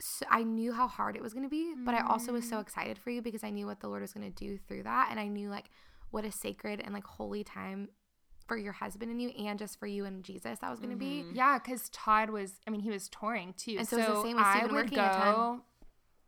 so, 0.01 0.25
I 0.29 0.43
knew 0.43 0.73
how 0.73 0.87
hard 0.87 1.15
it 1.15 1.21
was 1.21 1.33
going 1.33 1.45
to 1.45 1.49
be, 1.49 1.73
but 1.85 1.93
I 1.93 2.01
also 2.01 2.33
was 2.33 2.47
so 2.49 2.57
Mm. 2.57 2.61
excited 2.61 2.97
for 2.97 3.09
you 3.11 3.21
because 3.21 3.43
I 3.43 3.49
knew 3.51 3.65
what 3.67 3.79
the 3.79 3.87
Lord 3.87 4.01
was 4.01 4.13
going 4.13 4.31
to 4.31 4.35
do 4.35 4.57
through 4.57 4.83
that. 4.83 5.07
And 5.11 5.19
I 5.19 5.27
knew 5.27 5.49
like 5.49 5.69
what 6.09 6.25
a 6.25 6.31
sacred 6.31 6.81
and 6.81 6.93
like 6.93 7.05
holy 7.05 7.43
time 7.43 7.89
for 8.47 8.57
your 8.57 8.73
husband 8.73 9.11
and 9.11 9.21
you 9.21 9.29
and 9.29 9.57
just 9.57 9.79
for 9.79 9.87
you 9.87 10.03
and 10.05 10.23
Jesus 10.23 10.59
that 10.59 10.69
was 10.69 10.79
going 10.79 10.89
to 10.91 10.97
be. 10.97 11.23
Yeah, 11.33 11.57
because 11.57 11.89
Todd 11.89 12.31
was, 12.31 12.59
I 12.67 12.71
mean, 12.71 12.81
he 12.81 12.89
was 12.89 13.07
touring 13.07 13.53
too. 13.53 13.75
And 13.77 13.87
so 13.87 13.97
it's 13.97 14.07
the 14.07 14.21
same 14.23 14.35
with 14.37 14.45
I 14.45 14.51
Stephen 14.57 14.71
would 14.73 14.83
working 14.85 14.97
a 14.99 15.09
ton. 15.13 15.33
go, 15.33 15.61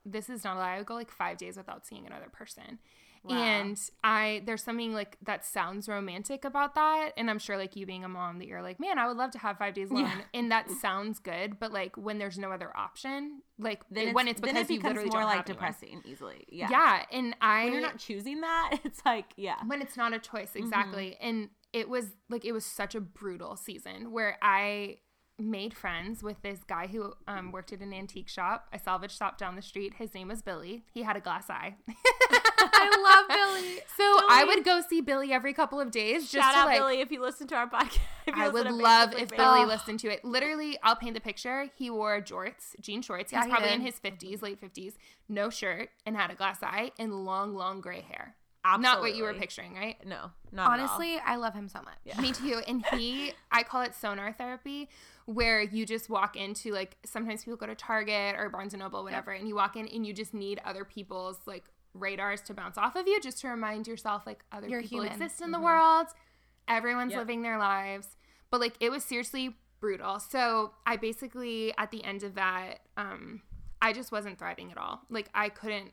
this 0.05 0.29
is 0.29 0.43
not 0.43 0.55
a 0.57 0.59
lie, 0.59 0.75
I 0.75 0.77
would 0.77 0.85
go 0.87 0.93
like 0.95 1.11
five 1.11 1.37
days 1.37 1.57
without 1.57 1.85
seeing 1.85 2.05
another 2.05 2.29
person. 2.31 2.79
Wow. 3.25 3.35
And 3.37 3.79
I, 4.03 4.41
there's 4.45 4.61
something 4.63 4.93
like 4.93 5.17
that 5.23 5.45
sounds 5.45 5.87
romantic 5.87 6.43
about 6.43 6.75
that. 6.75 7.11
And 7.15 7.29
I'm 7.29 7.39
sure 7.39 7.57
like 7.57 7.75
you 7.75 7.85
being 7.85 8.03
a 8.03 8.09
mom 8.09 8.39
that 8.39 8.47
you're 8.47 8.61
like, 8.61 8.79
man, 8.79 8.99
I 8.99 9.07
would 9.07 9.15
love 9.17 9.31
to 9.31 9.37
have 9.39 9.57
five 9.57 9.73
days 9.73 9.89
alone. 9.91 10.03
Yeah. 10.03 10.21
And 10.33 10.51
that 10.51 10.69
sounds 10.69 11.19
good. 11.19 11.57
But 11.59 11.71
like 11.71 11.95
when 11.95 12.17
there's 12.17 12.37
no 12.37 12.51
other 12.51 12.75
option, 12.75 13.41
like 13.57 13.81
Then 13.89 14.09
it- 14.09 14.13
when 14.15 14.27
it's 14.27 14.41
then 14.41 14.53
because 14.55 14.69
it 14.69 14.73
you 14.73 14.79
becomes 14.79 14.95
literally 14.97 15.09
more 15.11 15.23
like 15.23 15.37
have 15.37 15.45
anyone. 15.49 15.55
depressing 15.71 16.01
easily. 16.05 16.45
Yeah. 16.49 16.67
Yeah. 16.69 17.05
And 17.11 17.35
I, 17.39 17.63
When 17.65 17.73
you're 17.73 17.81
not 17.81 17.97
choosing 17.97 18.41
that, 18.41 18.79
it's 18.83 19.01
like 19.05 19.33
yeah. 19.37 19.55
when 19.67 19.81
it's 19.81 19.95
not 19.97 20.13
a 20.13 20.19
choice 20.19 20.49
Mm-hmm. 20.49 20.63
exactly 20.65 21.17
and 21.21 21.49
it 21.71 21.87
was 21.89 22.07
like 22.29 22.43
it 22.45 22.51
was 22.51 22.65
such 22.65 22.93
a 22.93 23.01
brutal 23.01 23.55
season 23.55 24.11
where 24.11 24.37
i 24.43 24.97
made 25.39 25.73
friends 25.73 26.21
with 26.21 26.41
this 26.43 26.59
guy 26.67 26.85
who 26.87 27.11
um, 27.27 27.51
worked 27.51 27.73
at 27.73 27.79
an 27.79 27.91
antique 27.93 28.29
shop 28.29 28.67
a 28.71 28.77
salvage 28.79 29.15
shop 29.17 29.37
down 29.37 29.55
the 29.55 29.61
street 29.61 29.93
his 29.97 30.13
name 30.13 30.27
was 30.27 30.41
billy 30.43 30.83
he 30.93 31.01
had 31.01 31.15
a 31.15 31.19
glass 31.19 31.49
eye 31.49 31.75
I 32.75 33.25
love 33.27 33.27
Billy. 33.55 33.75
so 33.97 34.03
i 34.29 34.43
would 34.45 34.63
go 34.63 34.81
see 34.87 35.01
billy 35.01 35.31
every 35.33 35.53
couple 35.53 35.79
of 35.79 35.91
days 35.91 36.29
just 36.31 36.45
Shout 36.45 36.55
out 36.55 36.65
like 36.67 36.77
Billy 36.77 37.01
if 37.01 37.11
you 37.11 37.21
listen 37.21 37.47
to 37.47 37.55
our 37.55 37.67
podcast. 37.69 37.99
I 38.33 38.47
would 38.49 38.69
love 38.71 39.13
if. 39.13 39.29
Billy 39.29 39.61
Oh. 39.61 39.65
listened 39.67 39.99
to 40.01 40.09
it. 40.09 40.23
Literally, 40.23 40.77
I'll 40.81 40.95
paint 40.95 41.13
the 41.13 41.19
picture. 41.21 41.67
He 41.75 41.89
wore 41.89 42.21
jorts, 42.21 42.73
jean 42.79 43.01
shorts. 43.01 43.31
He's 43.31 43.37
Yeah, 43.37 43.45
he 43.45 43.51
probably 43.51 43.73
in 43.73 43.81
his 43.81 43.99
50s, 43.99 44.41
late 44.41 44.61
50s, 44.61 44.93
no 45.27 45.49
shirt, 45.49 45.89
and 46.05 46.15
had 46.15 46.31
a 46.31 46.35
glass 46.35 46.63
eye 46.63 46.91
and 46.97 47.25
long, 47.25 47.53
long 47.53 47.81
gray 47.81 48.01
hair. 48.01 48.35
Absolutely. 48.65 48.83
Not 48.89 49.01
what 49.01 49.15
you 49.15 49.23
were 49.23 49.33
picturing, 49.33 49.73
right? 49.75 49.97
No, 50.05 50.31
not 50.53 50.69
Honestly, 50.71 51.17
I 51.25 51.35
love 51.35 51.53
him 51.53 51.67
so 51.67 51.79
much. 51.81 51.97
Yeah. 52.05 52.19
Me 52.21 52.31
too. 52.31 52.61
And 52.65 52.85
he, 52.93 53.33
I 53.51 53.63
call 53.63 53.81
it 53.81 53.93
sonar 53.93 54.31
therapy, 54.31 54.87
where 55.25 55.61
you 55.61 55.85
just 55.85 56.09
walk 56.09 56.35
into 56.35 56.71
like 56.71 56.97
sometimes 57.05 57.43
people 57.43 57.57
go 57.57 57.65
to 57.67 57.75
Target 57.75 58.35
or 58.37 58.49
Barnes 58.49 58.73
and 58.73 58.81
Noble, 58.81 59.03
whatever, 59.03 59.31
and 59.31 59.47
you 59.47 59.55
walk 59.55 59.75
in 59.75 59.87
and 59.87 60.05
you 60.05 60.13
just 60.13 60.33
need 60.33 60.59
other 60.65 60.83
people's 60.85 61.39
like 61.45 61.63
radars 61.93 62.41
to 62.41 62.53
bounce 62.53 62.77
off 62.77 62.95
of 62.95 63.07
you, 63.07 63.19
just 63.21 63.39
to 63.41 63.47
remind 63.47 63.87
yourself 63.87 64.23
like 64.25 64.43
other 64.51 64.67
You're 64.67 64.81
people 64.81 65.01
human. 65.03 65.13
exist 65.13 65.41
in 65.41 65.51
the 65.51 65.59
world. 65.59 66.07
Everyone's 66.67 67.11
Yep. 67.11 67.19
living 67.19 67.41
their 67.41 67.57
lives, 67.57 68.07
but 68.51 68.59
like 68.61 68.75
it 68.79 68.89
was 68.89 69.03
seriously 69.03 69.55
brutal. 69.79 70.19
So 70.19 70.71
I 70.85 70.95
basically 70.97 71.73
at 71.77 71.91
the 71.91 72.03
end 72.03 72.23
of 72.23 72.35
that, 72.35 72.79
um, 72.97 73.41
I 73.81 73.91
just 73.93 74.11
wasn't 74.11 74.39
thriving 74.39 74.71
at 74.71 74.77
all. 74.77 75.01
Like 75.09 75.29
I 75.33 75.49
couldn't 75.49 75.91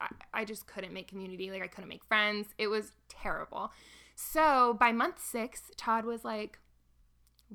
I, 0.00 0.08
I 0.32 0.44
just 0.44 0.66
couldn't 0.66 0.92
make 0.92 1.08
community. 1.08 1.50
Like 1.50 1.62
I 1.62 1.66
couldn't 1.66 1.88
make 1.88 2.04
friends. 2.04 2.48
It 2.58 2.68
was 2.68 2.92
terrible. 3.08 3.72
So 4.14 4.74
by 4.78 4.92
month 4.92 5.20
six, 5.20 5.70
Todd 5.76 6.04
was 6.04 6.24
like, 6.24 6.58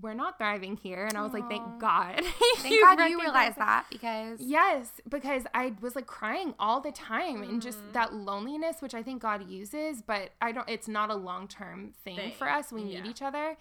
"We're 0.02 0.14
not 0.14 0.38
thriving 0.38 0.78
here," 0.78 1.06
and 1.06 1.18
I 1.18 1.22
was 1.22 1.34
like, 1.34 1.48
"Thank 1.50 1.80
God." 1.80 2.22
Thank 2.58 2.82
God 2.82 3.00
you 3.10 3.20
realized 3.20 3.58
that 3.58 3.86
because 3.90 4.40
Yes, 4.42 4.92
because 5.08 5.44
I 5.54 5.74
was 5.82 5.96
like 5.96 6.08
crying 6.08 6.54
all 6.60 6.82
the 6.82 6.92
time 6.92 7.44
and 7.44 7.62
just 7.62 7.80
Mm-hmm. 7.80 7.92
that 7.94 8.14
loneliness, 8.14 8.82
which 8.82 8.94
I 8.94 9.04
think 9.04 9.22
God 9.22 9.50
uses, 9.50 10.02
but 10.02 10.32
I 10.42 10.52
don't. 10.52 10.68
It's 10.70 10.88
not 10.88 11.10
a 11.10 11.16
long 11.16 11.48
term 11.48 11.94
thing 12.04 12.16
Thing, 12.16 12.32
for 12.34 12.50
us. 12.50 12.72
We 12.72 12.84
yeah. 12.84 13.02
need 13.02 13.10
each 13.10 13.22
other, 13.22 13.58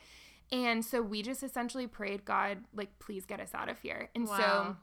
and 0.53 0.85
so 0.85 1.03
we 1.03 1.23
just 1.23 1.43
essentially 1.43 1.87
prayed, 1.87 2.25
God, 2.25 2.59
like, 2.75 2.99
please 2.99 3.25
get 3.27 3.41
us 3.41 3.51
out 3.55 3.69
of 3.69 3.79
here. 3.81 4.11
And 4.15 4.29
so 4.29 4.35
Wow. 4.35 4.77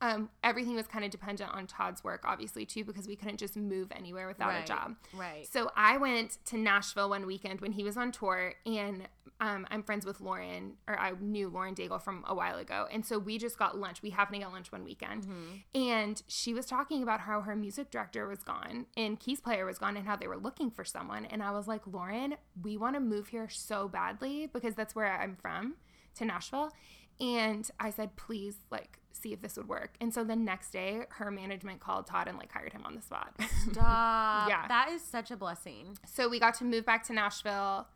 Um, 0.00 0.30
everything 0.44 0.74
was 0.76 0.86
kind 0.86 1.04
of 1.04 1.10
dependent 1.10 1.50
on 1.52 1.66
Todd's 1.66 2.04
work, 2.04 2.22
obviously, 2.24 2.64
too, 2.64 2.84
because 2.84 3.06
we 3.08 3.16
couldn't 3.16 3.38
just 3.38 3.56
move 3.56 3.88
anywhere 3.94 4.28
without 4.28 4.48
Right. 4.48 4.64
a 4.64 4.66
job. 4.66 4.96
Right. 5.12 5.46
So 5.52 5.70
I 5.76 5.96
went 5.96 6.38
to 6.46 6.56
Nashville 6.58 7.08
one 7.10 7.26
weekend 7.26 7.60
when 7.60 7.72
he 7.72 7.82
was 7.84 7.96
on 7.96 8.12
tour, 8.12 8.54
and 8.64 9.08
um, 9.40 9.66
I'm 9.70 9.82
friends 9.84 10.04
with 10.04 10.20
Lauren, 10.20 10.74
or 10.88 10.98
I 10.98 11.12
knew 11.20 11.48
Lauren 11.48 11.74
Daigle 11.74 12.02
from 12.02 12.24
a 12.28 12.34
while 12.34 12.58
ago. 12.58 12.86
And 12.90 13.06
so 13.06 13.18
we 13.20 13.38
just 13.38 13.56
got 13.58 13.78
lunch. 13.78 14.02
We 14.02 14.10
happened 14.10 14.36
to 14.36 14.40
get 14.46 14.52
lunch 14.52 14.72
one 14.72 14.82
weekend. 14.82 15.28
And 15.74 16.20
she 16.26 16.54
was 16.54 16.66
talking 16.66 17.04
about 17.04 17.20
how 17.20 17.40
her 17.42 17.54
music 17.54 17.90
director 17.92 18.26
was 18.26 18.42
gone 18.42 18.86
and 18.96 19.18
keys 19.20 19.40
player 19.40 19.64
was 19.64 19.78
gone 19.78 19.96
and 19.96 20.04
how 20.06 20.16
they 20.16 20.26
were 20.26 20.36
looking 20.38 20.72
for 20.72 20.84
someone. 20.84 21.24
And 21.24 21.40
I 21.40 21.52
was 21.52 21.68
like, 21.68 21.82
Lauren, 21.86 22.34
we 22.62 22.76
want 22.76 22.96
to 22.96 23.00
move 23.00 23.28
here 23.28 23.48
so 23.48 23.86
badly 23.86 24.48
because 24.52 24.74
that's 24.74 24.96
where 24.96 25.06
I'm 25.06 25.36
from 25.36 25.76
to 26.16 26.24
Nashville. 26.24 26.72
And 27.20 27.68
I 27.78 27.90
said, 27.90 28.16
please, 28.16 28.56
like, 28.72 28.98
see 29.20 29.32
if 29.32 29.40
this 29.42 29.56
would 29.56 29.68
work. 29.68 29.94
And 30.00 30.12
so 30.12 30.24
the 30.24 30.36
next 30.36 30.70
day, 30.70 31.02
her 31.10 31.30
management 31.30 31.80
called 31.80 32.06
Todd 32.06 32.28
and 32.28 32.38
like 32.38 32.52
hired 32.52 32.72
him 32.72 32.82
on 32.84 32.94
the 32.94 33.02
spot. 33.02 33.34
Stop. 33.72 34.48
Yeah. 34.48 34.66
That 34.68 34.88
is 34.90 35.02
such 35.02 35.30
a 35.30 35.36
blessing. 35.36 35.98
so 36.06 36.28
we 36.28 36.38
got 36.40 36.54
to 36.54 36.64
move 36.64 36.84
back 36.84 37.04
to 37.04 37.12
Nashville, 37.12 37.86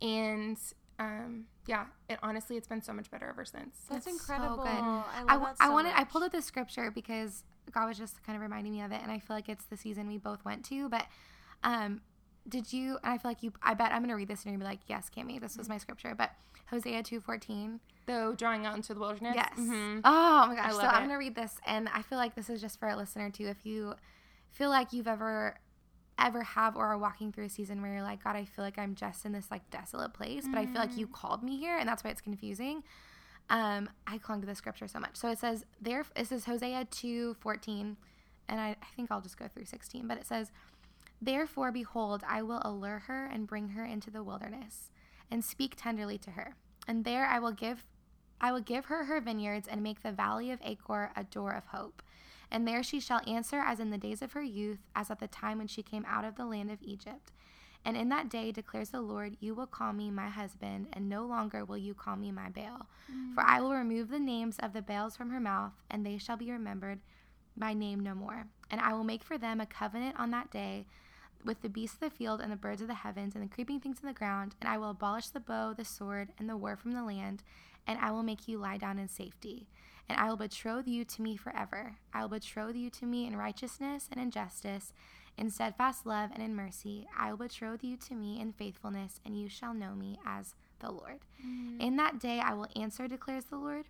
and 0.00 0.58
um, 0.98 1.44
yeah, 1.66 1.86
it 2.08 2.18
honestly 2.22 2.56
it's 2.56 2.68
been 2.68 2.82
so 2.82 2.92
much 2.92 3.10
better 3.10 3.28
ever 3.28 3.44
since. 3.44 3.76
That's 3.88 4.04
That's 4.04 4.04
so 4.04 4.10
incredible. 4.34 4.62
good. 4.64 4.68
I 4.68 4.80
love 4.80 5.04
I, 5.28 5.36
wa- 5.36 5.46
that 5.48 5.56
I 5.60 5.66
so 5.66 5.72
wanted 5.72 5.92
I 5.96 6.04
pulled 6.04 6.24
up 6.24 6.32
the 6.32 6.42
scripture 6.42 6.90
because 6.90 7.44
God 7.70 7.86
was 7.88 7.98
just 7.98 8.22
kind 8.24 8.36
of 8.36 8.42
reminding 8.42 8.72
me 8.72 8.82
of 8.82 8.92
it 8.92 9.00
and 9.02 9.10
I 9.10 9.18
feel 9.18 9.36
like 9.36 9.48
it's 9.48 9.64
the 9.66 9.76
season 9.76 10.08
we 10.08 10.18
both 10.18 10.44
went 10.44 10.64
to 10.66 10.88
but 10.88 11.06
um 11.64 12.00
did 12.48 12.72
you 12.72 12.98
and 13.04 13.12
I 13.12 13.18
feel 13.18 13.30
like 13.30 13.42
you 13.42 13.52
I 13.62 13.74
bet 13.74 13.92
I'm 13.92 14.02
gonna 14.02 14.16
read 14.16 14.28
this 14.28 14.42
and 14.44 14.52
you're 14.52 14.58
gonna 14.58 14.68
be 14.70 14.76
like 14.76 14.80
yes 14.88 15.10
Cami 15.16 15.40
this 15.40 15.56
was 15.56 15.68
my 15.68 15.78
scripture 15.78 16.14
but 16.16 16.30
Hosea 16.70 17.02
2:14 17.02 17.78
Though 18.06 18.34
drawing 18.34 18.66
out 18.66 18.74
into 18.76 18.94
the 18.94 19.00
wilderness. 19.00 19.34
yes 19.36 19.52
Mhm. 19.56 20.00
oh 20.04 20.46
my 20.48 20.54
gosh 20.56 20.66
I 20.66 20.70
so 20.70 20.76
love 20.78 20.86
I'm 20.94 21.02
gonna 21.02 21.18
read 21.18 21.34
this 21.34 21.56
and 21.66 21.88
I 21.88 22.02
feel 22.02 22.18
like 22.18 22.34
this 22.34 22.50
is 22.50 22.60
just 22.60 22.78
for 22.80 22.88
a 22.88 22.96
listener 22.96 23.30
too 23.30 23.46
if 23.46 23.64
you 23.64 23.94
feel 24.50 24.70
like 24.70 24.92
you've 24.92 25.06
ever 25.08 25.56
ever 26.18 26.42
have 26.42 26.76
or 26.76 26.86
are 26.88 26.98
walking 26.98 27.32
through 27.32 27.44
a 27.46 27.48
season 27.48 27.80
where 27.80 27.92
you're 27.94 28.02
like 28.02 28.22
God 28.24 28.36
I 28.36 28.44
feel 28.44 28.64
like 28.64 28.78
I'm 28.78 28.94
just 28.94 29.24
in 29.24 29.32
this 29.32 29.50
like 29.50 29.68
desolate 29.70 30.12
place 30.12 30.44
but 30.48 30.58
I 30.58 30.66
feel 30.66 30.80
like 30.80 30.96
you 30.96 31.06
Mm. 31.06 31.12
called 31.12 31.42
me 31.42 31.56
here 31.58 31.76
and 31.78 31.88
that's 31.88 32.02
why 32.04 32.10
it's 32.10 32.20
confusing 32.20 32.82
Um, 33.50 33.90
I 34.06 34.18
clung 34.18 34.40
to 34.40 34.46
the 34.46 34.54
scripture 34.54 34.86
so 34.88 35.00
much. 35.00 35.16
So 35.16 35.28
it 35.28 35.36
says 35.38 35.64
there. 35.80 36.04
This 36.16 36.30
is 36.32 36.44
Hosea 36.44 36.86
two 36.86 37.34
fourteen, 37.40 37.96
and 38.48 38.60
I, 38.60 38.68
I 38.80 38.86
think 38.94 39.10
I'll 39.10 39.20
just 39.20 39.36
go 39.36 39.48
through 39.48 39.64
sixteen. 39.64 40.06
But 40.06 40.16
it 40.16 40.26
says, 40.26 40.52
"Therefore, 41.24 41.70
behold, 41.70 42.24
I 42.26 42.42
will 42.42 42.60
allure 42.64 43.04
her 43.06 43.26
and 43.26 43.46
bring 43.46 43.68
her 43.70 43.84
into 43.84 44.10
the 44.10 44.24
wilderness, 44.24 44.90
and 45.30 45.44
speak 45.44 45.74
tenderly 45.76 46.18
to 46.18 46.32
her, 46.32 46.56
and 46.88 47.04
there 47.04 47.26
I 47.26 47.38
will 47.38 47.52
give, 47.52 47.86
I 48.40 48.50
will 48.50 48.60
give 48.60 48.86
her 48.86 49.04
her 49.04 49.20
vineyards 49.20 49.68
and 49.68 49.84
make 49.84 50.02
the 50.02 50.10
valley 50.10 50.50
of 50.50 50.60
Achor 50.64 51.12
a 51.14 51.22
door 51.22 51.52
of 51.52 51.66
hope." 51.66 52.02
And 52.50 52.66
there 52.66 52.82
she 52.82 52.98
shall 52.98 53.22
answer 53.26 53.60
as 53.60 53.78
in 53.78 53.90
the 53.90 53.98
days 53.98 54.20
of 54.20 54.32
her 54.32 54.42
youth, 54.42 54.80
as 54.96 55.10
at 55.12 55.20
the 55.20 55.28
time 55.28 55.58
when 55.58 55.68
she 55.68 55.82
came 55.82 56.04
out 56.06 56.24
of 56.24 56.34
the 56.34 56.44
land 56.44 56.72
of 56.72 56.82
Egypt. 56.82 57.30
And 57.84 57.96
in 57.96 58.08
that 58.10 58.28
day 58.28 58.52
declares 58.52 58.90
the 58.90 59.00
Lord, 59.00 59.36
you 59.40 59.54
will 59.54 59.66
call 59.66 59.92
me 59.92 60.10
my 60.10 60.28
husband, 60.28 60.88
and 60.92 61.08
no 61.08 61.24
longer 61.24 61.64
will 61.64 61.78
you 61.78 61.94
call 61.94 62.16
me 62.16 62.30
my 62.30 62.48
Baal. 62.48 62.88
Mm. 63.10 63.34
For 63.34 63.42
I 63.42 63.60
will 63.60 63.72
remove 63.72 64.08
the 64.08 64.20
names 64.20 64.58
of 64.58 64.72
the 64.72 64.82
Baals 64.82 65.16
from 65.16 65.30
her 65.30 65.40
mouth, 65.40 65.72
and 65.88 66.04
they 66.04 66.18
shall 66.18 66.36
be 66.36 66.52
remembered 66.52 67.00
by 67.56 67.74
name 67.74 68.00
no 68.00 68.14
more. 68.14 68.46
And 68.70 68.80
I 68.80 68.92
will 68.92 69.04
make 69.04 69.24
for 69.24 69.38
them 69.38 69.60
a 69.60 69.66
covenant 69.66 70.18
on 70.18 70.30
that 70.30 70.50
day 70.50 70.86
with 71.44 71.62
the 71.62 71.68
beasts 71.68 71.96
of 71.96 72.00
the 72.00 72.10
field 72.10 72.40
and 72.40 72.52
the 72.52 72.56
birds 72.56 72.82
of 72.82 72.88
the 72.88 72.94
heavens 72.94 73.34
and 73.34 73.42
the 73.42 73.54
creeping 73.54 73.80
things 73.80 73.98
in 74.00 74.06
the 74.06 74.14
ground, 74.14 74.54
and 74.60 74.68
I 74.68 74.78
will 74.78 74.90
abolish 74.90 75.28
the 75.28 75.40
bow, 75.40 75.74
the 75.74 75.84
sword, 75.84 76.30
and 76.38 76.48
the 76.48 76.56
war 76.56 76.76
from 76.76 76.92
the 76.92 77.04
land, 77.04 77.42
and 77.86 77.98
I 77.98 78.10
will 78.10 78.22
make 78.22 78.48
you 78.48 78.58
lie 78.58 78.78
down 78.78 78.98
in 78.98 79.08
safety. 79.08 79.68
And 80.08 80.18
I 80.18 80.28
will 80.28 80.36
betroth 80.36 80.86
you 80.86 81.04
to 81.04 81.22
me 81.22 81.36
forever. 81.36 81.96
I 82.12 82.22
will 82.22 82.28
betroth 82.28 82.76
you 82.76 82.90
to 82.90 83.06
me 83.06 83.26
in 83.26 83.36
righteousness 83.36 84.08
and 84.10 84.20
in 84.20 84.30
justice 84.30 84.92
in 85.36 85.50
steadfast 85.50 86.06
love 86.06 86.30
and 86.34 86.42
in 86.42 86.54
mercy, 86.54 87.06
I 87.18 87.30
will 87.30 87.38
betroth 87.38 87.82
you 87.82 87.96
to 87.96 88.14
me 88.14 88.40
in 88.40 88.52
faithfulness, 88.52 89.20
and 89.24 89.38
you 89.38 89.48
shall 89.48 89.74
know 89.74 89.94
me 89.94 90.18
as 90.26 90.54
the 90.80 90.90
Lord. 90.90 91.20
Mm. 91.44 91.80
In 91.80 91.96
that 91.96 92.18
day 92.18 92.40
I 92.40 92.54
will 92.54 92.68
answer, 92.76 93.08
declares 93.08 93.44
the 93.44 93.56
Lord. 93.56 93.86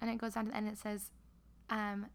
And 0.00 0.10
it 0.10 0.18
goes 0.18 0.36
on 0.36 0.46
to, 0.46 0.56
and 0.56 0.68
it 0.68 0.78
says, 0.78 1.10
um, 1.70 2.06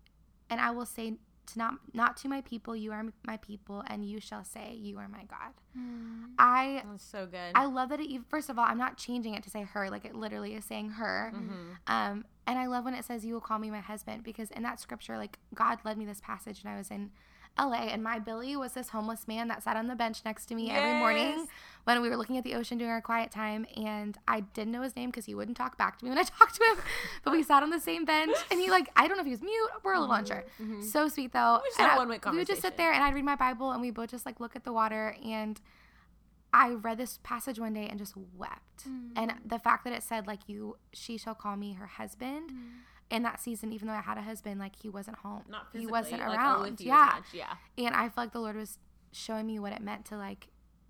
and 0.50 0.62
I 0.62 0.72
will 0.72 0.86
say 0.86 1.16
to 1.48 1.60
not 1.60 1.76
not 1.94 2.18
to 2.18 2.28
my 2.28 2.42
people, 2.42 2.76
you 2.76 2.92
are 2.92 3.06
my 3.26 3.38
people, 3.38 3.84
and 3.88 4.06
you 4.06 4.20
shall 4.20 4.44
say, 4.44 4.74
you 4.74 4.98
are 4.98 5.08
my 5.08 5.24
God. 5.26 5.54
Mm. 5.78 6.32
I 6.38 6.84
That's 6.90 7.04
so 7.04 7.26
good. 7.26 7.52
I 7.56 7.66
love 7.66 7.90
that 7.90 8.00
it. 8.00 8.22
First 8.30 8.50
of 8.50 8.58
all, 8.58 8.66
I'm 8.66 8.78
not 8.78 8.98
changing 8.98 9.34
it 9.34 9.44
to 9.44 9.50
say 9.50 9.64
her, 9.64 9.90
like 9.90 10.06
it 10.06 10.16
literally 10.16 10.56
is 10.56 10.66
saying 10.66 10.92
her. 10.92 11.32
Mm-hmm. 11.36 11.72
Um, 11.88 12.26
and 12.46 12.60
I 12.60 12.68
love 12.68 12.86
when 12.86 12.94
it 12.94 13.06
says, 13.06 13.26
"You 13.26 13.34
will 13.34 13.42
call 13.42 13.60
me 13.60 13.70
my 13.70 13.80
husband," 13.80 14.24
because 14.24 14.52
in 14.52 14.64
that 14.64 14.80
scripture, 14.80 15.18
like 15.18 15.40
God 15.54 15.80
led 15.84 15.98
me 15.98 16.06
this 16.06 16.22
passage, 16.22 16.62
and 16.62 16.72
I 16.72 16.78
was 16.78 16.92
in 16.92 17.12
LA, 17.58 17.88
and 17.92 18.04
my 18.04 18.20
Billy 18.20 18.56
was 18.56 18.74
this 18.74 18.90
homeless 18.90 19.28
man 19.28 19.48
that 19.50 19.64
sat 19.64 19.78
on 19.78 19.88
the 19.88 19.96
bench 19.96 20.22
next 20.26 20.48
to 20.48 20.56
me 20.56 20.68
yes. 20.68 20.78
every 20.78 21.00
morning 21.00 21.48
when 21.84 22.02
we 22.02 22.10
were 22.10 22.18
looking 22.18 22.38
at 22.38 22.44
the 22.44 22.56
ocean 22.56 22.78
during 22.78 22.92
our 22.92 23.02
quiet 23.02 23.32
time. 23.32 23.66
And 23.76 24.18
I 24.28 24.42
didn't 24.42 24.72
know 24.72 24.82
his 24.82 24.96
name 24.96 25.10
because 25.10 25.26
he 25.26 25.36
wouldn't 25.36 25.58
talk 25.58 25.78
back 25.78 26.00
to 26.00 26.06
me 26.06 26.10
when 26.10 26.18
I 26.18 26.24
talked 26.40 26.56
to 26.56 26.64
him. 26.64 26.78
But 27.24 27.32
we 27.32 27.44
sat 27.44 27.64
on 27.64 27.70
the 27.70 27.80
same 27.80 28.06
bench, 28.06 28.36
and 28.52 28.60
he 28.60 28.70
like 28.70 28.90
I 28.96 29.08
don't 29.08 29.18
know 29.18 29.22
if 29.22 29.28
he 29.28 29.32
was 29.32 29.42
mute. 29.42 29.70
We're 29.84 29.94
a 29.94 30.00
little 30.00 30.14
mm-hmm. 30.14 30.22
unsure. 30.22 30.46
Mm-hmm. 30.62 30.82
So 30.82 31.08
sweet 31.08 31.34
though. 31.34 31.60
We, 31.64 31.70
just 31.70 31.80
had 31.80 31.98
one 31.98 32.10
way 32.10 32.20
conversation. 32.20 32.34
we 32.34 32.40
would 32.40 32.48
just 32.48 32.62
sit 32.62 32.78
there, 32.78 32.92
and 32.92 33.04
I'd 33.04 33.14
read 33.14 33.26
my 33.26 33.36
Bible, 33.36 33.72
and 33.72 33.82
we 33.82 33.92
both 33.92 34.10
just 34.10 34.26
like 34.26 34.40
look 34.40 34.56
at 34.56 34.64
the 34.64 34.74
water 34.74 35.16
and. 35.26 35.60
I 36.56 36.70
read 36.70 37.00
this 37.00 37.18
passage 37.24 37.58
one 37.60 37.74
day 37.74 37.88
and 37.88 37.98
just 37.98 38.14
wept. 38.38 38.88
Mm. 38.88 39.10
And 39.16 39.34
the 39.44 39.58
fact 39.58 39.86
that 39.86 39.94
it 39.94 40.04
said 40.04 40.28
like 40.28 40.42
you 40.46 40.78
she 40.94 41.18
shall 41.18 41.34
call 41.34 41.56
me 41.56 41.74
her 41.74 41.88
husband. 41.88 42.52
Mm 42.52 42.84
in 43.14 43.22
that 43.22 43.40
season, 43.40 43.72
even 43.72 43.88
though 43.88 43.94
I 43.94 44.02
had 44.02 44.18
a 44.18 44.22
husband, 44.22 44.60
like 44.60 44.74
he 44.82 44.90
wasn't 44.90 45.18
home. 45.18 45.44
Not 45.48 45.68
he 45.72 45.86
wasn't 45.86 46.22
like, 46.22 46.36
around. 46.36 46.82
yeah. 46.82 47.20
yeah. 47.32 47.54
And 47.78 47.96
I 47.96 48.10
feel 48.10 48.24
like 48.24 48.32
the 48.32 48.40
Lord 48.40 48.56
was 48.56 48.80
showing 49.12 49.46
me 49.46 49.60
what 49.60 49.72
it 49.72 49.82
meant 49.82 50.06
to 50.06 50.18
like 50.18 50.48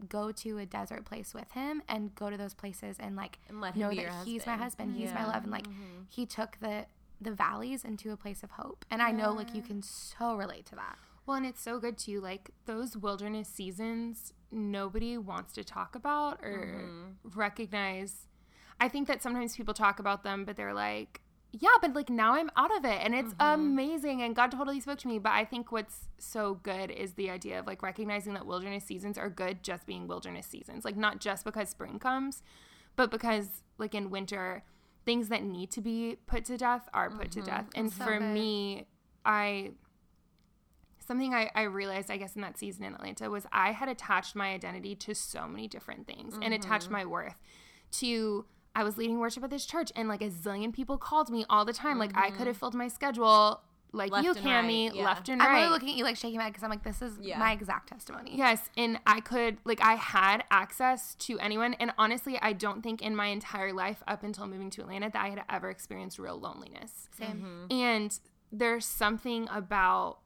go 0.10 0.32
to 0.32 0.58
a 0.58 0.66
desert 0.66 1.06
place 1.06 1.34
with 1.34 1.52
him 1.52 1.82
and 1.88 2.14
go 2.16 2.30
to 2.30 2.38
those 2.38 2.54
places 2.54 2.98
and 3.00 3.16
like 3.16 3.40
and 3.48 3.60
know 3.76 3.94
that 3.94 4.26
he's 4.26 4.46
my 4.46 4.56
husband, 4.56 4.96
he's 4.96 5.14
my 5.14 5.26
love, 5.26 5.44
and 5.44 5.52
like 5.52 5.68
mm-hmm. 5.68 6.04
he 6.10 6.26
took 6.26 6.58
the 6.60 6.86
the 7.22 7.32
valleys 7.32 7.84
into 7.84 8.12
a 8.12 8.18
place 8.18 8.44
of 8.44 8.52
hope. 8.52 8.86
And 8.92 9.02
I 9.02 9.12
know 9.12 9.32
like 9.32 9.56
you 9.56 9.62
can 9.62 9.82
so 9.82 10.36
relate 10.36 10.66
to 10.68 10.76
that. 10.76 10.98
Well, 11.26 11.38
and 11.38 11.46
it's 11.46 11.62
so 11.62 11.80
good 11.80 11.98
too. 11.98 12.20
Like 12.20 12.52
those 12.66 12.98
wilderness 12.98 13.48
seasons, 13.48 14.34
nobody 14.52 15.18
wants 15.18 15.54
to 15.54 15.64
talk 15.64 15.96
about 15.96 16.40
or 16.44 16.84
mm-hmm. 16.84 17.40
recognize. 17.40 18.28
I 18.80 18.90
think 18.90 19.08
that 19.08 19.22
sometimes 19.22 19.56
people 19.56 19.74
talk 19.74 20.00
about 20.00 20.24
them, 20.24 20.44
but 20.44 20.58
they're 20.58 20.74
like, 20.74 21.22
yeah, 21.60 21.70
but 21.82 21.94
like 21.94 22.10
now 22.10 22.34
I'm 22.34 22.50
out 22.58 22.76
of 22.76 22.84
it 22.84 23.00
and 23.02 23.14
it's 23.14 23.34
mm-hmm. 23.36 23.62
amazing 23.62 24.24
and 24.24 24.36
God 24.36 24.52
totally 24.52 24.80
spoke 24.80 24.98
to 25.00 25.08
me. 25.08 25.20
But 25.20 25.34
I 25.34 25.46
think 25.46 25.72
what's 25.72 26.08
so 26.18 26.56
good 26.64 26.90
is 26.90 27.14
the 27.14 27.30
idea 27.30 27.60
of 27.60 27.68
like 27.68 27.84
recognizing 27.84 28.34
that 28.34 28.48
wilderness 28.48 28.84
seasons 28.84 29.20
are 29.20 29.30
good 29.30 29.62
just 29.62 29.86
being 29.86 30.08
wilderness 30.08 30.48
seasons. 30.48 30.84
Like 30.84 30.98
not 30.98 31.22
just 31.22 31.46
because 31.46 31.70
spring 31.70 32.00
comes, 32.00 32.42
but 32.96 33.12
because 33.12 33.62
like 33.78 33.94
in 33.94 34.10
winter, 34.10 34.64
things 35.06 35.30
that 35.30 35.44
need 35.44 35.70
to 35.72 35.82
be 35.82 36.18
put 36.26 36.46
to 36.46 36.58
death 36.58 36.90
are 36.92 37.12
put 37.12 37.30
mm-hmm. 37.30 37.42
to 37.42 37.46
death. 37.46 37.66
And 37.76 37.92
so 37.92 38.04
for 38.04 38.18
good. 38.18 38.34
me, 38.34 38.88
I 39.24 39.74
something 41.06 41.36
I, 41.36 41.52
I 41.54 41.64
realized 41.64 42.10
I 42.10 42.18
guess 42.18 42.36
in 42.36 42.42
that 42.42 42.58
season 42.58 42.84
in 42.84 42.96
Atlanta 42.96 43.30
was 43.30 43.46
I 43.52 43.74
had 43.74 43.90
attached 43.90 44.36
my 44.36 44.54
identity 44.54 44.96
to 44.96 45.14
so 45.14 45.48
many 45.48 45.68
different 45.68 46.08
things 46.08 46.34
mm-hmm. 46.34 46.44
and 46.44 46.54
attached 46.56 46.86
mm-hmm. 46.86 46.94
my 46.94 47.06
worth 47.06 47.36
to 47.92 48.46
I 48.76 48.84
was 48.84 48.98
leading 48.98 49.20
worship 49.20 49.44
at 49.44 49.50
this 49.50 49.66
church 49.66 49.92
and 49.96 50.08
like 50.08 50.22
a 50.22 50.30
zillion 50.30 50.74
people 50.74 50.98
called 50.98 51.30
me 51.30 51.46
all 51.50 51.66
the 51.66 51.74
time. 51.74 51.92
Mm-hmm. 51.92 52.00
Like 52.00 52.18
I 52.18 52.30
could 52.30 52.48
have 52.48 52.56
mm-hmm. 52.56 52.60
filled 52.60 52.76
my 52.76 52.88
schedule 52.88 53.62
like 53.94 54.12
left 54.12 54.26
you, 54.26 54.34
Cami, 54.34 54.88
right, 54.88 54.96
yeah. 54.96 55.06
left 55.06 55.30
and 55.30 55.40
right. 55.40 55.48
I'm 55.48 55.56
really 55.56 55.70
looking 55.70 55.90
at 55.90 55.96
you 55.96 56.04
like 56.04 56.18
shaking 56.18 56.38
my 56.38 56.46
head 56.46 56.54
because 56.54 56.64
I'm 56.64 56.72
like, 56.72 56.84
this 56.84 57.02
is 57.02 57.14
yeah. 57.22 57.38
my 57.38 57.52
exact 57.52 57.90
testimony. 57.90 58.32
Yes, 58.36 58.70
and 58.76 59.00
I 59.06 59.22
could 59.22 59.58
like 59.66 59.82
I 59.84 59.94
had 59.94 60.44
access 60.50 61.16
to 61.16 61.40
anyone, 61.40 61.76
and 61.76 61.94
honestly, 61.98 62.40
I 62.42 62.54
don't 62.54 62.82
think 62.82 63.02
in 63.02 63.16
my 63.16 63.28
entire 63.28 63.72
life 63.72 64.02
up 64.08 64.24
until 64.24 64.48
moving 64.48 64.72
to 64.72 64.82
Atlanta 64.82 65.12
that 65.12 65.24
I 65.24 65.30
had 65.30 65.44
ever 65.48 65.70
experienced 65.70 66.18
real 66.18 66.40
loneliness. 66.40 67.08
Same. 67.18 67.70
Mm-hmm. 67.70 67.74
And 67.74 68.20
there's 68.52 68.86
something 68.86 69.48
about 69.52 70.18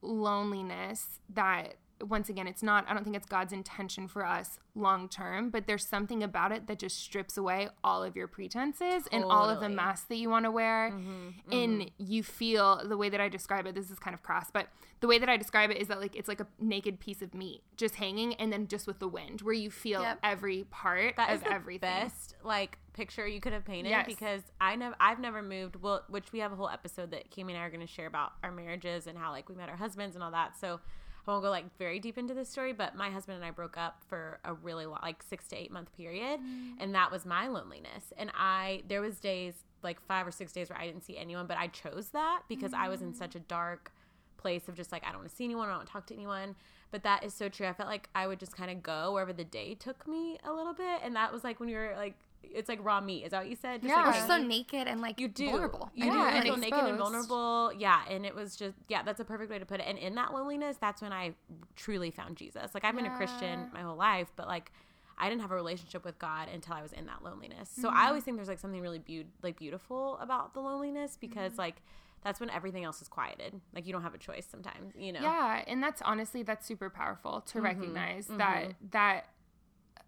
loneliness 0.00 1.20
that 1.34 1.74
once 2.02 2.28
again, 2.28 2.46
it's 2.46 2.62
not, 2.62 2.84
I 2.88 2.94
don't 2.94 3.04
think 3.04 3.16
it's 3.16 3.26
God's 3.26 3.52
intention 3.52 4.08
for 4.08 4.26
us 4.26 4.58
long 4.74 5.08
term, 5.08 5.50
but 5.50 5.66
there's 5.66 5.86
something 5.86 6.22
about 6.22 6.52
it 6.52 6.66
that 6.66 6.78
just 6.78 6.98
strips 6.98 7.36
away 7.36 7.68
all 7.84 8.02
of 8.02 8.16
your 8.16 8.26
pretenses 8.26 9.04
totally. 9.04 9.22
and 9.22 9.24
all 9.24 9.48
of 9.48 9.60
the 9.60 9.68
masks 9.68 10.06
that 10.08 10.16
you 10.16 10.28
want 10.28 10.44
to 10.44 10.50
wear. 10.50 10.90
Mm-hmm, 10.90 11.10
mm-hmm. 11.10 11.52
And 11.52 11.90
you 11.98 12.22
feel 12.22 12.82
the 12.86 12.96
way 12.96 13.08
that 13.08 13.20
I 13.20 13.28
describe 13.28 13.66
it, 13.66 13.74
this 13.74 13.90
is 13.90 13.98
kind 13.98 14.14
of 14.14 14.22
cross, 14.22 14.50
but 14.52 14.68
the 15.02 15.08
way 15.08 15.18
that 15.18 15.28
I 15.28 15.36
describe 15.36 15.70
it 15.70 15.78
is 15.78 15.88
that 15.88 16.00
like 16.00 16.14
it's 16.14 16.28
like 16.28 16.40
a 16.40 16.46
naked 16.60 17.00
piece 17.00 17.22
of 17.22 17.34
meat 17.34 17.62
just 17.76 17.96
hanging 17.96 18.34
and 18.34 18.52
then 18.52 18.68
just 18.68 18.86
with 18.86 19.00
the 19.00 19.08
wind 19.08 19.42
where 19.42 19.52
you 19.52 19.68
feel 19.68 20.00
yep. 20.00 20.18
every 20.22 20.64
part 20.70 21.16
that 21.16 21.30
of 21.30 21.42
everything. 21.42 21.90
Best 21.90 22.36
like 22.44 22.78
picture 22.92 23.26
you 23.26 23.40
could 23.40 23.52
have 23.52 23.64
painted 23.64 23.90
yes. 23.90 24.06
because 24.06 24.42
I 24.60 24.76
never 24.76 24.94
I've 25.00 25.18
never 25.18 25.42
moved 25.42 25.76
well 25.76 26.04
which 26.08 26.32
we 26.32 26.38
have 26.38 26.52
a 26.52 26.56
whole 26.56 26.68
episode 26.68 27.10
that 27.10 27.30
Cami 27.32 27.48
and 27.48 27.58
I 27.58 27.62
are 27.62 27.70
going 27.70 27.80
to 27.80 27.92
share 27.92 28.06
about 28.06 28.32
our 28.44 28.52
marriages 28.52 29.08
and 29.08 29.18
how 29.18 29.32
like 29.32 29.48
we 29.48 29.56
met 29.56 29.68
our 29.68 29.76
husbands 29.76 30.14
and 30.14 30.22
all 30.22 30.30
that. 30.30 30.56
So 30.58 30.78
I 31.26 31.30
won't 31.30 31.44
go 31.44 31.50
like 31.50 31.76
very 31.78 31.98
deep 32.00 32.18
into 32.18 32.34
this 32.34 32.48
story, 32.48 32.72
but 32.72 32.96
my 32.96 33.10
husband 33.10 33.36
and 33.36 33.44
I 33.44 33.50
broke 33.50 33.76
up 33.76 34.02
for 34.08 34.40
a 34.44 34.54
really 34.54 34.86
long, 34.86 34.98
like 35.02 35.22
six 35.22 35.46
to 35.48 35.56
eight 35.56 35.70
month 35.70 35.96
period, 35.96 36.40
mm. 36.40 36.72
and 36.80 36.94
that 36.94 37.10
was 37.12 37.24
my 37.24 37.48
loneliness. 37.48 38.12
And 38.16 38.30
I 38.34 38.82
there 38.88 39.00
was 39.00 39.20
days 39.20 39.54
like 39.82 40.00
five 40.06 40.26
or 40.26 40.30
six 40.30 40.52
days 40.52 40.68
where 40.68 40.78
I 40.78 40.86
didn't 40.86 41.04
see 41.04 41.16
anyone, 41.16 41.46
but 41.46 41.56
I 41.56 41.68
chose 41.68 42.08
that 42.08 42.42
because 42.48 42.72
mm. 42.72 42.78
I 42.78 42.88
was 42.88 43.02
in 43.02 43.14
such 43.14 43.34
a 43.34 43.40
dark 43.40 43.92
place 44.36 44.68
of 44.68 44.74
just 44.74 44.90
like 44.90 45.04
I 45.06 45.10
don't 45.10 45.18
want 45.18 45.30
to 45.30 45.36
see 45.36 45.44
anyone, 45.44 45.68
I 45.68 45.70
don't 45.70 45.78
want 45.78 45.88
to 45.88 45.92
talk 45.92 46.06
to 46.08 46.14
anyone. 46.14 46.56
But 46.90 47.04
that 47.04 47.24
is 47.24 47.32
so 47.32 47.48
true. 47.48 47.66
I 47.66 47.72
felt 47.72 47.88
like 47.88 48.10
I 48.14 48.26
would 48.26 48.38
just 48.38 48.54
kind 48.54 48.70
of 48.70 48.82
go 48.82 49.12
wherever 49.14 49.32
the 49.32 49.44
day 49.44 49.74
took 49.74 50.06
me 50.06 50.38
a 50.44 50.52
little 50.52 50.74
bit, 50.74 51.00
and 51.02 51.16
that 51.16 51.32
was 51.32 51.44
like 51.44 51.60
when 51.60 51.68
you 51.68 51.76
were 51.76 51.94
like 51.96 52.16
it's 52.42 52.68
like 52.68 52.84
raw 52.84 53.00
meat. 53.00 53.24
Is 53.24 53.30
that 53.30 53.40
what 53.40 53.48
you 53.48 53.56
said? 53.56 53.82
Just 53.82 53.94
yeah, 53.94 54.04
like, 54.04 54.26
so 54.26 54.38
naked 54.38 54.86
and 54.86 55.00
like 55.00 55.20
you 55.20 55.28
do 55.28 55.46
vulnerable. 55.46 55.90
You 55.94 56.06
yeah, 56.06 56.36
do 56.36 56.42
feel 56.42 56.56
naked 56.56 56.78
and 56.78 56.98
vulnerable. 56.98 57.72
Yeah, 57.76 58.02
and 58.08 58.26
it 58.26 58.34
was 58.34 58.56
just 58.56 58.76
yeah, 58.88 59.02
that's 59.02 59.20
a 59.20 59.24
perfect 59.24 59.50
way 59.50 59.58
to 59.58 59.66
put 59.66 59.80
it. 59.80 59.86
And 59.86 59.98
in 59.98 60.14
that 60.16 60.32
loneliness, 60.32 60.76
that's 60.80 61.02
when 61.02 61.12
I 61.12 61.34
truly 61.76 62.10
found 62.10 62.36
Jesus. 62.36 62.74
Like 62.74 62.84
I've 62.84 62.94
been 62.94 63.04
yeah. 63.04 63.14
a 63.14 63.16
Christian 63.16 63.70
my 63.72 63.82
whole 63.82 63.96
life, 63.96 64.28
but 64.36 64.46
like 64.46 64.72
I 65.18 65.28
didn't 65.28 65.42
have 65.42 65.52
a 65.52 65.56
relationship 65.56 66.04
with 66.04 66.18
God 66.18 66.48
until 66.52 66.74
I 66.74 66.82
was 66.82 66.92
in 66.92 67.06
that 67.06 67.22
loneliness. 67.22 67.70
So 67.74 67.88
mm-hmm. 67.88 67.96
I 67.96 68.08
always 68.08 68.24
think 68.24 68.36
there's 68.36 68.48
like 68.48 68.58
something 68.58 68.80
really 68.80 68.98
be- 68.98 69.26
like 69.42 69.58
beautiful 69.58 70.18
about 70.18 70.54
the 70.54 70.60
loneliness 70.60 71.16
because 71.20 71.52
mm-hmm. 71.52 71.60
like 71.60 71.82
that's 72.24 72.40
when 72.40 72.50
everything 72.50 72.84
else 72.84 73.02
is 73.02 73.08
quieted. 73.08 73.60
Like 73.74 73.86
you 73.86 73.92
don't 73.92 74.02
have 74.02 74.14
a 74.14 74.18
choice 74.18 74.46
sometimes, 74.50 74.94
you 74.96 75.12
know. 75.12 75.20
Yeah, 75.20 75.64
and 75.66 75.82
that's 75.82 76.00
honestly 76.02 76.42
that's 76.42 76.66
super 76.66 76.88
powerful 76.88 77.40
to 77.40 77.54
mm-hmm. 77.54 77.64
recognize 77.64 78.26
that 78.28 78.62
mm-hmm. 78.62 78.86
that 78.92 79.26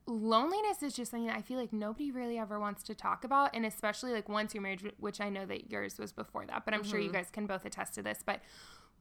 loneliness 0.06 0.82
is 0.82 0.94
just 0.94 1.10
something 1.10 1.30
I 1.30 1.42
feel 1.42 1.58
like 1.58 1.72
nobody 1.72 2.10
really 2.10 2.38
ever 2.38 2.58
wants 2.58 2.82
to 2.84 2.94
talk 2.94 3.24
about. 3.24 3.50
And 3.54 3.64
especially 3.64 4.12
like 4.12 4.28
once 4.28 4.54
you're 4.54 4.62
married, 4.62 4.92
which 4.98 5.20
I 5.20 5.28
know 5.28 5.46
that 5.46 5.70
yours 5.70 5.98
was 5.98 6.12
before 6.12 6.44
that, 6.46 6.64
but 6.64 6.74
I'm 6.74 6.82
mm-hmm. 6.82 6.90
sure 6.90 7.00
you 7.00 7.06
mm-hmm. 7.06 7.16
guys 7.16 7.30
can 7.30 7.46
both 7.46 7.64
attest 7.64 7.94
to 7.94 8.02
this. 8.02 8.18
But 8.24 8.40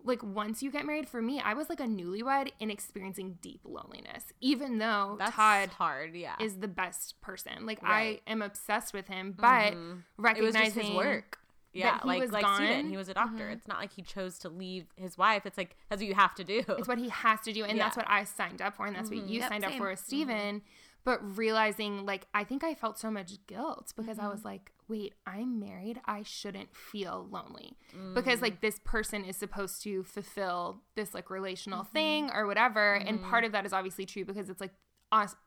like 0.03 0.23
once 0.23 0.61
you 0.61 0.71
get 0.71 0.85
married, 0.85 1.07
for 1.07 1.21
me, 1.21 1.39
I 1.39 1.53
was 1.53 1.69
like 1.69 1.79
a 1.79 1.85
newlywed 1.85 2.51
in 2.59 2.69
experiencing 2.69 3.37
deep 3.41 3.61
loneliness, 3.63 4.25
even 4.41 4.77
though 4.77 5.15
That's 5.17 5.35
Todd 5.35 5.69
hard, 5.69 6.15
yeah. 6.15 6.35
is 6.39 6.57
the 6.57 6.67
best 6.67 7.19
person. 7.21 7.65
Like 7.65 7.81
right. 7.81 8.21
I 8.27 8.31
am 8.31 8.41
obsessed 8.41 8.93
with 8.93 9.07
him, 9.07 9.33
but 9.37 9.73
mm-hmm. 9.73 9.99
recognizing 10.17 10.83
his 10.83 10.95
work. 10.95 11.39
Yeah, 11.75 11.99
like 12.03 12.21
he 12.21 12.27
like 12.27 12.43
gone. 12.43 12.57
student, 12.57 12.89
he 12.91 12.97
was 12.97 13.09
a 13.09 13.15
doctor. 13.15 13.45
Mm-hmm. 13.45 13.53
It's 13.53 13.67
not 13.67 13.79
like 13.79 13.91
he 13.93 14.03
chose 14.03 14.37
to 14.39 14.49
leave 14.49 14.85
his 14.95 15.17
wife. 15.17 15.47
It's 15.47 15.57
like 15.57 15.75
that's 15.89 16.01
what 16.01 16.07
you 16.07 16.13
have 16.13 16.35
to 16.35 16.43
do. 16.43 16.63
It's 16.69 16.87
what 16.87 16.99
he 16.99 17.09
has 17.09 17.41
to 17.41 17.51
do, 17.53 17.63
and 17.63 17.77
yeah. 17.77 17.85
that's 17.85 17.97
what 17.97 18.05
I 18.07 18.25
signed 18.25 18.61
up 18.61 18.75
for, 18.75 18.85
and 18.85 18.95
that's 18.95 19.09
what 19.09 19.19
mm-hmm. 19.19 19.27
you 19.27 19.39
yep, 19.39 19.49
signed 19.49 19.63
same. 19.63 19.73
up 19.73 19.77
for, 19.79 19.95
Stephen. 19.95 20.61
Mm-hmm 21.05 21.09
but 21.21 21.37
realizing 21.37 22.05
like 22.05 22.27
I 22.33 22.43
think 22.45 22.63
I 22.63 22.73
felt 22.75 22.97
so 22.97 23.11
much 23.11 23.33
guilt 23.47 23.91
because 23.97 24.17
Mm-hmm. 24.17 24.25
I 24.25 24.29
was 24.29 24.45
like, 24.45 24.71
wait, 24.87 25.13
I'm 25.27 25.59
married. 25.59 25.99
I 26.05 26.23
shouldn't 26.23 26.73
feel 26.75 27.27
lonely 27.29 27.75
because 28.13 28.41
like 28.41 28.61
this 28.61 28.79
person 28.85 29.25
is 29.25 29.35
supposed 29.35 29.83
to 29.83 30.03
fulfill 30.03 30.81
this 30.95 31.13
like 31.13 31.29
relational 31.29 31.83
Mm-hmm. 31.83 31.91
thing 31.93 32.31
or 32.33 32.47
whatever. 32.47 32.93
And 32.95 33.21
part 33.21 33.43
of 33.43 33.51
that 33.51 33.65
is 33.65 33.73
obviously 33.73 34.05
true 34.05 34.23
because 34.25 34.49
it's 34.49 34.61
like 34.61 34.71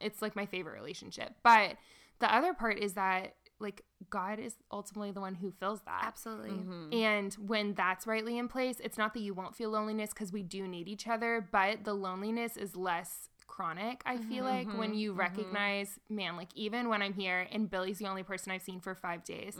it's 0.00 0.20
like 0.22 0.36
my 0.36 0.46
favorite 0.46 0.74
relationship. 0.74 1.32
But 1.42 1.76
the 2.20 2.32
other 2.34 2.52
part 2.54 2.78
is 2.78 2.92
that 2.94 3.34
like 3.59 3.82
God 4.11 4.38
is 4.38 4.54
ultimately 4.70 5.12
the 5.12 5.20
one 5.22 5.34
who 5.34 5.50
fills 5.50 5.80
that. 5.86 6.02
Absolutely. 6.07 6.50
Mm-hmm. 6.50 6.92
And 6.92 7.32
when 7.34 7.72
that's 7.74 8.07
rightly 8.07 8.36
in 8.36 8.48
place, 8.48 8.76
it's 8.84 8.98
not 8.98 9.14
that 9.14 9.20
you 9.20 9.32
won't 9.32 9.57
feel 9.57 9.70
loneliness 9.70 10.11
because 10.11 10.30
we 10.32 10.42
do 10.42 10.68
need 10.68 10.88
each 10.88 11.09
other, 11.09 11.48
but 11.50 11.84
the 11.84 11.94
loneliness 11.94 12.59
is 12.59 12.76
less 12.76 13.30
chronic, 13.47 14.03
I 14.05 14.16
feel 14.16 14.44
mm-hmm, 14.44 14.68
like, 14.70 14.78
when 14.78 14.90
mm-hmm, 14.90 14.99
you 14.99 15.11
mm-hmm. 15.11 15.20
recognize, 15.20 15.99
man, 16.09 16.36
like 16.36 16.49
even 16.55 16.88
when 16.88 17.03
I'm 17.03 17.14
here 17.14 17.47
and 17.51 17.70
Billy's 17.70 17.99
the 17.99 18.07
only 18.07 18.22
person 18.22 18.53
I've 18.53 18.62
seen 18.62 18.80
for 18.80 18.94
five 18.94 19.24
days, 19.24 19.57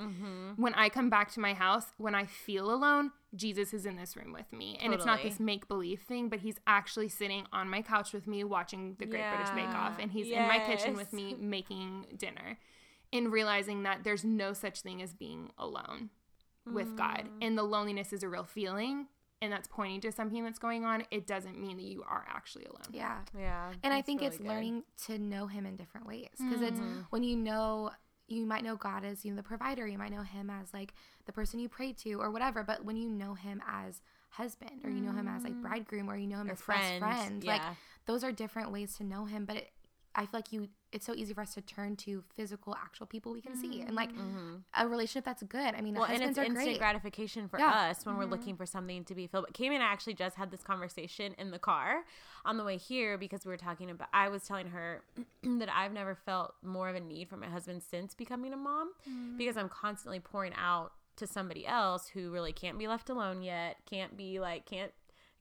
when 0.57 0.75
I 0.75 0.89
come 0.89 1.11
back 1.11 1.33
to 1.33 1.41
my 1.41 1.55
house, 1.55 1.87
when 1.97 2.15
I 2.15 2.27
feel 2.27 2.71
alone, 2.71 3.13
Jesus 3.35 3.75
is 3.75 3.87
in 3.87 3.97
this 3.97 4.17
room 4.17 4.33
with 4.33 4.53
me. 4.53 4.79
And 4.83 4.95
it's 4.95 5.05
not 5.05 5.23
this 5.23 5.39
make 5.39 5.69
believe 5.69 6.03
thing, 6.03 6.29
but 6.29 6.41
he's 6.41 6.57
actually 6.67 7.09
sitting 7.09 7.45
on 7.53 7.69
my 7.69 7.83
couch 7.83 8.13
with 8.13 8.27
me 8.27 8.45
watching 8.45 8.97
the 8.99 9.07
Great 9.07 9.25
British 9.29 9.51
Bake 9.55 9.75
Off. 9.75 9.99
And 9.99 10.11
he's 10.11 10.29
in 10.29 10.43
my 10.43 10.59
kitchen 10.59 10.95
with 10.95 11.13
me 11.13 11.35
making 11.39 12.07
dinner. 12.17 12.59
And 13.13 13.31
realizing 13.31 13.85
that 13.85 14.03
there's 14.03 14.25
no 14.25 14.53
such 14.53 14.81
thing 14.81 15.01
as 15.01 15.15
being 15.15 15.51
alone 15.59 16.11
with 16.67 16.97
God. 16.97 17.25
Mm. 17.25 17.47
And 17.47 17.59
the 17.59 17.63
loneliness 17.63 18.13
is 18.13 18.23
a 18.23 18.29
real 18.29 18.45
feeling 18.45 19.07
and 19.43 19.53
that's 19.53 19.69
pointing 19.69 20.01
to 20.01 20.13
something 20.13 20.43
that's 20.45 20.59
going 20.59 20.85
on. 20.85 21.05
It 21.11 21.27
doesn't 21.27 21.61
mean 21.61 21.77
that 21.77 21.85
you 21.85 22.03
are 22.09 22.25
actually 22.29 22.65
alone. 22.65 22.87
Yeah. 22.93 23.19
Yeah. 23.39 23.73
And 23.83 23.93
I 23.93 24.03
think 24.03 24.21
really 24.21 24.29
it's 24.29 24.39
good. 24.39 24.47
learning 24.47 24.85
to 25.07 25.19
know 25.19 25.47
him 25.47 25.67
in 25.67 25.77
different 25.77 26.07
ways 26.07 26.31
because 26.39 26.63
it's 26.63 26.81
mm-hmm. 26.81 27.01
when 27.11 27.23
you 27.23 27.37
know 27.37 27.91
you 28.29 28.45
might 28.45 28.65
know 28.65 28.77
God 28.77 29.05
as 29.05 29.25
you 29.25 29.31
know 29.31 29.37
the 29.37 29.43
provider, 29.43 29.87
you 29.87 29.99
might 29.99 30.11
know 30.11 30.23
him 30.23 30.51
as 30.51 30.73
like 30.73 30.95
the 31.27 31.33
person 31.33 31.61
you 31.61 31.69
pray 31.69 31.93
to 31.93 32.15
or 32.15 32.31
whatever, 32.31 32.63
but 32.65 32.85
when 32.85 32.97
you 32.97 33.09
know 33.09 33.35
him 33.35 33.63
as 33.69 34.01
husband 34.31 34.81
or 34.85 34.91
you 34.91 35.01
know 35.01 35.13
him 35.13 35.29
as 35.29 35.45
like 35.45 35.55
mm. 35.55 35.63
bridegroom 35.63 36.11
or 36.11 36.17
you 36.17 36.27
know 36.27 36.41
him 36.41 36.49
Or 36.49 36.53
as 36.53 36.59
best 36.59 36.65
friend, 36.65 37.03
friend, 37.03 37.45
like 37.45 37.63
those 38.07 38.25
are 38.25 38.33
different 38.33 38.73
ways 38.73 38.97
to 38.97 39.05
know 39.05 39.27
him, 39.27 39.45
but 39.45 39.57
it, 39.57 39.71
I 40.17 40.23
feel 40.23 40.31
like 40.39 40.53
you 40.53 40.69
it's 40.93 41.05
so 41.05 41.15
easy 41.15 41.35
for 41.35 41.43
us 41.43 41.53
to 41.55 41.61
turn 41.61 41.95
to 41.97 42.25
physical 42.35 42.75
actual 42.75 43.05
people 43.07 43.33
we 43.33 43.43
can 43.43 43.55
see 43.55 43.83
and 43.83 43.95
like 43.95 44.11
a 44.73 44.89
relationship 44.89 45.25
that's 45.27 45.43
good. 45.43 45.75
I 45.75 45.83
mean, 45.83 45.93
Mm-hmm. 45.95 46.01
Well, 46.01 46.11
and 46.11 46.23
it's 46.23 46.39
are 46.39 46.45
instant 46.45 46.65
great. 46.69 46.79
gratification 46.79 47.49
for 47.49 47.59
Yeah. 47.59 47.91
us 47.91 48.07
when 48.07 48.17
we're 48.17 48.25
looking 48.25 48.57
for 48.57 48.65
something 48.65 49.05
to 49.05 49.15
be 49.15 49.27
filled. 49.27 49.45
But 49.47 49.55
Cami 49.55 49.75
and 49.75 49.83
I 49.83 49.87
actually 49.87 50.15
just 50.15 50.37
had 50.37 50.51
this 50.51 50.63
conversation 50.63 51.35
in 51.39 51.51
the 51.51 51.59
car 51.59 52.05
on 52.47 52.57
the 52.57 52.65
way 52.65 52.79
here 52.79 53.19
because 53.19 53.45
we 53.45 53.51
were 53.51 53.57
talking 53.59 53.91
about. 53.91 54.09
I 54.15 54.29
was 54.31 54.45
telling 54.45 54.69
her 54.69 55.03
that 55.43 55.69
I've 55.71 55.93
never 55.93 56.15
felt 56.15 56.55
more 56.63 56.89
of 56.89 56.95
a 56.97 57.01
need 57.01 57.29
for 57.29 57.37
my 57.37 57.49
husband 57.49 57.83
since 57.83 58.15
becoming 58.15 58.55
a 58.55 58.57
mom 58.57 58.93
because 59.37 59.57
I'm 59.59 59.69
constantly 59.69 60.21
pouring 60.21 60.55
out 60.57 60.93
to 61.17 61.27
somebody 61.27 61.67
else 61.67 62.09
who 62.09 62.31
really 62.31 62.53
can't 62.53 62.79
be 62.79 62.89
left 62.89 63.11
alone 63.11 63.43
yet, 63.43 63.77
can't 63.91 64.17
be 64.17 64.39
like, 64.41 64.65
can't 64.67 64.93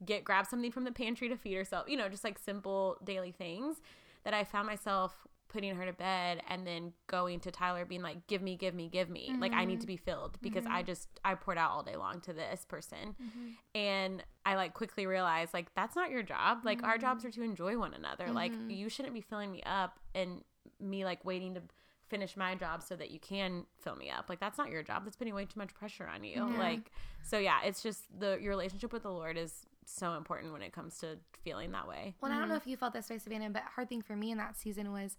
get 0.04 0.24
grab 0.24 0.44
something 0.46 0.70
from 0.70 0.84
the 0.84 0.92
pantry 0.92 1.28
to 1.30 1.36
feed 1.36 1.54
herself, 1.54 1.88
you 1.88 1.96
know, 1.96 2.08
just 2.10 2.24
like 2.24 2.38
simple 2.38 2.98
daily 3.04 3.32
things 3.32 3.76
that 4.26 4.34
I 4.34 4.42
found 4.42 4.66
myself 4.66 5.12
putting 5.48 5.76
her 5.76 5.86
to 5.86 5.92
bed 5.92 6.42
and 6.48 6.66
then 6.66 6.92
going 7.06 7.38
to 7.38 7.52
Tyler 7.52 7.84
being 7.84 8.02
like 8.02 8.26
give 8.26 8.42
me 8.42 8.56
give 8.56 8.74
me 8.74 8.88
give 8.88 9.08
me. 9.08 9.32
Like 9.38 9.52
I 9.52 9.64
need 9.64 9.80
to 9.80 9.86
mm-hmm. 9.86 9.92
be 9.92 9.96
filled 9.96 10.36
because 10.42 10.64
mm-hmm. 10.64 10.74
I 10.74 10.82
just 10.82 11.08
I 11.24 11.36
poured 11.36 11.58
out 11.58 11.70
all 11.70 11.84
day 11.84 11.94
long 11.94 12.20
to 12.22 12.32
this 12.32 12.64
person. 12.64 13.14
Mm-hmm. 13.22 13.48
And 13.76 14.24
I 14.44 14.56
like 14.56 14.74
quickly 14.74 15.06
realized 15.06 15.54
like 15.54 15.72
that's 15.76 15.94
not 15.94 16.10
your 16.10 16.24
job. 16.24 16.58
Like 16.64 16.82
our 16.82 16.98
jobs 16.98 17.24
are 17.24 17.30
to 17.30 17.42
enjoy 17.42 17.78
one 17.78 17.94
another. 17.94 18.32
Like 18.32 18.50
you 18.68 18.88
shouldn't 18.88 19.14
be 19.14 19.20
filling 19.20 19.52
me 19.52 19.62
up 19.64 20.00
and 20.12 20.42
me 20.80 21.04
like 21.04 21.24
waiting 21.24 21.54
to 21.54 21.62
finish 22.08 22.36
my 22.36 22.56
job 22.56 22.82
so 22.82 22.96
that 22.96 23.12
you 23.12 23.20
can 23.20 23.64
fill 23.80 23.94
me 23.94 24.10
up. 24.10 24.26
Like 24.28 24.40
that's 24.40 24.58
not 24.58 24.72
your 24.72 24.82
job. 24.82 25.04
That's 25.04 25.16
putting 25.16 25.36
way 25.36 25.44
too 25.44 25.60
much 25.60 25.72
pressure 25.72 26.10
on 26.12 26.24
you. 26.24 26.44
Like 26.58 26.90
so 27.22 27.38
yeah 27.38 27.60
it's 27.64 27.80
just 27.80 28.02
the 28.18 28.38
your 28.40 28.50
relationship 28.50 28.92
with 28.92 29.04
the 29.04 29.12
Lord 29.12 29.38
is 29.38 29.64
so 29.86 30.14
important 30.14 30.52
when 30.52 30.62
it 30.62 30.72
comes 30.72 30.98
to 30.98 31.16
feeling 31.42 31.70
that 31.70 31.88
way 31.88 32.14
Well, 32.20 32.30
I 32.30 32.34
don't 32.34 32.44
mm-hmm. 32.44 32.50
know 32.50 32.56
if 32.56 32.66
you 32.66 32.76
felt 32.76 32.92
this 32.92 33.08
way, 33.08 33.18
Savannah, 33.18 33.50
but 33.50 33.62
hard 33.74 33.88
thing 33.88 34.02
for 34.02 34.16
me 34.16 34.30
in 34.30 34.38
that 34.38 34.56
season 34.56 34.92
was 34.92 35.16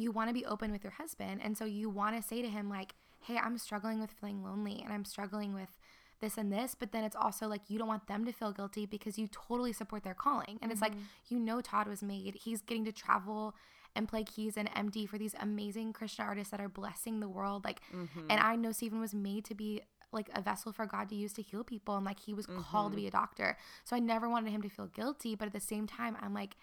you 0.00 0.10
want 0.10 0.28
to 0.28 0.34
be 0.34 0.44
open 0.46 0.72
with 0.72 0.82
your 0.82 0.92
husband. 0.92 1.40
And 1.42 1.56
so 1.56 1.64
you 1.64 1.90
want 1.90 2.16
to 2.16 2.26
say 2.26 2.42
to 2.42 2.48
him, 2.48 2.68
like, 2.68 2.94
hey, 3.20 3.36
I'm 3.36 3.58
struggling 3.58 4.00
with 4.00 4.10
feeling 4.10 4.42
lonely 4.42 4.80
and 4.82 4.92
I'm 4.92 5.04
struggling 5.04 5.54
with 5.54 5.78
this 6.20 6.38
and 6.38 6.52
this. 6.52 6.74
But 6.74 6.92
then 6.92 7.04
it's 7.04 7.16
also 7.16 7.46
like 7.46 7.62
you 7.68 7.78
don't 7.78 7.88
want 7.88 8.06
them 8.06 8.24
to 8.24 8.32
feel 8.32 8.52
guilty 8.52 8.86
because 8.86 9.18
you 9.18 9.28
totally 9.28 9.72
support 9.72 10.02
their 10.02 10.14
calling. 10.14 10.58
And 10.62 10.72
it's 10.72 10.80
like, 10.80 10.92
mm-hmm. 10.92 11.34
you 11.34 11.38
know, 11.38 11.60
Todd 11.60 11.86
was 11.86 12.02
made, 12.02 12.36
he's 12.42 12.62
getting 12.62 12.84
to 12.86 12.92
travel 12.92 13.54
and 13.96 14.08
play 14.08 14.22
keys 14.22 14.56
and 14.56 14.70
MD 14.70 15.08
for 15.08 15.18
these 15.18 15.34
amazing 15.40 15.92
Christian 15.92 16.24
artists 16.24 16.52
that 16.52 16.60
are 16.60 16.68
blessing 16.68 17.20
the 17.20 17.28
world. 17.28 17.64
Like, 17.64 17.80
mm-hmm. 17.94 18.30
and 18.30 18.40
I 18.40 18.56
know 18.56 18.72
Stephen 18.72 19.00
was 19.00 19.14
made 19.14 19.44
to 19.46 19.54
be 19.54 19.82
like 20.12 20.28
a 20.34 20.40
vessel 20.40 20.72
for 20.72 20.86
God 20.86 21.08
to 21.10 21.14
use 21.14 21.32
to 21.34 21.42
heal 21.42 21.64
people 21.64 21.96
and 21.96 22.04
like 22.04 22.20
he 22.20 22.34
was 22.34 22.46
called 22.46 22.92
to 22.92 22.96
mm-hmm. 22.96 23.04
be 23.04 23.06
a 23.06 23.10
doctor. 23.10 23.56
So 23.84 23.96
I 23.96 23.98
never 23.98 24.28
wanted 24.28 24.50
him 24.50 24.62
to 24.62 24.68
feel 24.68 24.86
guilty, 24.86 25.34
but 25.34 25.46
at 25.46 25.52
the 25.52 25.60
same 25.60 25.86
time 25.86 26.16
I'm 26.20 26.34
like 26.34 26.56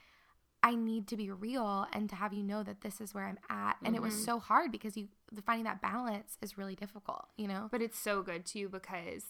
I 0.64 0.76
need 0.76 1.08
to 1.08 1.18
be 1.18 1.30
real 1.32 1.86
and 1.94 2.10
to 2.10 2.16
have 2.16 2.34
you 2.34 2.44
know 2.44 2.64
that 2.64 2.82
this 2.82 3.00
is 3.00 3.14
where 3.14 3.26
I'm 3.26 3.38
at. 3.50 3.78
And 3.86 3.96
it 3.96 4.02
was 4.02 4.14
mm-hmm. 4.14 4.24
so 4.24 4.40
hard 4.40 4.72
because 4.72 4.98
you 4.98 5.08
finding 5.46 5.66
that 5.66 5.82
balance 5.82 6.38
is 6.42 6.58
really 6.58 6.76
difficult, 6.76 7.28
you 7.38 7.48
know? 7.48 7.70
But 7.72 7.82
it's 7.82 7.98
so 7.98 8.22
good 8.22 8.46
too 8.46 8.68
because 8.68 9.24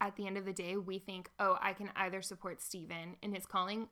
at 0.00 0.16
the 0.16 0.26
end 0.26 0.36
of 0.36 0.44
the 0.44 0.52
day, 0.52 0.76
we 0.76 0.98
think, 0.98 1.30
oh, 1.38 1.58
I 1.60 1.72
can 1.72 1.90
either 1.96 2.20
support 2.20 2.60
Stephen 2.60 3.16
in 3.22 3.34
his 3.34 3.46
calling 3.46 3.88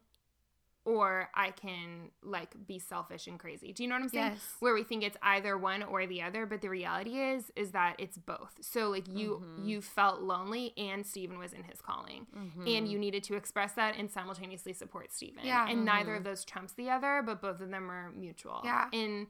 or 0.84 1.30
I 1.34 1.50
can 1.50 2.10
like 2.22 2.54
be 2.66 2.78
selfish 2.78 3.26
and 3.26 3.38
crazy. 3.38 3.72
Do 3.72 3.82
you 3.82 3.88
know 3.88 3.94
what 3.94 4.02
I'm 4.02 4.08
saying? 4.08 4.32
Yes. 4.32 4.56
Where 4.60 4.74
we 4.74 4.82
think 4.82 5.02
it's 5.02 5.16
either 5.22 5.56
one 5.56 5.82
or 5.82 6.06
the 6.06 6.22
other, 6.22 6.44
but 6.44 6.60
the 6.60 6.68
reality 6.68 7.18
is 7.18 7.50
is 7.56 7.70
that 7.70 7.96
it's 7.98 8.18
both. 8.18 8.58
So 8.60 8.90
like 8.90 9.08
you 9.08 9.42
mm-hmm. 9.42 9.66
you 9.66 9.80
felt 9.80 10.20
lonely 10.20 10.74
and 10.76 11.06
Stephen 11.06 11.38
was 11.38 11.52
in 11.52 11.64
his 11.64 11.80
calling. 11.80 12.26
And 12.34 12.88
you 12.88 12.94
mm-hmm. 12.94 13.00
needed 13.00 13.24
to 13.24 13.34
express 13.34 13.72
that 13.72 13.96
and 13.96 14.10
simultaneously 14.10 14.72
support 14.72 15.12
Stephen. 15.12 15.44
Yeah. 15.44 15.68
And 15.68 15.84
neither 15.84 16.10
mm-hmm. 16.10 16.18
of 16.18 16.24
those 16.24 16.44
trumps 16.44 16.72
the 16.74 16.90
other, 16.90 17.22
but 17.24 17.40
both 17.40 17.60
of 17.60 17.70
them 17.70 17.90
are 17.90 18.10
mutual. 18.12 18.60
Yeah. 18.64 18.88
And 18.92 19.26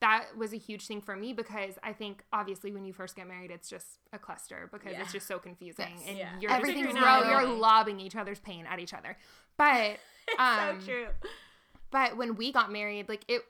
that 0.00 0.26
was 0.36 0.52
a 0.52 0.58
huge 0.58 0.86
thing 0.86 1.00
for 1.00 1.16
me 1.16 1.32
because 1.32 1.78
I 1.82 1.92
think 1.92 2.22
obviously 2.32 2.70
when 2.70 2.84
you 2.84 2.92
first 2.92 3.16
get 3.16 3.26
married, 3.26 3.50
it's 3.50 3.68
just 3.68 3.98
a 4.12 4.18
cluster 4.18 4.68
because 4.70 4.92
Yeah. 4.92 5.02
it's 5.02 5.12
just 5.12 5.26
so 5.26 5.38
confusing 5.38 5.94
Yes. 5.96 6.04
and 6.06 6.18
Yeah. 6.18 6.38
you're 6.38 6.50
Everything's 6.50 6.94
just 6.94 7.28
you're 7.30 7.46
lobbing 7.46 8.00
each 8.00 8.16
other's 8.16 8.40
pain 8.40 8.66
at 8.66 8.78
each 8.78 8.92
other. 8.92 9.16
But 9.56 9.98
um, 10.38 10.80
so 10.80 10.86
true 10.86 11.06
but 11.90 12.16
when 12.16 12.36
we 12.36 12.52
got 12.52 12.72
married, 12.72 13.08
like 13.08 13.24
it, 13.28 13.42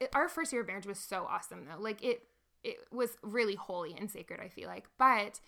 it, 0.00 0.10
our 0.14 0.28
first 0.28 0.52
year 0.52 0.62
of 0.62 0.68
marriage 0.68 0.86
was 0.86 0.98
so 0.98 1.26
awesome 1.28 1.66
though. 1.66 1.80
Like 1.80 2.02
it, 2.02 2.22
it 2.64 2.76
was 2.92 3.16
really 3.22 3.54
holy 3.54 3.94
and 3.98 4.10
sacred. 4.10 4.40
I 4.40 4.48
feel 4.48 4.68
like, 4.68 4.88
but 4.98 5.40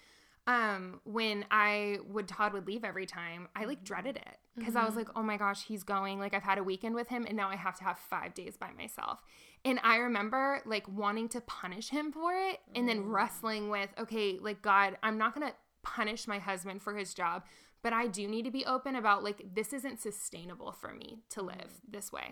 um, 0.46 1.00
when 1.04 1.44
I 1.50 1.98
would 2.08 2.28
Todd 2.28 2.52
would 2.52 2.66
leave 2.66 2.84
every 2.84 3.06
time, 3.06 3.48
I 3.54 3.64
like 3.64 3.84
dreaded 3.84 4.16
it 4.16 4.38
because 4.56 4.76
I 4.76 4.84
was 4.84 4.96
like, 4.96 5.08
oh 5.16 5.22
my 5.22 5.36
gosh, 5.36 5.64
he's 5.66 5.82
going. 5.82 6.18
Like 6.18 6.32
I've 6.32 6.42
had 6.42 6.58
a 6.58 6.64
weekend 6.64 6.94
with 6.94 7.08
him, 7.08 7.26
and 7.26 7.36
now 7.36 7.48
I 7.48 7.56
have 7.56 7.76
to 7.76 7.84
have 7.84 7.98
five 7.98 8.34
days 8.34 8.56
by 8.56 8.70
myself. 8.72 9.20
And 9.64 9.78
I 9.82 9.96
remember 9.96 10.62
like 10.64 10.88
wanting 10.88 11.28
to 11.30 11.40
punish 11.42 11.90
him 11.90 12.12
for 12.12 12.32
it, 12.32 12.60
and 12.74 12.88
then 12.88 13.04
wrestling 13.04 13.68
with, 13.68 13.90
okay, 13.98 14.38
like 14.40 14.62
God, 14.62 14.96
I'm 15.02 15.18
not 15.18 15.34
gonna 15.34 15.52
punish 15.82 16.26
my 16.26 16.38
husband 16.38 16.82
for 16.82 16.94
his 16.94 17.14
job 17.14 17.42
but 17.82 17.92
I 17.92 18.06
do 18.06 18.28
need 18.28 18.44
to 18.44 18.50
be 18.50 18.64
open 18.64 18.96
about 18.96 19.24
like 19.24 19.54
this 19.54 19.72
isn't 19.72 20.00
sustainable 20.00 20.72
for 20.72 20.92
me 20.92 21.20
to 21.30 21.40
mm-hmm. 21.40 21.48
live 21.48 21.80
this 21.88 22.12
way. 22.12 22.30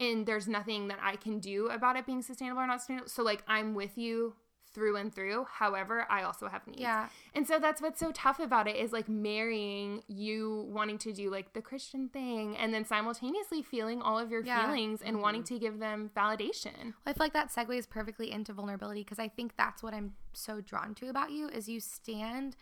And 0.00 0.26
there's 0.26 0.48
nothing 0.48 0.88
that 0.88 0.98
I 1.00 1.16
can 1.16 1.38
do 1.38 1.68
about 1.68 1.96
it 1.96 2.04
being 2.04 2.22
sustainable 2.22 2.60
or 2.60 2.66
not 2.66 2.80
sustainable. 2.80 3.08
So 3.08 3.22
like 3.22 3.44
I'm 3.46 3.74
with 3.74 3.96
you 3.96 4.34
through 4.74 4.96
and 4.96 5.14
through. 5.14 5.46
However, 5.50 6.04
I 6.10 6.22
also 6.22 6.48
have 6.48 6.66
needs. 6.66 6.80
Yeah. 6.80 7.08
And 7.32 7.46
so 7.46 7.60
that's 7.60 7.80
what's 7.80 8.00
so 8.00 8.10
tough 8.10 8.40
about 8.40 8.66
it 8.66 8.76
is 8.76 8.92
like 8.92 9.08
marrying 9.08 10.02
you 10.08 10.66
wanting 10.68 10.98
to 10.98 11.12
do 11.12 11.30
like 11.30 11.52
the 11.52 11.62
Christian 11.62 12.08
thing 12.08 12.56
and 12.56 12.74
then 12.74 12.84
simultaneously 12.84 13.62
feeling 13.62 14.02
all 14.02 14.18
of 14.18 14.30
your 14.30 14.42
Yeah. 14.44 14.66
feelings 14.66 15.00
and 15.00 15.20
wanting 15.22 15.42
mm-hmm. 15.42 15.54
to 15.54 15.60
give 15.60 15.78
them 15.78 16.10
validation. 16.16 16.84
Well, 16.84 17.06
I 17.06 17.12
feel 17.12 17.24
like 17.24 17.32
that 17.34 17.50
segues 17.50 17.88
perfectly 17.88 18.32
into 18.32 18.52
vulnerability 18.52 19.02
because 19.02 19.20
I 19.20 19.28
think 19.28 19.56
that's 19.56 19.82
what 19.82 19.94
I'm 19.94 20.14
so 20.32 20.60
drawn 20.60 20.94
to 20.96 21.08
about 21.08 21.30
you 21.30 21.48
is 21.48 21.68
you 21.68 21.78
stand 21.78 22.56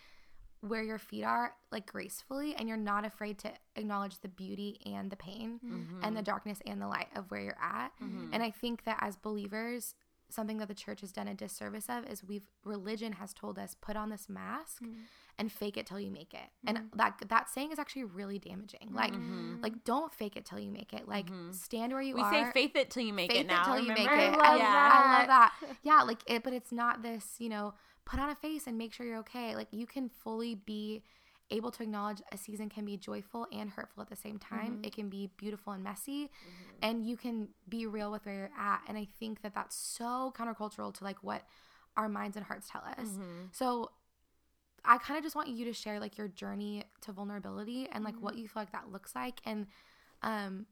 where 0.62 0.82
your 0.82 0.98
feet 0.98 1.24
are 1.24 1.54
like 1.72 1.86
gracefully 1.86 2.54
and 2.56 2.68
you're 2.68 2.76
not 2.76 3.04
afraid 3.04 3.36
to 3.36 3.50
acknowledge 3.74 4.20
the 4.20 4.28
beauty 4.28 4.78
and 4.86 5.10
the 5.10 5.16
pain 5.16 5.58
and 6.02 6.16
the 6.16 6.20
mm-hmm. 6.20 6.22
darkness 6.22 6.60
and 6.64 6.80
the 6.80 6.86
light 6.86 7.08
of 7.16 7.30
where 7.30 7.40
you're 7.40 7.58
at. 7.60 7.90
Mm-hmm. 8.02 8.32
And 8.32 8.42
I 8.42 8.50
think 8.50 8.84
that 8.84 8.98
as 9.00 9.16
believers, 9.16 9.94
something 10.32 10.58
that 10.58 10.68
the 10.68 10.74
church 10.74 11.00
has 11.00 11.12
done 11.12 11.28
a 11.28 11.34
disservice 11.34 11.86
of 11.88 12.06
is 12.08 12.24
we've 12.24 12.46
religion 12.64 13.12
has 13.12 13.34
told 13.34 13.58
us 13.58 13.76
put 13.80 13.96
on 13.96 14.08
this 14.08 14.28
mask 14.28 14.82
mm-hmm. 14.82 15.00
and 15.36 15.50
fake 15.52 15.76
it 15.76 15.86
till 15.86 16.00
you 16.00 16.10
make 16.10 16.32
it. 16.32 16.48
And 16.66 16.90
that 16.94 17.22
that 17.28 17.50
saying 17.50 17.72
is 17.72 17.78
actually 17.78 18.04
really 18.04 18.38
damaging. 18.38 18.90
Like 18.92 19.14
like 19.60 19.84
don't 19.84 20.12
fake 20.12 20.36
it 20.36 20.44
till 20.44 20.58
you 20.58 20.70
make 20.70 20.92
it. 20.92 21.08
Like 21.08 21.26
stand 21.50 21.92
where 21.92 22.02
you 22.02 22.14
we 22.14 22.22
are. 22.22 22.30
We 22.30 22.38
say 22.38 22.50
faith 22.52 22.76
it 22.76 22.90
till 22.90 23.02
you 23.02 23.12
make 23.12 23.30
it. 23.30 23.34
Faith 23.34 23.44
it 23.44 23.48
now 23.48 23.64
till 23.64 23.80
you 23.80 23.88
make 23.88 24.08
remember? 24.08 24.38
it. 24.38 24.42
I 24.42 24.50
love 24.50 24.58
yeah, 24.58 24.72
that. 24.72 25.04
I 25.04 25.18
love 25.18 25.26
that. 25.28 25.52
Yeah, 25.82 26.02
like 26.02 26.20
it, 26.26 26.42
but 26.42 26.52
it's 26.52 26.72
not 26.72 27.02
this, 27.02 27.34
you 27.38 27.48
know, 27.48 27.74
put 28.04 28.18
on 28.20 28.30
a 28.30 28.34
face 28.34 28.66
and 28.66 28.76
make 28.76 28.92
sure 28.92 29.06
you're 29.06 29.18
okay. 29.18 29.54
Like 29.54 29.68
you 29.70 29.86
can 29.86 30.08
fully 30.08 30.54
be 30.54 31.02
able 31.50 31.70
to 31.70 31.82
acknowledge 31.82 32.22
a 32.32 32.38
season 32.38 32.68
can 32.68 32.84
be 32.84 32.96
joyful 32.96 33.46
and 33.52 33.68
hurtful 33.70 34.02
at 34.02 34.08
the 34.08 34.16
same 34.16 34.38
time. 34.38 34.76
Mm-hmm. 34.76 34.84
It 34.84 34.94
can 34.94 35.08
be 35.10 35.30
beautiful 35.36 35.72
and 35.74 35.84
messy, 35.84 36.30
and 36.82 37.04
you 37.06 37.16
can 37.16 37.48
be 37.68 37.86
real 37.86 38.10
with 38.10 38.24
where 38.24 38.34
you're 38.34 38.50
at. 38.58 38.80
And 38.88 38.96
I 38.96 39.06
think 39.20 39.42
that 39.42 39.54
that's 39.54 39.76
so 39.76 40.32
countercultural 40.36 40.94
to 40.94 41.04
like 41.04 41.22
what 41.22 41.42
our 41.96 42.08
minds 42.08 42.36
and 42.38 42.46
hearts 42.46 42.68
tell 42.70 42.82
us. 42.82 43.06
Mm-hmm. 43.08 43.44
So 43.52 43.90
I 44.84 44.98
kind 44.98 45.18
of 45.18 45.22
just 45.24 45.36
want 45.36 45.48
you 45.48 45.64
to 45.66 45.72
share 45.72 46.00
like 46.00 46.16
your 46.16 46.28
journey 46.28 46.84
to 47.02 47.12
vulnerability 47.12 47.88
and 47.92 48.02
like 48.02 48.14
Mm-hmm. 48.14 48.24
what 48.24 48.36
you 48.36 48.48
feel 48.48 48.62
like 48.62 48.72
that 48.72 48.90
looks 48.90 49.14
like 49.14 49.40
and 49.44 49.66
um 50.22 50.66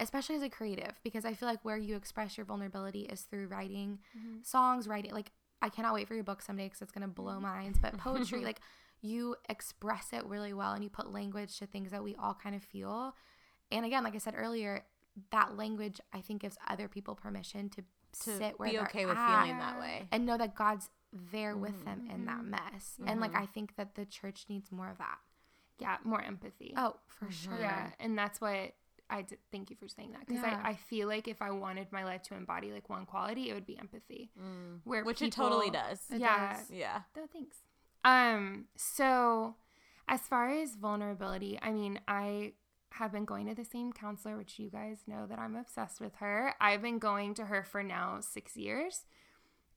especially 0.00 0.34
as 0.34 0.42
a 0.42 0.48
creative 0.48 0.92
because 1.04 1.24
I 1.24 1.34
feel 1.34 1.48
like 1.48 1.64
where 1.64 1.76
you 1.76 1.94
express 1.94 2.36
your 2.36 2.46
vulnerability 2.46 3.02
is 3.02 3.20
through 3.22 3.46
writing 3.48 3.98
Mm-hmm. 4.18 4.38
songs, 4.42 4.88
writing 4.88 5.12
like 5.12 5.30
I 5.64 5.68
cannot 5.70 5.94
wait 5.94 6.06
for 6.06 6.14
your 6.14 6.24
book 6.24 6.42
someday 6.42 6.68
cuz 6.68 6.82
it's 6.82 6.92
going 6.92 7.02
to 7.02 7.08
blow 7.08 7.38
mm. 7.38 7.42
minds, 7.42 7.78
but 7.78 7.96
poetry 7.96 8.44
like 8.50 8.60
you 9.00 9.36
express 9.48 10.12
it 10.12 10.24
really 10.24 10.52
well 10.52 10.72
and 10.72 10.82
you 10.82 10.90
put 10.90 11.12
language 11.12 11.58
to 11.58 11.66
things 11.66 11.90
that 11.90 12.02
we 12.02 12.14
all 12.16 12.34
kind 12.34 12.54
of 12.54 12.62
feel. 12.62 13.14
And 13.70 13.84
again, 13.84 14.04
like 14.04 14.14
I 14.14 14.18
said 14.18 14.34
earlier, 14.36 14.84
that 15.30 15.56
language 15.56 16.00
I 16.12 16.20
think 16.20 16.42
gives 16.42 16.56
other 16.66 16.88
people 16.88 17.14
permission 17.14 17.68
to, 17.70 17.82
To 17.82 18.36
sit 18.36 18.58
where 18.58 18.68
be 18.68 18.76
they're 18.76 18.86
okay 18.86 19.06
with 19.06 19.16
at 19.16 19.42
feeling 19.42 19.58
that 19.58 19.78
way. 19.80 20.08
and 20.10 20.24
know 20.24 20.38
that 20.38 20.54
God's 20.54 20.88
there 21.12 21.56
with 21.56 21.84
them 21.84 22.08
in 22.10 22.24
Mm-hmm. 22.24 22.26
that 22.26 22.44
mess. 22.44 22.96
And 23.06 23.20
like 23.20 23.32
mm-hmm. 23.32 23.42
I 23.42 23.46
think 23.46 23.76
that 23.76 23.94
the 23.94 24.04
church 24.04 24.46
needs 24.48 24.72
more 24.72 24.90
of 24.90 24.98
that. 24.98 25.18
Yeah, 25.78 25.96
more 26.04 26.22
empathy. 26.22 26.74
Oh, 26.76 26.96
for 27.06 27.26
mm-hmm. 27.26 27.50
sure. 27.50 27.58
Yeah, 27.60 27.90
and 27.98 28.16
that's 28.16 28.40
what 28.40 28.74
I. 29.10 29.24
Thank 29.52 29.70
you 29.70 29.76
for 29.76 29.88
saying 29.88 30.12
that 30.12 30.26
because 30.26 30.42
Yeah. 30.42 30.60
I, 30.64 30.70
I 30.70 30.74
feel 30.74 31.08
like 31.08 31.28
if 31.28 31.40
I 31.42 31.50
wanted 31.50 31.92
my 31.92 32.04
life 32.04 32.22
to 32.24 32.34
embody 32.34 32.72
like 32.72 32.88
one 32.88 33.06
quality, 33.06 33.50
it 33.50 33.54
would 33.54 33.66
be 33.66 33.78
empathy. 33.78 34.30
Where 34.84 35.02
Mm. 35.02 35.06
Which 35.06 35.22
it 35.22 35.32
totally 35.32 35.70
does. 35.70 36.00
It 36.10 36.20
Yeah. 36.20 36.56
does. 36.56 36.70
Yeah. 36.70 37.02
No, 37.16 37.26
thanks. 37.32 37.56
Um, 38.04 38.66
so 38.76 39.56
as 40.08 40.20
far 40.22 40.48
as 40.50 40.74
vulnerability, 40.76 41.58
I 41.62 41.70
mean, 41.72 42.00
I 42.08 42.52
have 42.90 43.10
been 43.12 43.24
going 43.24 43.46
to 43.48 43.54
the 43.54 43.64
same 43.64 43.92
counselor, 43.92 44.36
which 44.36 44.58
you 44.58 44.70
guys 44.70 44.98
know 45.06 45.26
that 45.26 45.38
I'm 45.38 45.56
obsessed 45.56 46.00
with 46.00 46.16
her. 46.16 46.54
I've 46.60 46.82
been 46.82 46.98
going 46.98 47.34
to 47.34 47.46
her 47.46 47.64
for 47.64 47.82
now 47.82 48.20
six 48.20 48.56
years. 48.56 49.04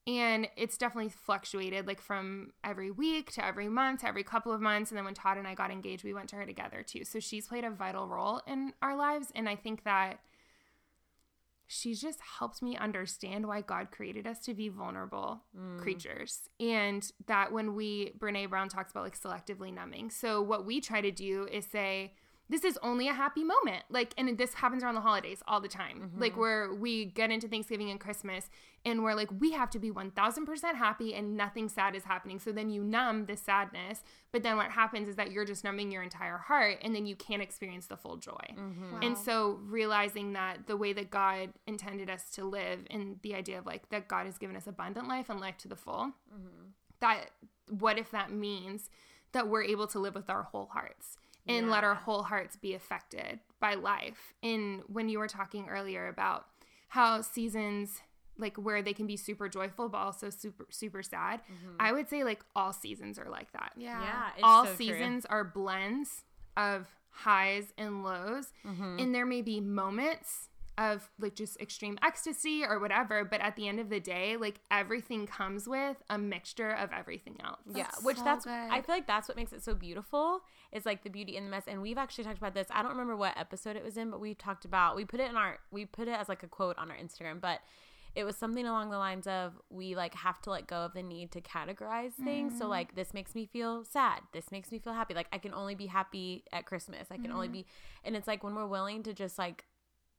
And 0.07 0.47
it's 0.55 0.77
definitely 0.77 1.09
fluctuated 1.09 1.85
like 1.85 1.99
from 1.99 2.53
every 2.63 2.91
week 2.91 3.29
to 3.33 3.45
every 3.45 3.67
month 3.67 3.99
to 4.01 4.07
every 4.07 4.23
couple 4.23 4.53
of 4.53 4.61
months. 4.61 4.89
And 4.89 4.97
then 4.97 5.03
when 5.03 5.13
Todd 5.13 5.37
and 5.37 5.45
I 5.45 5.53
got 5.53 5.69
engaged, 5.69 6.05
we 6.05 6.13
went 6.13 6.29
to 6.29 6.37
her 6.37 6.45
together 6.45 6.81
too. 6.81 7.03
So 7.03 7.19
she's 7.19 7.47
played 7.47 7.65
a 7.65 7.69
vital 7.69 8.07
role 8.07 8.41
in 8.47 8.71
our 8.81 8.95
lives. 8.95 9.33
And 9.35 9.49
I 9.49 9.57
think 9.57 9.83
that 9.83 10.21
she's 11.67 12.01
just 12.01 12.19
helped 12.39 12.61
me 12.61 12.77
understand 12.77 13.45
why 13.45 13.59
God 13.59 13.91
created 13.91 14.25
us 14.25 14.39
to 14.45 14.53
be 14.53 14.69
vulnerable 14.69 15.41
mm. 15.55 15.77
creatures. 15.79 16.47
And 16.57 17.05
that 17.25 17.51
when 17.51 17.75
we, 17.75 18.13
Brene 18.17 18.49
Brown 18.49 18.69
talks 18.69 18.91
about 18.91 19.03
like 19.03 19.19
selectively 19.19 19.73
numbing. 19.73 20.09
So 20.09 20.41
what 20.41 20.65
we 20.65 20.79
try 20.79 21.01
to 21.01 21.11
do 21.11 21.49
is 21.51 21.65
say, 21.65 22.13
this 22.49 22.63
is 22.63 22.79
only 22.81 23.07
a 23.09 23.13
happy 23.13 23.43
moment. 23.43 23.83
Like, 23.89 24.13
and 24.17 24.37
this 24.37 24.53
happens 24.53 24.83
around 24.83 24.95
the 24.95 25.01
holidays 25.01 25.43
all 25.47 25.59
the 25.59 25.67
time. 25.67 26.11
Like, 26.17 26.31
mm-hmm. 26.31 26.41
where 26.41 26.73
we 26.73 27.05
get 27.05 27.29
into 27.29 27.47
Thanksgiving 27.47 27.89
and 27.89 27.99
Christmas 27.99 28.49
and 28.85 29.03
we're 29.03 29.15
like, 29.15 29.29
we 29.39 29.51
have 29.51 29.69
to 29.71 29.79
be 29.79 29.91
1000% 29.91 30.75
happy 30.75 31.13
and 31.13 31.35
nothing 31.35 31.67
sad 31.67 31.95
is 31.95 32.05
happening. 32.05 32.39
So 32.39 32.53
then 32.53 32.69
you 32.69 32.83
numb 32.83 33.25
the 33.25 33.35
sadness. 33.35 34.01
But 34.31 34.43
then 34.43 34.55
what 34.55 34.71
happens 34.71 35.09
is 35.09 35.17
that 35.17 35.31
you're 35.31 35.43
just 35.43 35.63
numbing 35.63 35.91
your 35.91 36.03
entire 36.03 36.37
heart 36.37 36.77
and 36.81 36.95
then 36.95 37.05
you 37.05 37.15
can't 37.15 37.41
experience 37.41 37.87
the 37.87 37.97
full 37.97 38.15
joy. 38.15 38.35
Mm-hmm. 38.51 39.01
And 39.01 39.15
Wow. 39.15 39.21
so 39.25 39.59
realizing 39.63 40.33
that 40.33 40.67
the 40.67 40.77
way 40.77 40.93
that 40.93 41.09
God 41.09 41.49
intended 41.65 42.09
us 42.09 42.29
to 42.31 42.45
live 42.45 42.79
and 42.89 43.19
the 43.23 43.35
idea 43.35 43.59
of 43.59 43.65
like 43.65 43.89
that 43.89 44.07
God 44.07 44.25
has 44.25 44.37
given 44.37 44.55
us 44.55 44.67
abundant 44.67 45.07
life 45.09 45.29
and 45.29 45.41
life 45.41 45.57
to 45.59 45.67
the 45.67 45.75
full, 45.75 46.13
mm-hmm. 46.33 46.69
that 47.01 47.31
what 47.69 47.97
if 47.97 48.11
that 48.11 48.31
means 48.31 48.89
that 49.33 49.49
we're 49.49 49.63
able 49.63 49.87
to 49.87 49.99
live 49.99 50.15
with 50.15 50.29
our 50.29 50.43
whole 50.43 50.67
hearts 50.67 51.17
and 51.47 51.69
let 51.69 51.83
our 51.83 51.95
whole 51.95 52.23
hearts 52.23 52.55
be 52.55 52.73
affected 52.73 53.39
by 53.59 53.73
life? 53.75 54.33
And 54.43 54.81
when 54.87 55.09
you 55.09 55.19
were 55.19 55.27
talking 55.27 55.67
earlier 55.69 56.07
about 56.07 56.45
how 56.89 57.21
seasons 57.21 58.01
like 58.39 58.55
where 58.57 58.83
they 58.83 58.93
can 58.93 59.07
be 59.07 59.17
super 59.17 59.49
joyful 59.49 59.89
but 59.89 59.97
also 59.97 60.29
super 60.29 60.67
super 60.69 61.01
sad, 61.01 61.41
I 61.79 61.91
would 61.91 62.07
say 62.07 62.23
like 62.23 62.41
all 62.55 62.71
seasons 62.73 63.17
are 63.17 63.29
like 63.29 63.51
that 63.53 63.73
Yeah. 63.77 63.99
Yeah. 64.01 64.27
It's 64.35 64.43
all 64.43 64.63
so 64.65 64.75
true. 64.75 64.85
seasons 64.85 65.25
are 65.25 65.43
blends 65.43 66.23
of 66.55 66.87
highs 67.09 67.73
and 67.79 68.03
lows 68.03 68.53
Mm-hmm. 68.65 68.97
and 68.99 69.15
there 69.15 69.25
may 69.25 69.41
be 69.41 69.59
moments 69.59 70.49
of 70.77 71.09
like 71.19 71.35
just 71.35 71.59
extreme 71.59 71.97
ecstasy 72.03 72.63
or 72.63 72.79
whatever 72.79 73.25
but 73.25 73.41
at 73.41 73.55
the 73.55 73.67
end 73.67 73.79
of 73.79 73.89
the 73.89 73.99
day 73.99 74.37
like 74.37 74.59
everything 74.69 75.25
comes 75.25 75.67
with 75.67 75.97
a 76.09 76.17
mixture 76.17 76.71
of 76.71 76.91
everything 76.91 77.35
else 77.43 77.59
Yeah, 77.73 77.87
which 78.03 78.17
so 78.17 78.23
that's 78.23 78.45
good. 78.45 78.51
I 78.51 78.81
feel 78.81 78.95
like 78.95 79.07
that's 79.07 79.27
what 79.27 79.37
makes 79.37 79.53
it 79.53 79.63
so 79.63 79.73
beautiful. 79.73 80.41
Is 80.71 80.85
like 80.85 81.03
the 81.03 81.09
beauty 81.09 81.35
in 81.37 81.45
the 81.45 81.49
mess. 81.49 81.63
And 81.67 81.81
we've 81.81 81.97
actually 81.97 82.23
talked 82.23 82.37
about 82.37 82.53
this. 82.53 82.67
I 82.71 82.81
don't 82.81 82.91
remember 82.91 83.15
what 83.15 83.37
episode 83.37 83.75
it 83.75 83.83
was 83.83 83.97
in, 83.97 84.11
but 84.11 84.19
we 84.19 84.33
talked 84.33 84.65
about 84.65 84.95
we 84.95 85.05
put 85.05 85.19
it 85.19 85.29
in 85.29 85.35
our 85.35 85.59
we 85.71 85.85
put 85.85 86.07
it 86.07 86.19
as 86.19 86.29
like 86.29 86.43
a 86.43 86.47
quote 86.47 86.77
on 86.77 86.91
our 86.91 86.97
Instagram, 86.97 87.41
but 87.41 87.59
it 88.15 88.23
was 88.23 88.35
something 88.35 88.65
along 88.65 88.89
the 88.89 88.97
lines 88.97 89.27
of 89.27 89.53
we 89.69 89.95
like 89.95 90.15
have 90.15 90.41
to 90.41 90.49
let 90.49 90.65
go 90.65 90.77
of 90.77 90.93
the 90.93 91.03
need 91.03 91.31
to 91.31 91.41
categorize 91.41 92.13
things. 92.13 92.57
So 92.57 92.65
mm. 92.65 92.69
like 92.69 92.95
this 92.95 93.13
makes 93.13 93.35
me 93.35 93.45
feel 93.45 93.83
sad. 93.83 94.21
This 94.33 94.51
makes 94.51 94.71
me 94.71 94.79
feel 94.79 94.93
happy. 94.93 95.13
Like 95.13 95.27
I 95.31 95.37
can 95.37 95.53
only 95.53 95.75
be 95.75 95.85
happy 95.85 96.43
at 96.51 96.65
Christmas. 96.65 97.07
I 97.11 97.17
can 97.17 97.31
only 97.31 97.47
mm-hmm. 97.47 97.53
be 97.53 97.65
and 98.03 98.15
it's 98.15 98.27
like 98.27 98.43
when 98.43 98.55
we're 98.55 98.67
willing 98.67 99.03
to 99.03 99.13
just 99.13 99.37
like 99.37 99.65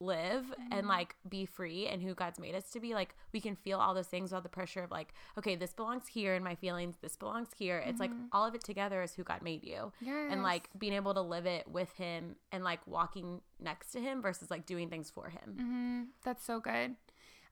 live 0.01 0.45
and 0.71 0.87
like 0.87 1.17
be 1.29 1.45
free 1.45 1.87
and 1.87 2.03
who 2.03 2.15
God's 2.15 2.39
made 2.39 2.55
us 2.55 2.71
to 2.71 2.81
be, 2.81 2.95
like 2.95 3.15
we 3.33 3.41
can 3.41 3.57
feel 3.57 3.79
all 3.79 3.95
those 3.95 4.07
things 4.07 4.31
without 4.31 4.43
the 4.43 4.49
pressure 4.49 4.83
of 4.83 4.91
like, 4.91 5.13
okay, 5.37 5.57
this 5.57 5.73
belongs 5.73 6.07
here 6.09 6.35
in 6.35 6.43
my 6.43 6.55
feelings, 6.55 6.97
this 7.03 7.17
belongs 7.17 7.49
here. 7.57 7.83
It's 7.87 8.01
like 8.01 8.11
all 8.33 8.47
of 8.47 8.55
it 8.55 8.63
together 8.63 9.03
is 9.03 9.15
who 9.15 9.25
God 9.25 9.43
made 9.43 9.65
you. 9.65 9.93
And 10.31 10.43
like 10.43 10.69
being 10.79 10.93
able 10.93 11.15
to 11.15 11.21
live 11.21 11.47
it 11.47 11.67
with 11.69 11.93
him 11.95 12.37
and 12.53 12.63
like 12.63 12.81
walking 12.87 13.41
next 13.61 13.93
to 13.93 14.01
him 14.01 14.23
versus 14.23 14.51
like 14.51 14.67
doing 14.67 14.89
things 14.89 15.11
for 15.11 15.29
him. 15.29 15.57
Mm-hmm. 15.57 16.03
That's 16.25 16.45
so 16.45 16.61
good. 16.61 16.97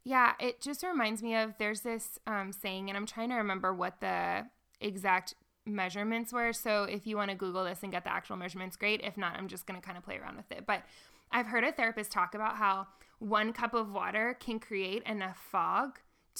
Yeah, 0.05 0.34
it 0.38 0.61
just 0.61 0.84
reminds 0.84 1.20
me 1.20 1.34
of 1.34 1.55
there's 1.59 1.80
this 1.80 2.20
um, 2.28 2.53
saying, 2.53 2.88
and 2.88 2.97
I'm 2.97 3.07
trying 3.07 3.30
to 3.30 3.34
remember 3.34 3.74
what 3.74 4.01
the 4.01 4.47
exact 4.80 5.34
measurements 5.66 6.32
were. 6.32 6.53
So 6.53 6.84
if 6.84 7.09
you 7.09 7.16
want 7.16 7.30
to 7.30 7.36
Google 7.36 7.64
this 7.64 7.82
and 7.82 7.90
get 7.90 8.05
the 8.05 8.12
actual 8.12 8.36
measurements, 8.36 8.76
great. 8.76 9.01
If 9.03 9.16
not, 9.16 9.36
I'm 9.36 9.49
just 9.49 9.66
going 9.66 9.80
to 9.80 9.84
kind 9.84 9.99
of 9.99 10.05
play 10.05 10.18
around 10.18 10.36
with 10.36 10.51
it. 10.53 10.64
But 10.64 10.82
I've 11.31 11.47
heard 11.47 11.64
a 11.64 11.72
therapist 11.72 12.11
talk 12.12 12.35
about 12.35 12.57
how 12.57 12.87
one 13.18 13.53
cup 13.53 13.74
of 13.74 13.91
water 13.93 14.37
can 14.39 14.59
create 14.59 15.03
enough 15.05 15.39
fog 15.51 15.99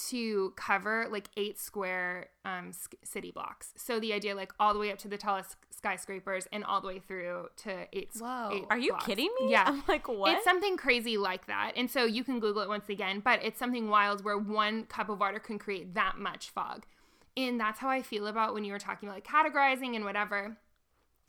to 0.09 0.53
cover 0.55 1.07
like 1.09 1.29
eight 1.37 1.59
square 1.59 2.27
um, 2.45 2.71
city 3.03 3.31
blocks. 3.31 3.73
So 3.77 3.99
the 3.99 4.13
idea, 4.13 4.35
like 4.35 4.53
all 4.59 4.73
the 4.73 4.79
way 4.79 4.91
up 4.91 4.99
to 4.99 5.07
the 5.07 5.17
tallest 5.17 5.55
skyscrapers 5.71 6.47
and 6.51 6.63
all 6.63 6.81
the 6.81 6.87
way 6.87 6.99
through 6.99 7.47
to 7.63 7.87
eight. 7.93 8.09
Whoa. 8.19 8.51
eight 8.53 8.65
Are 8.69 8.77
you 8.77 8.91
blocks. 8.91 9.05
kidding 9.05 9.29
me? 9.41 9.51
Yeah. 9.51 9.63
I'm 9.67 9.83
like, 9.87 10.07
what? 10.07 10.35
It's 10.35 10.43
something 10.43 10.77
crazy 10.77 11.17
like 11.17 11.47
that. 11.47 11.73
And 11.75 11.89
so 11.89 12.05
you 12.05 12.23
can 12.23 12.39
Google 12.39 12.61
it 12.61 12.69
once 12.69 12.89
again, 12.89 13.21
but 13.23 13.43
it's 13.43 13.57
something 13.57 13.89
wild 13.89 14.23
where 14.23 14.37
one 14.37 14.85
cup 14.85 15.09
of 15.09 15.19
water 15.19 15.39
can 15.39 15.57
create 15.57 15.95
that 15.95 16.17
much 16.17 16.51
fog. 16.51 16.85
And 17.35 17.59
that's 17.59 17.79
how 17.79 17.89
I 17.89 18.01
feel 18.01 18.27
about 18.27 18.53
when 18.53 18.63
you 18.63 18.73
were 18.73 18.79
talking 18.79 19.09
about 19.09 19.17
like 19.17 19.27
categorizing 19.27 19.95
and 19.95 20.05
whatever. 20.05 20.57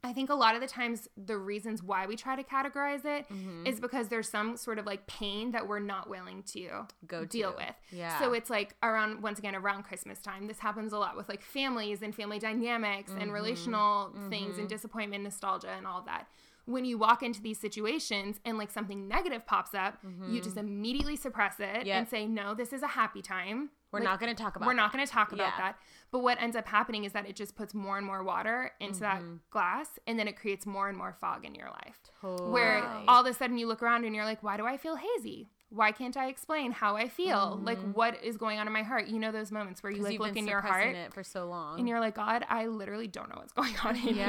I 0.04 0.12
think 0.12 0.30
a 0.30 0.34
lot 0.34 0.54
of 0.54 0.60
the 0.60 0.68
times 0.68 1.08
the 1.16 1.36
reasons 1.36 1.82
why 1.82 2.06
we 2.06 2.14
try 2.14 2.36
to 2.36 2.44
categorize 2.44 3.04
it 3.04 3.26
is 3.30 3.36
Mm-hmm. 3.36 3.80
because 3.80 4.08
there's 4.08 4.28
some 4.28 4.56
sort 4.56 4.78
of 4.78 4.86
like 4.86 5.06
pain 5.08 5.50
that 5.52 5.66
we're 5.66 5.80
not 5.80 6.08
willing 6.08 6.44
to 6.54 6.86
Go 7.06 7.24
deal 7.24 7.50
to. 7.50 7.56
with. 7.56 7.74
Yeah. 7.90 8.18
So 8.20 8.32
it's 8.32 8.48
like 8.48 8.76
around 8.82 9.22
once 9.22 9.38
again 9.40 9.56
around 9.56 9.82
Christmas 9.82 10.20
time. 10.20 10.46
This 10.46 10.60
happens 10.60 10.92
a 10.92 10.98
lot 10.98 11.16
with 11.16 11.28
like 11.28 11.42
families 11.42 12.02
and 12.02 12.14
family 12.14 12.38
dynamics 12.38 13.10
Mm-hmm. 13.10 13.20
and 13.22 13.32
relational 13.32 14.12
things 14.30 14.58
and 14.58 14.68
disappointment, 14.68 15.24
nostalgia 15.24 15.70
and 15.76 15.86
all 15.86 16.02
that. 16.02 16.28
When 16.68 16.84
you 16.84 16.98
walk 16.98 17.22
into 17.22 17.40
these 17.40 17.58
situations 17.58 18.38
and 18.44 18.58
like 18.58 18.70
something 18.70 19.08
negative 19.08 19.46
pops 19.46 19.72
up, 19.74 19.98
you 20.28 20.40
just 20.42 20.56
immediately 20.58 21.16
suppress 21.16 21.58
it 21.60 21.64
Mm-hmm. 21.64 21.86
Yep. 21.86 21.96
and 21.98 22.08
say, 22.08 22.26
"No, 22.26 22.54
this 22.54 22.72
is 22.72 22.82
a 22.82 22.86
happy 22.88 23.22
time." 23.22 23.70
We're 23.90 24.00
Like, 24.00 24.08
not 24.10 24.20
going 24.20 24.36
to 24.36 24.42
talk 24.42 24.54
about 24.56 24.66
we're 24.66 24.74
not 24.74 24.92
going 24.92 25.04
to 25.06 25.10
talk 25.10 25.32
about 25.32 25.52
Yeah. 25.56 25.56
that. 25.56 25.76
But 26.10 26.18
what 26.18 26.36
ends 26.42 26.56
up 26.56 26.66
happening 26.68 27.04
is 27.04 27.12
that 27.12 27.26
it 27.26 27.36
just 27.36 27.56
puts 27.56 27.72
more 27.72 27.96
and 27.96 28.06
more 28.06 28.22
water 28.22 28.70
into 28.80 29.00
that 29.00 29.22
Mm-hmm. 29.22 29.36
glass 29.50 29.98
and 30.06 30.18
then 30.18 30.28
it 30.28 30.36
creates 30.36 30.66
more 30.66 30.90
and 30.90 30.98
more 30.98 31.14
fog 31.18 31.46
in 31.46 31.54
your 31.54 31.70
life. 31.70 31.98
Totally. 32.20 32.50
Where 32.50 32.84
all 33.08 33.22
of 33.22 33.26
a 33.26 33.32
sudden 33.32 33.56
you 33.56 33.66
look 33.66 33.82
around 33.82 34.04
and 34.04 34.14
you're 34.14 34.26
like, 34.26 34.42
why 34.42 34.58
do 34.58 34.66
I 34.66 34.76
feel 34.76 34.96
hazy? 34.96 35.48
Why 35.70 35.92
can't 35.92 36.16
I 36.16 36.28
explain 36.28 36.72
how 36.72 36.96
I 36.96 37.08
feel? 37.08 37.60
Like 37.62 37.78
what 37.94 38.22
is 38.24 38.36
going 38.38 38.58
on 38.58 38.66
in 38.66 38.72
my 38.72 38.82
heart? 38.82 39.08
You 39.08 39.18
know 39.18 39.32
those 39.32 39.52
moments 39.52 39.82
where 39.82 39.92
you 39.92 40.02
like 40.02 40.18
look 40.18 40.36
in 40.36 40.46
your 40.46 40.60
heart 40.62 41.12
for 41.12 41.22
so 41.22 41.46
long. 41.46 41.78
and 41.78 41.86
you're 41.88 42.00
like, 42.00 42.14
God, 42.14 42.44
I 42.48 42.66
literally 42.66 43.06
don't 43.06 43.28
know 43.28 43.36
what's 43.38 43.52
going 43.60 43.74
on 43.84 43.94
in 43.96 44.14
here. 44.14 44.24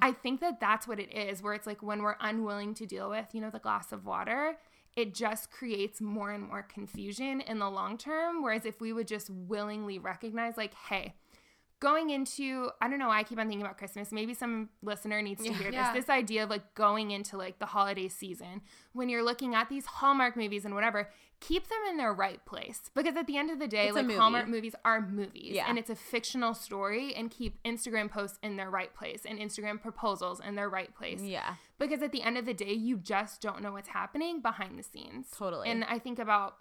I 0.00 0.12
think 0.12 0.40
that 0.40 0.60
that's 0.60 0.88
what 0.88 0.98
it 0.98 1.12
is, 1.14 1.42
where 1.42 1.52
it's 1.52 1.66
like 1.66 1.82
when 1.82 2.02
we're 2.02 2.16
unwilling 2.20 2.72
to 2.74 2.86
deal 2.86 3.10
with, 3.10 3.26
you 3.34 3.40
know, 3.40 3.50
the 3.50 3.58
glass 3.58 3.92
of 3.92 4.06
water, 4.06 4.56
it 4.96 5.14
just 5.14 5.50
creates 5.50 6.00
more 6.00 6.32
and 6.32 6.48
more 6.48 6.62
confusion 6.62 7.40
in 7.42 7.58
the 7.58 7.68
long 7.70 7.98
term. 7.98 8.42
Whereas 8.42 8.64
if 8.64 8.80
we 8.80 8.92
would 8.92 9.06
just 9.06 9.28
willingly 9.30 9.98
recognize, 9.98 10.56
like, 10.56 10.74
hey, 10.88 11.14
going 11.80 12.10
into 12.10 12.70
I 12.80 12.88
don't 12.88 12.98
know 12.98 13.08
why 13.08 13.18
I 13.20 13.22
keep 13.22 13.38
on 13.38 13.46
thinking 13.48 13.62
about 13.64 13.78
Christmas. 13.78 14.10
Maybe 14.10 14.34
some 14.34 14.68
listener 14.82 15.22
needs 15.22 15.42
to 15.44 15.52
hear 15.52 15.70
Yeah. 15.70 15.92
this. 15.92 16.04
This 16.04 16.10
idea 16.10 16.44
of 16.44 16.50
like 16.50 16.74
going 16.74 17.10
into 17.12 17.36
like 17.36 17.58
the 17.60 17.66
holiday 17.66 18.08
season 18.08 18.62
when 18.92 19.08
you're 19.08 19.22
looking 19.22 19.54
at 19.54 19.68
these 19.68 19.86
Hallmark 19.86 20.36
movies 20.36 20.64
and 20.64 20.74
whatever, 20.74 21.08
keep 21.40 21.68
them 21.68 21.78
in 21.90 21.96
their 21.96 22.12
right 22.12 22.44
place 22.46 22.90
because 22.94 23.16
at 23.16 23.28
the 23.28 23.36
end 23.36 23.50
of 23.50 23.60
the 23.60 23.68
day, 23.68 23.86
It's 23.86 23.94
like 23.94 24.06
movie. 24.06 24.18
Hallmark 24.18 24.48
movies 24.48 24.74
are 24.84 25.00
movies 25.00 25.52
Yeah. 25.54 25.66
and 25.68 25.78
it's 25.78 25.90
a 25.90 25.94
fictional 25.94 26.52
story 26.52 27.14
and 27.14 27.30
keep 27.30 27.62
Instagram 27.62 28.10
posts 28.10 28.38
in 28.42 28.56
their 28.56 28.70
right 28.70 28.92
place 28.92 29.24
and 29.24 29.38
Instagram 29.38 29.80
proposals 29.80 30.40
in 30.40 30.56
their 30.56 30.68
right 30.68 30.92
place. 30.96 31.22
Yeah. 31.22 31.54
Because 31.78 32.02
at 32.02 32.10
the 32.10 32.22
end 32.22 32.38
of 32.38 32.44
the 32.44 32.54
day, 32.54 32.72
you 32.72 32.96
just 32.96 33.40
don't 33.40 33.62
know 33.62 33.70
what's 33.72 33.90
happening 33.90 34.40
behind 34.40 34.76
the 34.76 34.82
scenes. 34.82 35.30
Totally. 35.36 35.68
And 35.70 35.84
I 35.84 36.00
think 36.00 36.18
about 36.18 36.56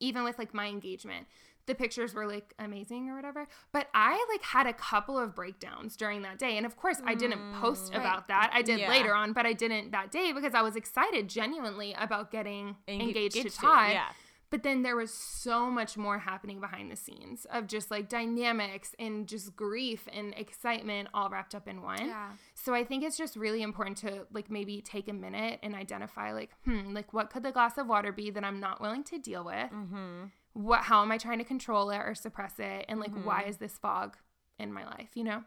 even 0.00 0.24
with 0.24 0.38
like 0.38 0.54
my 0.54 0.68
engagement, 0.68 1.26
the 1.66 1.74
pictures 1.74 2.12
were 2.14 2.26
like 2.26 2.54
amazing 2.58 3.08
or 3.08 3.14
whatever. 3.16 3.46
But 3.72 3.88
I 3.94 4.24
like 4.30 4.42
had 4.42 4.66
a 4.66 4.72
couple 4.72 5.18
of 5.18 5.34
breakdowns 5.34 5.96
during 5.96 6.22
that 6.22 6.38
day. 6.38 6.56
And 6.56 6.66
of 6.66 6.76
course, 6.76 7.00
I 7.04 7.14
didn't 7.14 7.54
post 7.60 7.94
about 7.94 8.28
that. 8.28 8.50
I 8.52 8.62
did 8.62 8.78
Mm, 8.78 8.82
Yeah. 8.82 8.88
later 8.90 9.14
on, 9.14 9.32
but 9.32 9.46
I 9.46 9.52
didn't 9.52 9.90
that 9.92 10.10
day 10.10 10.32
because 10.32 10.54
I 10.54 10.62
was 10.62 10.74
excited 10.76 11.28
genuinely 11.28 11.94
about 11.98 12.30
getting 12.30 12.76
engaged 12.88 13.34
to 13.34 13.38
engaged 13.40 13.54
to- 13.56 13.60
Todd. 13.60 13.92
yeah. 13.92 14.08
But 14.50 14.64
then 14.64 14.82
there 14.82 14.96
was 14.96 15.10
so 15.14 15.70
much 15.70 15.96
more 15.96 16.18
happening 16.18 16.60
behind 16.60 16.90
the 16.90 16.96
scenes 16.96 17.46
of 17.46 17.66
just 17.66 17.90
like 17.90 18.06
dynamics 18.10 18.94
and 18.98 19.26
just 19.26 19.56
grief 19.56 20.06
and 20.12 20.34
excitement 20.36 21.08
all 21.14 21.30
wrapped 21.30 21.54
up 21.54 21.66
in 21.66 21.80
one. 21.80 22.04
Yeah. 22.06 22.32
So 22.54 22.74
I 22.74 22.84
think 22.84 23.02
it's 23.02 23.16
just 23.16 23.34
really 23.34 23.62
important 23.62 23.96
to 23.98 24.26
like 24.30 24.50
maybe 24.50 24.82
take 24.82 25.08
a 25.08 25.14
minute 25.14 25.58
and 25.62 25.74
identify 25.74 26.32
like, 26.32 26.50
hmm, 26.66 26.92
like 26.92 27.14
what 27.14 27.30
could 27.30 27.44
the 27.44 27.50
glass 27.52 27.78
of 27.78 27.86
water 27.86 28.12
be 28.12 28.30
that 28.30 28.44
I'm 28.44 28.60
not 28.60 28.78
willing 28.80 29.04
to 29.04 29.18
deal 29.18 29.42
with? 29.44 29.70
Mm-hmm. 29.72 30.24
What 30.54 30.82
how 30.82 31.02
am 31.02 31.10
I 31.12 31.18
trying 31.18 31.38
to 31.38 31.44
control 31.44 31.90
it 31.90 31.98
or 31.98 32.14
suppress 32.14 32.58
it? 32.58 32.84
And 32.88 33.00
like 33.00 33.10
Mm-hmm. 33.12 33.26
why 33.26 33.44
is 33.44 33.56
this 33.56 33.78
fog 33.78 34.16
in 34.58 34.72
my 34.72 34.84
life, 34.84 35.10
you 35.14 35.24
know? 35.24 35.44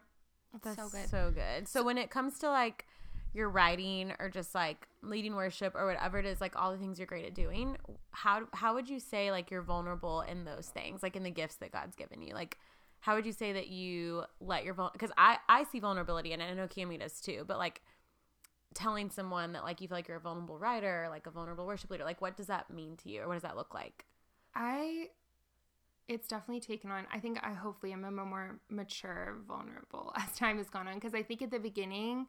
That's 0.62 0.76
so 0.76 0.88
good. 0.88 1.08
So 1.08 1.30
good. 1.34 1.68
So 1.68 1.82
when 1.84 1.98
it 1.98 2.10
comes 2.10 2.38
to 2.40 2.48
like 2.48 2.86
your 3.32 3.50
writing 3.50 4.12
or 4.18 4.30
just 4.30 4.54
like 4.54 4.88
leading 5.02 5.34
worship 5.34 5.74
or 5.74 5.86
whatever 5.86 6.18
it 6.18 6.24
is, 6.24 6.40
like 6.40 6.56
all 6.56 6.72
the 6.72 6.78
things 6.78 6.98
you're 6.98 7.06
great 7.06 7.26
at 7.26 7.34
doing, 7.34 7.76
how 8.10 8.42
how 8.52 8.74
would 8.74 8.88
you 8.88 8.98
say 8.98 9.30
like 9.30 9.50
you're 9.50 9.62
vulnerable 9.62 10.22
in 10.22 10.44
those 10.44 10.68
things, 10.68 11.02
like 11.02 11.16
in 11.16 11.22
the 11.22 11.30
gifts 11.30 11.56
that 11.56 11.70
God's 11.72 11.94
given 11.96 12.22
you? 12.22 12.34
Like 12.34 12.58
how 13.00 13.14
would 13.14 13.26
you 13.26 13.32
say 13.32 13.52
that 13.52 13.68
you 13.68 14.24
let 14.40 14.64
your 14.64 14.74
because 14.92 15.12
I 15.16 15.38
I 15.48 15.64
see 15.64 15.78
vulnerability 15.78 16.32
and 16.32 16.42
I 16.42 16.52
know 16.54 16.66
Cami 16.66 16.98
does 16.98 17.20
too, 17.20 17.44
but 17.46 17.58
like 17.58 17.82
telling 18.74 19.10
someone 19.10 19.52
that 19.52 19.64
like 19.64 19.80
you 19.80 19.88
feel 19.88 19.96
like 19.96 20.08
you're 20.08 20.16
a 20.16 20.20
vulnerable 20.20 20.58
writer, 20.58 21.06
like 21.10 21.26
a 21.26 21.30
vulnerable 21.30 21.66
worship 21.66 21.90
leader, 21.90 22.04
like 22.04 22.20
what 22.20 22.36
does 22.36 22.46
that 22.46 22.70
mean 22.70 22.96
to 22.98 23.08
you 23.08 23.22
or 23.22 23.28
what 23.28 23.34
does 23.34 23.42
that 23.42 23.56
look 23.56 23.74
like? 23.74 24.06
I 24.56 25.08
it's 26.08 26.28
definitely 26.28 26.60
taken 26.60 26.90
on. 26.90 27.04
I 27.12 27.18
think 27.18 27.38
I 27.42 27.52
hopefully 27.52 27.92
am 27.92 28.04
a 28.04 28.10
more 28.10 28.60
mature, 28.70 29.38
vulnerable 29.46 30.12
as 30.16 30.36
time 30.36 30.58
has 30.58 30.68
gone 30.70 30.88
on 30.88 30.94
because 30.94 31.14
I 31.14 31.22
think 31.22 31.42
at 31.42 31.50
the 31.50 31.58
beginning 31.58 32.26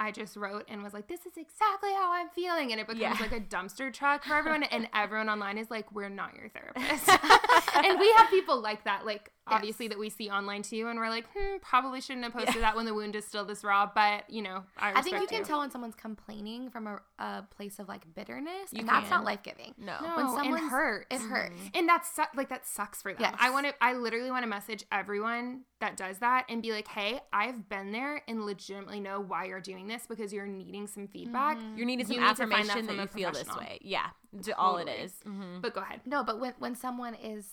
I 0.00 0.12
just 0.12 0.36
wrote 0.36 0.64
and 0.68 0.82
was 0.82 0.92
like, 0.94 1.08
"This 1.08 1.20
is 1.26 1.36
exactly 1.36 1.90
how 1.92 2.12
I'm 2.12 2.28
feeling," 2.30 2.70
and 2.72 2.80
it 2.80 2.86
becomes 2.86 3.00
Yeah. 3.02 3.16
like 3.20 3.32
a 3.32 3.40
dumpster 3.40 3.92
truck 3.92 4.24
for 4.24 4.34
everyone, 4.34 4.62
and 4.62 4.88
everyone 4.94 5.28
online 5.28 5.58
is 5.58 5.70
like, 5.70 5.90
"We're 5.92 6.08
not 6.08 6.34
your 6.36 6.48
therapist," 6.50 7.08
and 7.74 7.98
we 7.98 8.12
have 8.16 8.30
people 8.30 8.60
like 8.60 8.84
that, 8.84 9.04
like 9.04 9.32
obviously 9.50 9.88
that 9.88 9.98
we 9.98 10.10
see 10.10 10.30
online 10.30 10.62
too, 10.62 10.86
and 10.88 10.98
we're 10.98 11.08
like, 11.08 11.26
"Hmm, 11.36 11.56
probably 11.60 12.00
shouldn't 12.00 12.24
have 12.24 12.32
posted 12.32 12.62
that 12.62 12.76
when 12.76 12.84
the 12.86 12.94
wound 12.94 13.16
is 13.16 13.24
still 13.26 13.44
this 13.44 13.64
raw," 13.64 13.88
but 13.94 14.28
you 14.30 14.42
know, 14.42 14.64
I, 14.78 14.90
I 14.90 15.02
think 15.02 15.14
you 15.16 15.20
respect 15.22 15.30
can 15.32 15.44
tell 15.44 15.60
when 15.60 15.70
someone's 15.70 15.94
complaining 15.94 16.70
from 16.70 16.86
a, 16.86 17.00
a 17.18 17.42
place 17.54 17.78
of 17.78 17.88
like 17.88 18.02
bitterness, 18.14 18.72
You 18.72 18.80
and 18.80 18.88
that's 18.88 19.10
not 19.10 19.24
life 19.24 19.42
giving. 19.42 19.74
No. 19.78 19.96
No, 20.02 20.16
When 20.16 20.26
someone 20.28 20.68
hurts. 20.68 21.06
it 21.10 21.20
hurts. 21.20 21.60
And 21.74 21.88
that's 21.88 22.14
su- 22.14 22.22
like 22.36 22.48
that 22.50 22.66
sucks 22.66 23.02
for 23.02 23.12
them. 23.12 23.20
Yes. 23.22 23.36
I 23.40 23.50
want 23.50 23.66
to. 23.66 23.74
I 23.80 23.94
literally 23.94 24.30
want 24.30 24.42
to 24.44 24.48
message 24.48 24.84
everyone 24.92 25.62
that 25.80 25.96
does 25.96 26.18
that 26.18 26.44
and 26.48 26.60
be 26.62 26.72
like, 26.72 26.88
"Hey, 26.88 27.20
I've 27.32 27.68
been 27.68 27.92
there 27.92 28.22
and 28.28 28.44
legitimately 28.44 29.00
know 29.00 29.20
why 29.20 29.44
you're 29.44 29.60
doing 29.60 29.86
this 29.86 30.06
because 30.06 30.32
you're 30.32 30.46
needing 30.46 30.86
some 30.86 31.06
feedback." 31.08 31.58
You're 31.76 31.86
needing 31.86 32.06
some 32.06 32.14
You 32.14 32.20
need 32.20 32.28
to 32.28 32.34
find 32.36 32.50
that 32.52 32.58
affirmation 32.76 32.86
that, 32.86 32.96
you 33.02 33.06
feel 33.08 33.32
this 33.32 33.56
way. 33.56 33.78
Yeah. 33.82 34.06
To 34.42 34.52
all 34.58 34.76
it 34.76 34.86
Totally. 34.86 35.04
is. 35.04 35.12
Mhm. 35.26 35.62
But 35.62 35.74
go 35.74 35.80
ahead. 35.80 36.00
No, 36.04 36.22
but 36.22 36.38
when 36.40 36.52
when 36.58 36.74
someone 36.74 37.14
is 37.14 37.46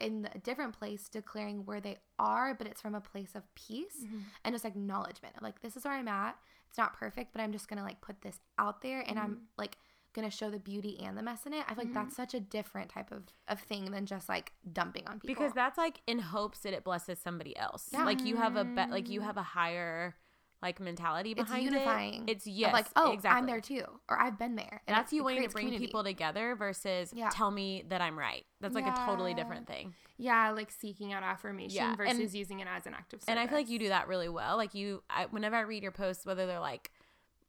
in 0.00 0.28
a 0.34 0.38
different 0.38 0.78
place 0.78 1.08
declaring 1.08 1.64
where 1.66 1.80
they 1.80 1.98
are, 2.18 2.54
but 2.54 2.66
it's 2.66 2.80
from 2.80 2.94
a 2.94 3.00
place 3.00 3.34
of 3.34 3.42
peace 3.54 3.96
Mm-hmm. 4.04 4.18
and 4.44 4.54
just 4.54 4.64
acknowledgement 4.64 5.36
of 5.36 5.42
like 5.42 5.60
this 5.60 5.76
is 5.76 5.84
where 5.84 5.94
I'm 5.94 6.08
at. 6.08 6.36
It's 6.68 6.78
not 6.78 6.96
perfect, 6.98 7.32
but 7.32 7.40
I'm 7.42 7.52
just 7.52 7.68
gonna 7.68 7.82
like 7.82 8.00
put 8.00 8.20
this 8.22 8.38
out 8.58 8.82
there 8.82 9.00
and 9.00 9.16
Mm-hmm. 9.16 9.24
I'm 9.26 9.40
like 9.58 9.76
gonna 10.12 10.30
show 10.30 10.50
the 10.50 10.58
beauty 10.58 10.98
and 11.04 11.16
the 11.16 11.22
mess 11.22 11.46
in 11.46 11.52
it. 11.52 11.64
I 11.68 11.74
feel 11.74 11.84
like 11.84 11.94
that's 11.94 12.16
such 12.16 12.34
a 12.34 12.40
different 12.40 12.90
type 12.90 13.12
of, 13.12 13.22
of 13.46 13.60
thing 13.60 13.90
than 13.92 14.06
just 14.06 14.28
like 14.28 14.52
dumping 14.72 15.06
on 15.06 15.20
people. 15.20 15.28
because 15.34 15.52
that's 15.52 15.78
like 15.78 16.00
in 16.08 16.18
hopes 16.18 16.60
that 16.60 16.72
it 16.72 16.82
blesses 16.82 17.18
somebody 17.20 17.56
else. 17.56 17.88
Yeah. 17.92 18.04
Like 18.04 18.24
you 18.24 18.36
have 18.36 18.56
a 18.56 18.64
be- 18.64 18.90
like 18.90 19.08
you 19.08 19.20
have 19.20 19.36
a 19.36 19.42
higher 19.42 20.16
like 20.62 20.78
mentality 20.78 21.32
it's 21.32 21.42
behind 21.42 21.64
unifying. 21.64 22.28
it. 22.28 22.32
It's 22.32 22.46
yes, 22.46 22.72
like 22.72 22.86
oh 22.96 23.12
exactly. 23.12 23.38
I'm 23.38 23.46
there 23.46 23.60
too, 23.60 23.84
or 24.08 24.20
I've 24.20 24.38
been 24.38 24.56
there. 24.56 24.82
And 24.86 24.96
that's 24.96 25.12
you 25.12 25.24
wanting 25.24 25.42
to 25.42 25.48
bring 25.48 25.66
community. 25.66 25.86
people 25.86 26.04
together 26.04 26.54
versus 26.54 27.12
Yeah. 27.14 27.30
tell 27.30 27.50
me 27.50 27.84
that 27.88 28.00
I'm 28.00 28.18
right. 28.18 28.44
That's 28.60 28.74
like 28.74 28.86
a 28.86 28.94
totally 29.06 29.34
different 29.34 29.66
thing. 29.66 29.94
Yeah, 30.18 30.50
like 30.50 30.70
seeking 30.70 31.12
out 31.12 31.22
affirmation 31.22 31.76
Yeah, 31.76 31.88
and- 31.88 31.96
versus 31.96 32.34
using 32.34 32.60
it 32.60 32.68
as 32.68 32.86
an 32.86 32.94
active. 32.94 33.22
And 33.26 33.38
I 33.38 33.46
feel 33.46 33.56
like 33.56 33.70
you 33.70 33.78
do 33.78 33.88
that 33.88 34.06
really 34.06 34.28
well. 34.28 34.58
Like 34.58 34.74
you, 34.74 35.02
I, 35.08 35.26
whenever 35.26 35.56
I 35.56 35.60
read 35.60 35.82
your 35.82 35.92
posts, 35.92 36.26
whether 36.26 36.46
they're 36.46 36.60
like 36.60 36.90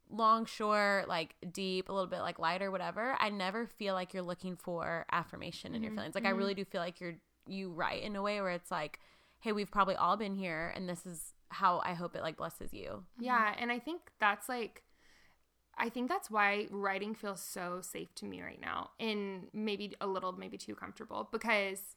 long, 0.10 0.46
short, 0.46 1.10
like 1.10 1.36
deep, 1.52 1.90
a 1.90 1.92
little 1.92 2.08
bit 2.08 2.22
like 2.22 2.40
lighter, 2.40 2.72
whatever, 2.72 3.18
I 3.20 3.30
never 3.30 3.66
feel 3.66 3.94
like 3.94 4.14
you're 4.14 4.24
looking 4.24 4.56
for 4.56 5.06
affirmation 5.12 5.76
in 5.76 5.82
your 5.82 5.92
mm-hmm, 5.92 5.98
feelings. 5.98 6.16
Like 6.16 6.26
I 6.26 6.30
mm-hmm. 6.30 6.38
really 6.38 6.54
do 6.54 6.66
feel 6.66 6.82
like 6.82 7.02
you're 7.02 7.16
you 7.48 7.72
write 7.72 8.04
in 8.04 8.16
a 8.16 8.22
way 8.22 8.40
where 8.40 8.52
it's 8.52 8.72
like, 8.72 9.00
hey, 9.40 9.52
we've 9.52 9.72
probably 9.72 9.96
all 9.96 10.16
been 10.16 10.36
here, 10.36 10.72
and 10.76 10.88
this 10.88 11.06
is 11.06 11.34
how 11.52 11.82
I 11.84 11.94
hope 11.94 12.16
it 12.16 12.22
like 12.22 12.38
blesses 12.38 12.74
you. 12.74 13.04
Yeah, 13.20 13.54
and 13.60 13.72
I 13.72 13.80
think 13.80 14.02
that's 14.20 14.50
like 14.50 14.84
I 15.78 15.90
think 15.90 16.10
that's 16.10 16.30
why 16.30 16.68
writing 16.70 17.16
feels 17.16 17.42
so 17.42 17.80
safe 17.82 18.14
to 18.16 18.26
me 18.26 18.42
right 18.42 18.60
now 18.62 18.92
and 19.00 19.48
maybe 19.54 19.96
a 20.02 20.08
little 20.08 20.32
maybe 20.34 20.58
too 20.58 20.76
comfortable 20.76 21.30
because 21.32 21.96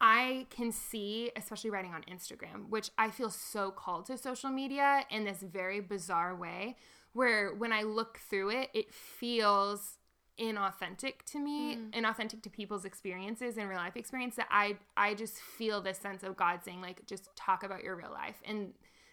I 0.00 0.46
can 0.50 0.70
see, 0.70 1.30
especially 1.36 1.70
writing 1.70 1.94
on 1.94 2.02
Instagram, 2.02 2.68
which 2.68 2.90
I 2.98 3.10
feel 3.10 3.30
so 3.30 3.70
called 3.70 4.06
to 4.06 4.18
social 4.18 4.50
media 4.50 5.06
in 5.10 5.24
this 5.24 5.38
very 5.40 5.80
bizarre 5.80 6.34
way, 6.34 6.76
where 7.12 7.54
when 7.54 7.72
I 7.72 7.82
look 7.82 8.18
through 8.18 8.50
it, 8.50 8.70
it 8.74 8.92
feels 8.92 9.98
inauthentic 10.38 11.22
to 11.26 11.38
me, 11.38 11.76
mm. 11.76 11.90
inauthentic 11.92 12.42
to 12.42 12.50
people's 12.50 12.84
experiences 12.84 13.56
and 13.56 13.68
real 13.68 13.78
life 13.78 13.96
experience 13.96 14.36
that 14.36 14.48
I 14.50 14.76
I 14.96 15.14
just 15.14 15.38
feel 15.38 15.80
this 15.80 15.98
sense 15.98 16.22
of 16.22 16.36
God 16.36 16.60
saying 16.64 16.80
like 16.80 17.06
just 17.06 17.34
talk 17.36 17.62
about 17.62 17.82
your 17.82 17.96
real 17.96 18.12
life. 18.12 18.36
And 18.44 18.72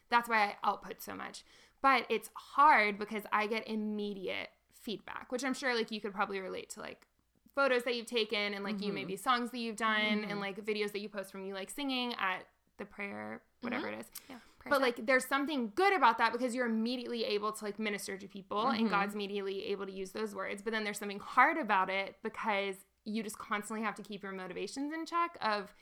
that's 0.10 0.28
why 0.30 0.44
I 0.44 0.56
output 0.64 1.02
so 1.02 1.16
much. 1.16 1.44
But 1.82 2.06
it's 2.10 2.30
hard 2.34 3.00
because 3.00 3.24
I 3.32 3.48
get 3.48 3.68
immediate 3.68 4.50
feedback, 4.74 5.32
which 5.32 5.44
I'm 5.44 5.54
sure 5.54 5.76
like 5.76 5.92
you 5.92 6.02
could 6.02 6.14
probably 6.14 6.40
relate 6.40 6.70
to 6.72 6.80
like 6.80 7.08
photos 7.56 7.84
that 7.84 7.96
you've 7.96 8.06
taken 8.06 8.54
and 8.54 8.64
like 8.64 8.80
you 8.80 8.88
mm-hmm. 8.88 8.96
maybe 8.96 9.16
songs 9.16 9.52
that 9.52 9.60
you've 9.60 9.76
done 9.76 10.00
and 10.00 10.26
mm-hmm. 10.26 10.40
like 10.40 10.64
videos 10.66 10.92
that 10.92 11.02
you 11.02 11.10
post 11.10 11.32
from 11.32 11.44
you 11.46 11.54
like 11.54 11.70
singing 11.70 12.14
at 12.14 12.46
the 12.78 12.86
prayer 12.86 13.42
whatever 13.62 13.88
mm-hmm. 13.88 14.00
it 14.00 14.02
is. 14.02 14.08
Yeah, 14.30 14.36
But 14.70 14.82
like 14.82 15.06
there's 15.06 15.26
something 15.26 15.72
good 15.76 15.94
about 15.94 16.18
that 16.20 16.32
because 16.32 16.54
you're 16.54 16.66
immediately 16.66 17.26
able 17.26 17.52
to 17.52 17.66
like 17.66 17.80
minister 17.80 18.18
to 18.18 18.28
people 18.28 18.68
and 18.68 18.86
mm-hmm. 18.86 18.90
God's 18.90 19.16
immediately 19.16 19.66
able 19.66 19.86
to 19.86 19.92
use 19.92 20.12
those 20.12 20.36
words. 20.36 20.62
But 20.62 20.74
then 20.74 20.84
there's 20.84 21.00
something 21.00 21.20
hard 21.20 21.58
about 21.58 21.90
it 21.90 22.16
because 22.24 22.76
you 23.06 23.24
just 23.24 23.38
constantly 23.38 23.84
have 23.84 23.96
to 23.96 24.04
keep 24.04 24.24
your 24.24 24.32
motivations 24.32 24.94
in 24.94 25.06
check 25.06 25.38
of 25.42 25.74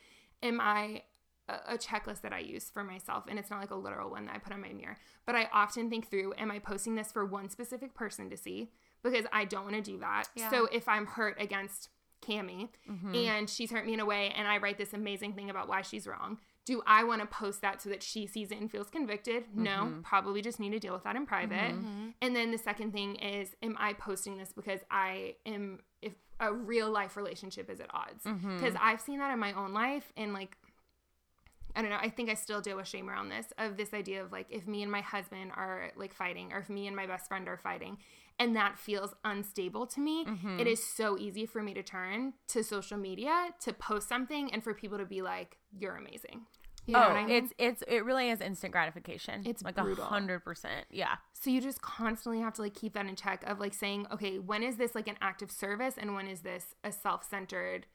am 0.42 0.60
I 0.60 1.02
a 1.66 1.76
checklist 1.76 2.20
that 2.20 2.32
I 2.32 2.38
use 2.38 2.70
for 2.70 2.84
myself 2.84 3.24
and 3.28 3.38
it's 3.38 3.50
not 3.50 3.60
like 3.60 3.70
a 3.70 3.76
literal 3.76 4.10
one 4.10 4.26
that 4.26 4.34
I 4.36 4.38
put 4.38 4.52
on 4.52 4.60
my 4.60 4.72
mirror. 4.72 4.96
But 5.26 5.34
I 5.34 5.48
often 5.52 5.90
think 5.90 6.08
through 6.08 6.34
am 6.38 6.50
I 6.50 6.58
posting 6.58 6.94
this 6.94 7.10
for 7.10 7.24
one 7.24 7.48
specific 7.48 7.94
person 7.94 8.30
to 8.30 8.36
see 8.36 8.70
because 9.02 9.24
I 9.32 9.44
don't 9.44 9.64
want 9.64 9.76
to 9.76 9.82
do 9.82 9.98
that. 9.98 10.28
Yeah. 10.34 10.50
So 10.50 10.66
if 10.66 10.88
I'm 10.88 11.06
hurt 11.06 11.36
against 11.40 11.88
Cami 12.22 12.68
mm-hmm. 12.88 13.14
and 13.14 13.48
she's 13.48 13.70
hurt 13.70 13.86
me 13.86 13.94
in 13.94 14.00
a 14.00 14.06
way 14.06 14.32
and 14.36 14.46
I 14.46 14.58
write 14.58 14.78
this 14.78 14.92
amazing 14.92 15.32
thing 15.32 15.50
about 15.50 15.68
why 15.68 15.82
she's 15.82 16.06
wrong. 16.06 16.38
Do 16.66 16.82
I 16.86 17.04
want 17.04 17.20
to 17.22 17.26
post 17.26 17.62
that 17.62 17.82
so 17.82 17.88
that 17.88 18.02
she 18.02 18.26
sees 18.26 18.50
it 18.50 18.58
and 18.58 18.70
feels 18.70 18.90
convicted? 18.90 19.44
No, 19.54 19.70
mm-hmm. 19.70 20.00
probably 20.02 20.42
just 20.42 20.60
need 20.60 20.70
to 20.70 20.78
deal 20.78 20.92
with 20.92 21.04
that 21.04 21.16
in 21.16 21.26
private. 21.26 21.54
Mm-hmm. 21.56 21.86
Mm-hmm. 21.86 22.08
And 22.22 22.36
then 22.36 22.50
the 22.50 22.58
second 22.58 22.92
thing 22.92 23.16
is, 23.16 23.56
am 23.62 23.76
I 23.78 23.94
posting 23.94 24.36
this 24.36 24.52
because 24.52 24.80
I 24.90 25.36
am 25.46 25.80
if 26.02 26.12
a 26.38 26.52
real 26.52 26.90
life 26.90 27.16
relationship 27.16 27.70
is 27.70 27.80
at 27.80 27.88
odds? 27.94 28.24
Because 28.24 28.74
I've 28.80 29.00
seen 29.00 29.18
that 29.18 29.32
in 29.32 29.38
my 29.38 29.52
own 29.52 29.72
life 29.72 30.12
and 30.16 30.32
like 30.32 30.56
I 31.76 31.82
don't 31.82 31.90
know. 31.90 31.98
I 32.00 32.08
think 32.08 32.30
I 32.30 32.34
still 32.34 32.60
deal 32.60 32.76
with 32.76 32.88
shame 32.88 33.08
around 33.08 33.28
this 33.28 33.52
of 33.58 33.76
this 33.76 33.94
idea 33.94 34.22
of 34.22 34.32
like 34.32 34.46
if 34.50 34.66
me 34.66 34.82
and 34.82 34.90
my 34.90 35.00
husband 35.00 35.52
are 35.56 35.92
like 35.96 36.12
fighting 36.12 36.52
or 36.52 36.58
if 36.58 36.68
me 36.68 36.86
and 36.86 36.96
my 36.96 37.06
best 37.06 37.28
friend 37.28 37.48
are 37.48 37.58
fighting 37.58 37.98
and 38.38 38.56
that 38.56 38.78
feels 38.78 39.14
unstable 39.24 39.86
to 39.86 40.00
me, 40.00 40.22
it 40.22 40.26
mm-hmm. 40.26 40.60
is 40.60 40.82
so 40.82 41.18
easy 41.18 41.44
for 41.44 41.62
me 41.62 41.74
to 41.74 41.82
turn 41.82 42.32
to 42.48 42.64
social 42.64 42.96
media 42.96 43.50
to 43.60 43.72
post 43.74 44.08
something 44.08 44.50
and 44.52 44.64
for 44.64 44.72
people 44.72 44.96
to 44.96 45.04
be 45.04 45.20
like, 45.20 45.58
you're 45.78 45.96
amazing. 45.96 46.46
You 46.86 46.94
know 46.94 47.04
oh, 47.04 47.08
what 47.08 47.16
I 47.18 47.26
mean? 47.26 47.36
it's 47.36 47.52
it's 47.58 47.82
it 47.86 48.04
really 48.04 48.30
is 48.30 48.40
instant 48.40 48.72
gratification. 48.72 49.42
It's 49.44 49.62
like 49.62 49.76
a 49.76 49.84
hundred 49.94 50.40
percent. 50.40 50.86
Yeah. 50.90 51.16
So 51.34 51.50
you 51.50 51.60
just 51.60 51.82
constantly 51.82 52.40
have 52.40 52.54
to 52.54 52.62
like 52.62 52.74
keep 52.74 52.94
that 52.94 53.06
in 53.06 53.14
check 53.14 53.44
of 53.46 53.60
like 53.60 53.74
saying, 53.74 54.06
okay, 54.10 54.38
when 54.38 54.62
is 54.62 54.76
this 54.76 54.94
like 54.94 55.06
an 55.06 55.16
act 55.20 55.42
of 55.42 55.50
service 55.50 55.94
and 55.98 56.14
when 56.14 56.26
is 56.26 56.40
this 56.40 56.74
a 56.82 56.90
self-centered 56.90 57.86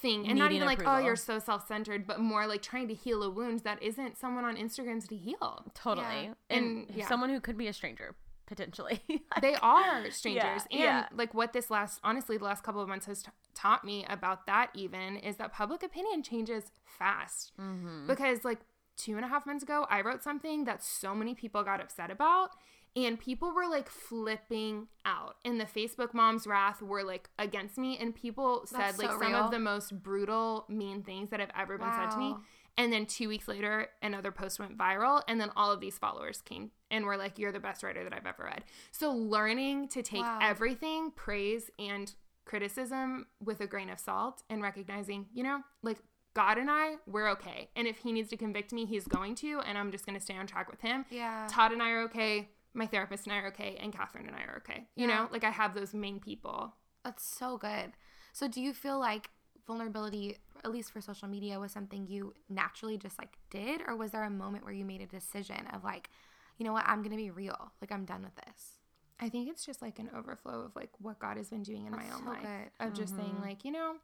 thing 0.00 0.26
and 0.28 0.38
not 0.38 0.52
even 0.52 0.66
like 0.66 0.82
oh 0.84 0.98
you're 0.98 1.16
so 1.16 1.38
self-centered 1.38 2.06
but 2.06 2.18
more 2.20 2.46
like 2.46 2.60
trying 2.62 2.88
to 2.88 2.94
heal 2.94 3.22
a 3.22 3.30
wound 3.30 3.60
that 3.60 3.82
isn't 3.82 4.16
someone 4.18 4.44
on 4.44 4.56
instagram's 4.56 5.06
to 5.08 5.16
heal 5.16 5.64
Totally. 5.74 6.06
Yeah. 6.06 6.32
And, 6.50 6.88
And, 6.88 6.96
yeah. 6.96 7.06
someone 7.08 7.30
who 7.30 7.40
could 7.40 7.56
be 7.56 7.68
a 7.68 7.72
stranger, 7.72 8.14
potentially. 8.46 9.00
they 9.40 9.54
are 9.56 10.10
strangers 10.10 10.62
and 10.70 10.80
yeah. 10.80 11.06
like 11.14 11.32
what 11.32 11.52
this 11.52 11.70
last 11.70 12.00
honestly 12.04 12.36
the 12.36 12.44
last 12.44 12.62
couple 12.64 12.82
of 12.82 12.88
months 12.88 13.06
has 13.06 13.22
t- 13.22 13.30
taught 13.54 13.84
me 13.84 14.04
about 14.08 14.46
that 14.46 14.70
even 14.74 15.16
is 15.16 15.36
that 15.36 15.52
public 15.52 15.82
opinion 15.82 16.22
changes 16.22 16.64
fast 16.84 17.52
Mm-hmm. 17.60 18.06
because 18.06 18.44
like 18.44 18.60
two 18.96 19.16
and 19.16 19.24
a 19.24 19.28
half 19.28 19.44
months 19.46 19.62
ago 19.64 19.86
i 19.90 20.00
wrote 20.00 20.22
something 20.22 20.64
that 20.64 20.82
so 20.82 21.14
many 21.14 21.34
people 21.34 21.62
got 21.64 21.80
upset 21.80 22.10
about 22.10 22.50
and 22.96 23.18
people 23.18 23.52
were 23.52 23.66
like 23.68 23.88
flipping 23.88 24.86
out 25.04 25.36
and 25.44 25.60
the 25.60 25.64
facebook 25.64 26.14
moms 26.14 26.46
wrath 26.46 26.80
were 26.80 27.02
like 27.02 27.28
against 27.38 27.76
me 27.78 27.98
and 27.98 28.14
people 28.14 28.62
said 28.66 28.78
That's 28.80 28.98
like 28.98 29.10
so 29.10 29.18
some 29.18 29.32
real. 29.32 29.44
of 29.44 29.50
the 29.50 29.58
most 29.58 30.02
brutal 30.02 30.64
mean 30.68 31.02
things 31.02 31.30
that 31.30 31.40
have 31.40 31.50
ever 31.58 31.76
been 31.78 31.92
said 31.92 32.10
to 32.12 32.18
me 32.18 32.34
and 32.76 32.92
then 32.92 33.06
two 33.06 33.28
weeks 33.28 33.46
later, 33.46 33.86
another 34.02 34.32
post 34.32 34.58
went 34.58 34.76
viral, 34.76 35.22
and 35.28 35.40
then 35.40 35.50
all 35.54 35.70
of 35.70 35.78
these 35.78 35.96
followers 35.96 36.40
came 36.42 36.72
and 36.90 37.04
were 37.04 37.16
like, 37.16 37.38
"You're 37.38 37.52
the 37.52 37.60
best 37.60 37.84
writer 37.84 38.02
that 38.02 38.12
I've 38.12 38.26
ever 38.26 38.42
read." 38.42 38.64
So 38.90 39.12
learning 39.12 39.90
to 39.90 40.02
take 40.02 40.22
Wow. 40.22 40.40
everything, 40.42 41.12
praise 41.12 41.70
and 41.78 42.12
criticism, 42.44 43.26
with 43.40 43.60
a 43.60 43.68
grain 43.68 43.90
of 43.90 44.00
salt, 44.00 44.42
and 44.50 44.60
recognizing, 44.60 45.26
you 45.32 45.44
know, 45.44 45.60
like 45.84 45.98
God 46.34 46.58
and 46.58 46.68
I, 46.68 46.96
we're 47.06 47.28
okay. 47.30 47.70
And 47.76 47.86
if 47.86 47.98
He 47.98 48.10
needs 48.10 48.28
to 48.30 48.36
convict 48.36 48.72
me, 48.72 48.86
He's 48.86 49.06
going 49.06 49.36
to, 49.36 49.60
and 49.60 49.78
I'm 49.78 49.92
just 49.92 50.04
going 50.04 50.18
to 50.18 50.24
stay 50.24 50.34
on 50.36 50.48
track 50.48 50.68
with 50.68 50.80
Him. 50.80 51.04
Yeah. 51.10 51.46
Todd 51.48 51.70
and 51.70 51.80
I 51.80 51.90
are 51.90 52.02
okay. 52.06 52.48
My 52.74 52.86
therapist 52.86 53.26
and 53.26 53.32
I 53.34 53.38
are 53.38 53.48
okay, 53.48 53.78
and 53.80 53.92
Catherine 53.92 54.26
and 54.26 54.36
I 54.36 54.42
are 54.42 54.56
okay. 54.58 54.88
You 54.96 55.08
Yeah. 55.08 55.16
know, 55.16 55.28
like 55.30 55.44
I 55.44 55.50
have 55.50 55.74
those 55.74 55.94
main 55.94 56.20
people. 56.20 56.74
That's 57.04 57.24
so 57.24 57.56
good. 57.56 57.92
So 58.32 58.48
do 58.48 58.60
you 58.60 58.72
feel 58.72 58.98
like 58.98 59.30
vulnerability, 59.66 60.36
at 60.64 60.70
least 60.70 60.90
for 60.92 61.00
social 61.00 61.28
media, 61.28 61.58
was 61.60 61.72
something 61.72 62.06
you 62.06 62.34
naturally 62.48 62.98
just 62.98 63.18
like 63.18 63.38
did? 63.50 63.82
Or 63.86 63.96
was 63.96 64.10
there 64.10 64.24
a 64.24 64.30
moment 64.30 64.64
where 64.64 64.74
you 64.74 64.84
made 64.84 65.00
a 65.00 65.06
decision 65.06 65.66
of 65.72 65.84
like, 65.84 66.10
you 66.58 66.64
know 66.66 66.72
what, 66.72 66.84
I'm 66.86 67.02
gonna 67.02 67.16
be 67.16 67.30
real. 67.30 67.72
Like 67.80 67.92
I'm 67.92 68.04
done 68.04 68.22
with 68.22 68.34
this. 68.34 68.78
I 69.20 69.28
think 69.28 69.48
it's 69.48 69.64
just 69.64 69.80
like 69.80 69.98
an 69.98 70.10
overflow 70.16 70.62
of 70.62 70.74
like 70.74 70.90
what 70.98 71.18
God 71.18 71.36
has 71.36 71.48
been 71.48 71.62
doing 71.62 71.86
in 71.86 71.92
my 71.92 72.04
own 72.12 72.24
so 72.24 72.30
life. 72.30 72.42
good. 72.42 72.86
Of 72.86 72.94
just 72.94 73.16
saying 73.16 73.34
mm-hmm. 73.34 73.42
like, 73.42 73.64
you 73.64 73.70
know, 73.70 73.94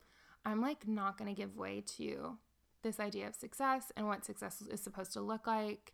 I'm 0.45 0.61
like 0.61 0.87
not 0.87 1.19
going 1.19 1.35
to 1.35 1.39
give 1.39 1.57
way 1.57 1.83
to 1.97 2.39
this 2.83 3.01
idea 3.01 3.27
of 3.27 3.35
success 3.35 3.93
and 3.97 4.07
what 4.07 4.25
success 4.25 4.63
is 4.63 4.81
supposed 4.81 5.13
to 5.15 5.21
look 5.21 5.47
like. 5.47 5.93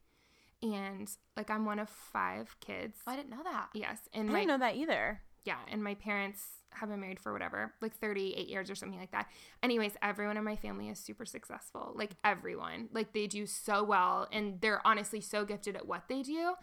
And 0.62 1.11
like 1.36 1.50
I'm 1.50 1.64
one 1.64 1.78
of 1.78 1.88
5 1.88 2.57
kids. 2.61 2.98
Oh, 3.07 3.12
I 3.12 3.16
didn't 3.16 3.30
know 3.30 3.42
that. 3.44 3.68
Yes, 3.74 3.98
I 4.14 4.18
and 4.20 4.28
my 4.28 4.40
didn't 4.40 4.48
know 4.48 4.59
that 4.59 4.76
either. 4.76 5.20
yeah, 5.44 5.59
and 5.70 5.82
my 5.84 5.94
parents 5.94 6.42
have 6.72 6.88
been 6.90 7.00
married 7.00 7.20
for 7.20 7.32
whatever, 7.32 7.72
like 7.80 7.94
38 7.94 8.48
years 8.48 8.70
or 8.70 8.74
something 8.74 8.98
like 8.98 9.12
that. 9.12 9.28
Anyways, 9.62 9.92
everyone 10.02 10.36
in 10.36 10.44
my 10.44 10.57
family 10.57 10.88
is 10.88 10.98
super 10.98 11.24
successful. 11.24 11.92
Like 11.94 12.11
everyone. 12.24 12.88
Like 12.92 13.12
they 13.12 13.26
do 13.26 13.46
so 13.46 13.82
well 13.84 14.28
and 14.32 14.61
they're 14.61 14.86
honestly 14.86 15.20
so 15.20 15.44
gifted 15.44 15.76
at 15.76 15.86
what 15.86 16.02
they 16.09 16.22
do. 16.22 16.54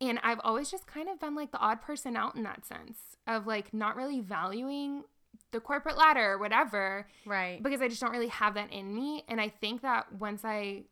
And 0.00 0.18
I've 0.22 0.40
always 0.44 0.70
just 0.70 0.86
kind 0.86 1.08
of 1.08 1.20
been 1.20 1.34
like 1.34 1.52
the 1.52 1.58
odd 1.58 1.80
person 1.80 2.16
out 2.16 2.34
in 2.34 2.42
that 2.42 2.66
sense 2.66 2.98
of 3.26 3.46
like 3.46 3.72
not 3.72 3.96
really 3.96 4.20
valuing 4.20 5.04
the 5.52 5.60
corporate 5.60 5.96
ladder 5.96 6.32
or 6.32 6.38
whatever 6.38 7.06
Right. 7.24 7.62
because 7.62 7.80
I 7.80 7.88
just 7.88 8.00
don't 8.00 8.10
really 8.12 8.28
have 8.28 8.54
that 8.54 8.72
in 8.72 8.94
me. 8.94 9.24
And 9.28 9.40
I 9.40 9.48
think 9.48 9.82
that 9.82 10.12
once 10.12 10.44
I, 10.44 10.82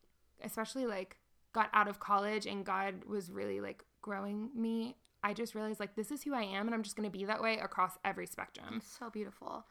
especially 0.42 0.86
like 0.86 1.16
got 1.52 1.70
out 1.72 1.88
of 1.88 2.00
college 2.00 2.46
and 2.46 2.64
God 2.64 3.04
was 3.06 3.30
really 3.30 3.60
like 3.60 3.84
growing 4.02 4.50
me, 4.54 4.96
I 5.22 5.34
just 5.34 5.54
realized 5.54 5.80
like 5.80 5.96
this 5.96 6.10
is 6.10 6.22
who 6.22 6.34
I 6.34 6.42
am 6.42 6.66
and 6.66 6.74
I'm 6.74 6.82
just 6.82 6.96
going 6.96 7.10
to 7.10 7.16
be 7.16 7.24
that 7.26 7.42
way 7.42 7.58
across 7.58 7.92
every 8.04 8.26
spectrum. 8.26 8.80
So 8.98 9.10
beautiful. 9.10 9.66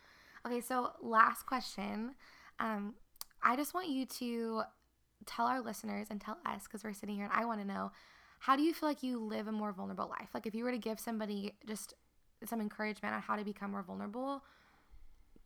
Okay, 0.46 0.62
so 0.62 0.92
last 1.02 1.46
question. 1.46 2.16
Um, 2.60 2.96
I 3.42 3.56
just 3.56 3.74
want 3.74 3.90
you 3.90 4.06
to 4.06 4.64
tell 5.26 5.48
our 5.48 5.62
listeners 5.62 6.08
and 6.10 6.22
tell 6.22 6.38
us, 6.46 6.64
because 6.64 6.84
we're 6.84 6.94
sitting 6.94 7.16
here 7.16 7.26
and 7.26 7.34
I 7.34 7.46
want 7.46 7.62
to 7.62 7.68
know, 7.68 7.92
how 8.40 8.56
do 8.56 8.64
you 8.64 8.74
feel 8.74 8.88
like 8.88 9.04
you 9.04 9.20
live 9.20 9.48
a 9.48 9.52
more 9.52 9.74
vulnerable 9.74 10.08
life? 10.08 10.30
Like 10.34 10.46
if 10.46 10.56
you 10.56 10.64
were 10.64 10.72
to 10.72 10.78
give 10.78 11.00
somebody 11.00 11.54
just 11.68 11.94
some 12.46 12.62
encouragement 12.62 13.16
on 13.16 13.22
how 13.22 13.36
to 13.36 13.44
become 13.44 13.72
more 13.72 13.84
vulnerable, 13.84 14.44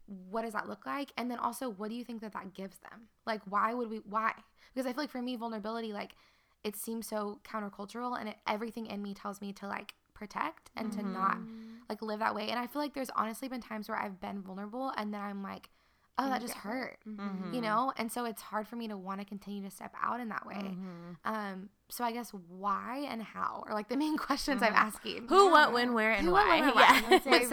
what 0.08 0.44
does 0.44 0.54
that 0.54 0.68
look 0.68 0.86
like? 0.86 1.12
And 1.18 1.30
then 1.30 1.40
also, 1.40 1.70
what 1.70 1.90
do 1.90 1.96
you 1.96 2.04
think 2.04 2.22
that 2.22 2.34
that 2.34 2.54
gives 2.54 2.78
them? 2.80 3.08
Like, 3.26 3.42
why 3.50 3.74
would 3.74 3.90
we, 3.90 3.98
why? 4.10 4.34
Because 4.74 4.88
I 4.88 4.94
feel 4.94 5.04
like 5.04 5.12
for 5.12 5.22
me, 5.22 5.36
vulnerability, 5.36 5.94
like, 5.94 6.16
it 6.64 6.76
seems 6.76 7.08
so 7.08 7.40
countercultural 7.44 8.20
and 8.20 8.30
it, 8.30 8.38
everything 8.48 8.86
in 8.88 9.02
me 9.02 9.14
tells 9.14 9.42
me 9.42 9.52
to 9.54 9.68
like 9.68 9.94
protect 10.14 10.70
and 10.78 10.92
to 10.94 11.04
not 11.04 11.36
mm-hmm. 11.38 11.76
like 11.90 12.02
live 12.02 12.20
that 12.20 12.34
way. 12.34 12.50
And 12.50 12.58
I 12.60 12.68
feel 12.68 12.82
like 12.82 12.94
there's 12.94 13.10
honestly 13.16 13.50
been 13.50 13.62
times 13.62 13.90
where 13.90 13.98
I've 13.98 14.22
been 14.22 14.42
vulnerable 14.42 14.94
and 14.96 15.14
then 15.14 15.22
I'm 15.22 15.44
like, 15.44 15.70
oh, 16.18 16.30
that 16.30 16.42
just 16.42 16.54
hurt, 16.54 16.98
Mm-hmm. 17.08 17.54
you 17.54 17.62
know? 17.62 17.92
And 17.98 18.12
so 18.12 18.26
it's 18.26 18.42
hard 18.42 18.68
for 18.68 18.76
me 18.76 18.88
to 18.88 18.96
want 18.98 19.20
to 19.20 19.26
continue 19.26 19.64
to 19.64 19.70
step 19.72 19.94
out 20.02 20.20
in 20.20 20.30
that 20.30 20.46
way. 20.46 20.56
Mm-hmm. 20.56 21.12
Um, 21.26 21.70
so 21.90 22.04
I 22.04 22.12
guess 22.12 22.32
why 22.50 23.06
and 23.10 23.22
how 23.22 23.64
are 23.68 23.74
like 23.74 23.90
the 23.90 23.98
main 23.98 24.18
questions 24.28 24.62
I'm 24.62 24.74
asking. 24.74 25.28
Who, 25.30 25.50
what, 25.52 25.74
when, 25.74 25.94
where, 25.94 26.12
and 26.12 26.26
Who, 26.26 26.32
what, 26.32 26.48
why. 26.48 26.62
when, 26.62 26.74
where, 26.76 26.82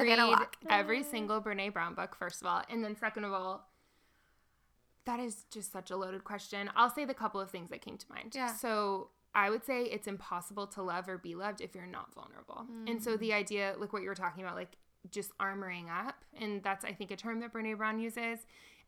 Yeah. 0.06 0.24
why? 0.26 0.34
I 0.34 0.38
read 0.40 0.46
every 0.70 1.02
single 1.02 1.40
Brene 1.40 1.72
Brown 1.72 1.94
book, 1.94 2.14
first 2.16 2.40
of 2.42 2.46
all. 2.46 2.62
And 2.68 2.84
then, 2.84 2.96
second 2.96 3.24
of 3.24 3.32
all, 3.32 3.66
that 5.06 5.18
is 5.20 5.44
just 5.50 5.72
such 5.72 5.90
a 5.90 5.96
loaded 5.96 6.24
question. 6.24 6.70
I'll 6.76 6.90
say 6.90 7.04
the 7.04 7.14
couple 7.14 7.40
of 7.40 7.50
things 7.50 7.70
that 7.70 7.80
came 7.80 7.96
to 7.96 8.06
mind. 8.10 8.32
Yeah. 8.34 8.54
So, 8.54 9.08
I 9.34 9.48
would 9.48 9.64
say 9.64 9.82
it's 9.84 10.06
impossible 10.06 10.66
to 10.68 10.82
love 10.82 11.08
or 11.08 11.16
be 11.16 11.34
loved 11.34 11.60
if 11.60 11.74
you're 11.74 11.86
not 11.86 12.12
vulnerable. 12.14 12.66
And 12.86 13.02
so, 13.02 13.16
the 13.16 13.32
idea, 13.32 13.74
like 13.78 13.92
what 13.92 14.02
you 14.02 14.08
were 14.08 14.14
talking 14.14 14.42
about, 14.44 14.56
like 14.56 14.76
just 15.10 15.36
armoring 15.38 15.86
up, 15.90 16.16
and 16.38 16.62
that's, 16.62 16.84
I 16.84 16.92
think, 16.92 17.10
a 17.10 17.16
term 17.16 17.40
that 17.40 17.52
Brene 17.52 17.76
Brown 17.76 17.98
uses. 17.98 18.40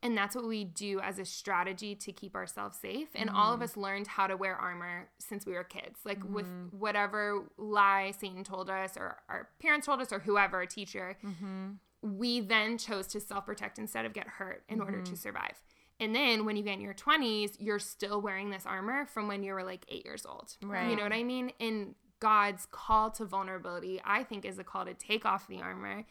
And 0.04 0.18
that's 0.18 0.34
what 0.34 0.48
we 0.48 0.64
do 0.64 0.98
as 1.00 1.20
a 1.20 1.24
strategy 1.24 1.94
to 1.94 2.10
keep 2.10 2.34
ourselves 2.34 2.76
safe. 2.76 3.08
And 3.14 3.30
all 3.30 3.52
of 3.52 3.58
mm-hmm. 3.58 3.64
us 3.64 3.76
learned 3.76 4.08
how 4.08 4.26
to 4.26 4.36
wear 4.36 4.56
armor 4.56 5.08
since 5.20 5.46
we 5.46 5.52
were 5.52 5.62
kids. 5.62 6.00
Like 6.04 6.18
with 6.28 6.46
mm-hmm. 6.46 6.76
whatever 6.76 7.44
lie 7.56 8.12
Satan 8.18 8.42
told 8.42 8.68
us, 8.68 8.96
or 8.96 9.18
our 9.28 9.48
parents 9.60 9.86
told 9.86 10.00
us, 10.00 10.12
or 10.12 10.18
whoever, 10.18 10.60
a 10.60 10.66
teacher, 10.66 11.16
mm-hmm. 11.24 11.74
we 12.02 12.40
then 12.40 12.78
chose 12.78 13.06
to 13.08 13.20
self 13.20 13.46
protect 13.46 13.78
instead 13.78 14.04
of 14.04 14.12
get 14.12 14.26
hurt 14.26 14.64
in 14.68 14.80
order 14.80 15.02
to 15.02 15.16
survive. 15.16 15.62
And 16.00 16.16
then 16.16 16.44
when 16.44 16.56
you 16.56 16.64
get 16.64 16.74
in 16.74 16.80
your 16.80 16.94
20s, 16.94 17.54
you're 17.60 17.78
still 17.78 18.20
wearing 18.20 18.50
this 18.50 18.66
armor 18.66 19.06
from 19.06 19.28
when 19.28 19.44
you 19.44 19.52
were 19.52 19.62
like 19.62 19.84
eight 19.88 20.04
years 20.04 20.26
old. 20.26 20.56
You 20.90 20.96
know 20.96 21.04
what 21.04 21.12
I 21.12 21.22
mean? 21.22 21.52
And 21.60 21.94
God's 22.22 22.68
call 22.70 23.10
to 23.10 23.24
vulnerability, 23.24 24.00
I 24.04 24.22
think, 24.22 24.44
is 24.44 24.56
a 24.56 24.62
call 24.62 24.84
to 24.84 24.94
take 24.94 25.26
off 25.26 25.48
the 25.48 25.60
armor. 25.60 26.04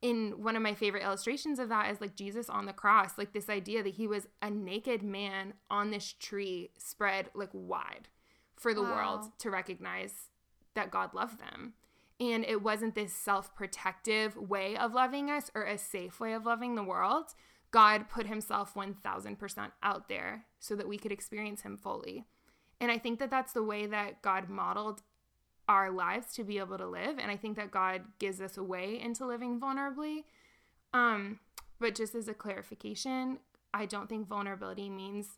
In 0.00 0.42
one 0.42 0.56
of 0.56 0.62
my 0.62 0.72
favorite 0.72 1.02
illustrations 1.02 1.58
of 1.58 1.68
that 1.68 1.90
is 1.90 2.00
like 2.00 2.16
Jesus 2.16 2.48
on 2.48 2.64
the 2.64 2.72
cross, 2.72 3.18
like 3.18 3.34
this 3.34 3.50
idea 3.50 3.82
that 3.82 3.96
he 3.96 4.06
was 4.06 4.28
a 4.40 4.48
naked 4.48 5.02
man 5.02 5.52
on 5.68 5.90
this 5.90 6.14
tree 6.18 6.70
spread 6.78 7.28
like 7.34 7.50
wide 7.52 8.08
for 8.56 8.72
the 8.72 8.82
Wow. 8.82 8.94
world 8.94 9.38
to 9.40 9.50
recognize 9.50 10.30
that 10.72 10.90
God 10.90 11.12
loved 11.12 11.38
them. 11.38 11.74
And 12.18 12.46
it 12.46 12.62
wasn't 12.62 12.94
this 12.94 13.12
self 13.12 13.54
protective 13.54 14.38
way 14.38 14.74
of 14.74 14.94
loving 14.94 15.30
us 15.30 15.50
or 15.54 15.64
a 15.64 15.76
safe 15.76 16.18
way 16.18 16.32
of 16.32 16.46
loving 16.46 16.76
the 16.76 16.82
world. 16.82 17.34
God 17.70 18.08
put 18.08 18.26
himself 18.26 18.72
1000% 18.72 19.72
out 19.82 20.08
there 20.08 20.46
so 20.60 20.74
that 20.74 20.88
we 20.88 20.96
could 20.96 21.12
experience 21.12 21.60
him 21.60 21.76
fully. 21.76 22.24
And 22.80 22.90
I 22.90 22.96
think 22.96 23.18
that 23.18 23.30
that's 23.30 23.52
the 23.52 23.62
way 23.62 23.84
that 23.84 24.22
God 24.22 24.48
modeled 24.48 25.02
our 25.68 25.90
lives 25.90 26.32
to 26.34 26.44
be 26.44 26.58
able 26.58 26.78
to 26.78 26.86
live. 26.86 27.18
And 27.18 27.30
I 27.30 27.36
think 27.36 27.56
that 27.56 27.70
God 27.70 28.02
gives 28.18 28.40
us 28.40 28.56
a 28.56 28.62
way 28.62 28.98
into 29.00 29.26
living 29.26 29.60
vulnerably. 29.60 30.24
Um, 30.94 31.40
but 31.78 31.94
just 31.94 32.14
as 32.14 32.26
a 32.28 32.34
clarification, 32.34 33.38
I 33.74 33.84
don't 33.86 34.08
think 34.08 34.28
vulnerability 34.28 34.88
means 34.88 35.28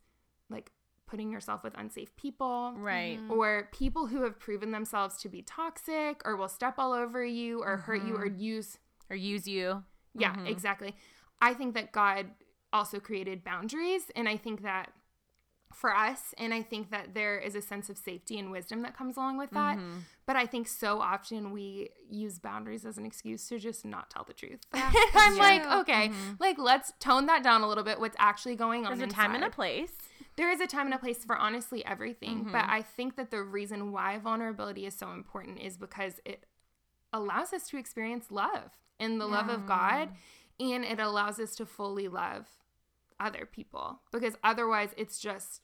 like 0.48 0.70
putting 1.06 1.30
yourself 1.32 1.64
with 1.64 1.74
unsafe 1.76 2.14
people 2.16 2.72
Right. 2.76 3.18
Mm-hmm. 3.18 3.32
or 3.32 3.68
people 3.72 4.06
who 4.06 4.22
have 4.22 4.38
proven 4.38 4.70
themselves 4.70 5.16
to 5.22 5.28
be 5.28 5.42
toxic 5.42 6.22
or 6.24 6.36
will 6.36 6.48
step 6.48 6.74
all 6.78 6.92
over 6.92 7.24
you 7.24 7.60
or 7.62 7.78
hurt 7.78 8.04
you 8.04 8.14
or 8.14 8.28
mm-hmm. 8.28 8.40
use 8.40 8.78
Or 9.10 9.16
use 9.16 9.48
you. 9.48 9.82
yeah 10.14 10.32
mm-hmm. 10.32 10.46
exactly 10.46 10.94
i 11.42 11.52
think 11.52 11.74
that 11.74 11.90
god 11.90 12.26
also 12.72 13.00
created 13.00 13.42
boundaries 13.42 14.04
and 14.14 14.28
i 14.28 14.36
think 14.36 14.62
that 14.62 14.92
for 15.72 15.94
us 15.94 16.34
and 16.36 16.52
i 16.52 16.62
think 16.62 16.90
that 16.90 17.14
there 17.14 17.38
is 17.38 17.54
a 17.54 17.62
sense 17.62 17.88
of 17.88 17.96
safety 17.96 18.38
and 18.38 18.50
wisdom 18.50 18.82
that 18.82 18.96
comes 18.96 19.16
along 19.16 19.38
with 19.38 19.50
that. 19.50 19.78
Mm-hmm. 19.78 19.98
But 20.26 20.36
i 20.36 20.46
think 20.46 20.68
so 20.68 21.00
often 21.00 21.52
we 21.52 21.90
use 22.08 22.38
boundaries 22.38 22.84
as 22.84 22.98
an 22.98 23.06
excuse 23.06 23.48
to 23.48 23.58
just 23.58 23.84
not 23.84 24.10
tell 24.10 24.24
the 24.24 24.32
truth. 24.32 24.60
I'm 24.72 25.36
like 25.36 25.66
okay 25.80 26.08
mm-hmm. 26.08 26.34
like 26.38 26.58
let's 26.58 26.92
tone 27.00 27.26
that 27.26 27.42
down 27.42 27.62
a 27.62 27.68
little 27.68 27.84
bit 27.84 27.98
what's 28.00 28.16
actually 28.18 28.56
going 28.56 28.86
on 28.86 28.96
There's 28.96 29.10
a 29.10 29.14
time 29.14 29.34
and 29.34 29.44
a 29.44 29.50
place. 29.50 29.92
there 30.36 30.50
is 30.50 30.60
a 30.60 30.66
time 30.66 30.86
and 30.86 30.94
a 30.94 30.98
place 30.98 31.24
for 31.24 31.36
honestly 31.36 31.84
everything 31.84 32.44
but 32.44 32.62
mm-hmm. 32.62 32.70
i 32.70 32.82
think 32.82 33.16
that 33.16 33.30
the 33.30 33.42
reason 33.42 33.92
why 33.92 34.18
vulnerability 34.18 34.86
is 34.86 34.94
so 34.94 35.12
important 35.12 35.58
is 35.58 35.76
because 35.76 36.20
it 36.24 36.46
allows 37.12 37.52
us 37.52 37.66
to 37.68 37.76
experience 37.76 38.26
love 38.30 38.70
and 38.98 39.20
the 39.20 39.26
love 39.26 39.48
of 39.48 39.66
god 39.66 40.10
and 40.60 40.84
it 40.84 41.00
allows 41.00 41.40
us 41.40 41.56
to 41.56 41.66
fully 41.66 42.06
love 42.06 42.46
other 43.20 43.46
people 43.46 44.00
because 44.12 44.34
otherwise 44.42 44.90
it's 44.96 45.18
just 45.20 45.60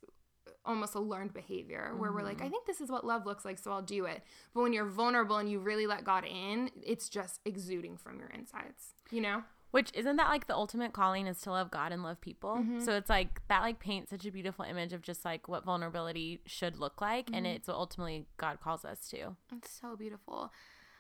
almost 0.65 0.95
a 0.95 1.01
learned 1.01 1.33
behavior 1.33 1.93
where 1.97 2.13
we're 2.13 2.23
like 2.23 2.43
i 2.43 2.49
think 2.49 2.67
this 2.67 2.81
is 2.81 2.91
what 2.91 3.05
love 3.07 3.25
looks 3.25 3.45
like 3.45 3.59
so 3.59 3.71
i'll 3.73 3.83
do 3.83 4.05
it 4.05 4.23
but 4.53 4.63
when 4.63 4.73
you're 4.73 4.85
vulnerable 4.85 5.37
and 5.37 5.51
you 5.51 5.59
really 5.59 5.87
let 5.87 6.05
god 6.05 6.25
in 6.25 6.71
it's 6.85 7.09
just 7.09 7.41
exuding 7.45 7.97
from 7.97 8.19
your 8.19 8.29
insides 8.31 8.95
you 9.11 9.21
know 9.21 9.43
Which 9.71 9.91
isn't 9.95 10.17
that 10.17 10.29
like 10.29 10.47
the 10.49 10.55
ultimate 10.55 10.93
calling 10.93 11.27
is 11.27 11.41
to 11.43 11.51
love 11.51 11.71
God 11.71 11.93
and 11.93 12.03
love 12.03 12.19
people? 12.21 12.55
Mm-hmm. 12.57 12.81
So 12.81 12.93
it's 12.97 13.11
like 13.11 13.43
that 13.49 13.61
like 13.63 13.79
paints 13.79 14.11
such 14.11 14.25
a 14.25 14.31
beautiful 14.33 14.65
image 14.65 14.93
of 14.95 15.03
just 15.03 15.25
like 15.25 15.49
what 15.49 15.65
vulnerability 15.65 16.41
should 16.47 16.79
look 16.79 17.01
like, 17.03 17.27
and 17.33 17.45
Mm-hmm. 17.45 17.57
it's 17.57 17.69
what 17.69 17.77
ultimately 17.77 18.27
God 18.39 18.59
calls 18.65 18.85
us 18.87 19.09
to. 19.11 19.37
It's 19.55 19.71
so 19.81 19.95
beautiful. 19.97 20.51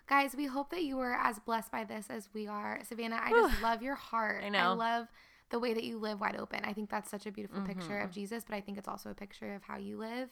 Guys, 0.08 0.34
we 0.36 0.46
hope 0.46 0.70
that 0.70 0.82
you 0.84 0.96
were 0.96 1.14
as 1.14 1.38
blessed 1.38 1.72
by 1.72 1.84
this 1.84 2.06
as 2.10 2.28
we 2.34 2.46
are. 2.48 2.80
Savannah, 2.86 3.18
I 3.22 3.30
just 3.30 3.62
love 3.62 3.82
your 3.82 3.94
heart. 3.94 4.44
I 4.44 4.50
know. 4.50 4.58
I 4.58 4.68
love 4.72 5.06
the 5.50 5.58
way 5.58 5.72
that 5.74 5.84
you 5.84 5.98
live 5.98 6.20
wide 6.20 6.36
open. 6.36 6.64
I 6.64 6.72
think 6.72 6.90
that's 6.90 7.10
such 7.10 7.26
a 7.26 7.30
beautiful 7.32 7.60
picture 7.62 7.94
Mm-hmm. 7.94 8.04
of 8.04 8.10
Jesus, 8.12 8.44
but 8.44 8.54
I 8.56 8.60
think 8.60 8.78
it's 8.78 8.88
also 8.88 9.10
a 9.10 9.14
picture 9.14 9.54
of 9.54 9.62
how 9.62 9.76
you 9.78 9.96
live. 9.98 10.28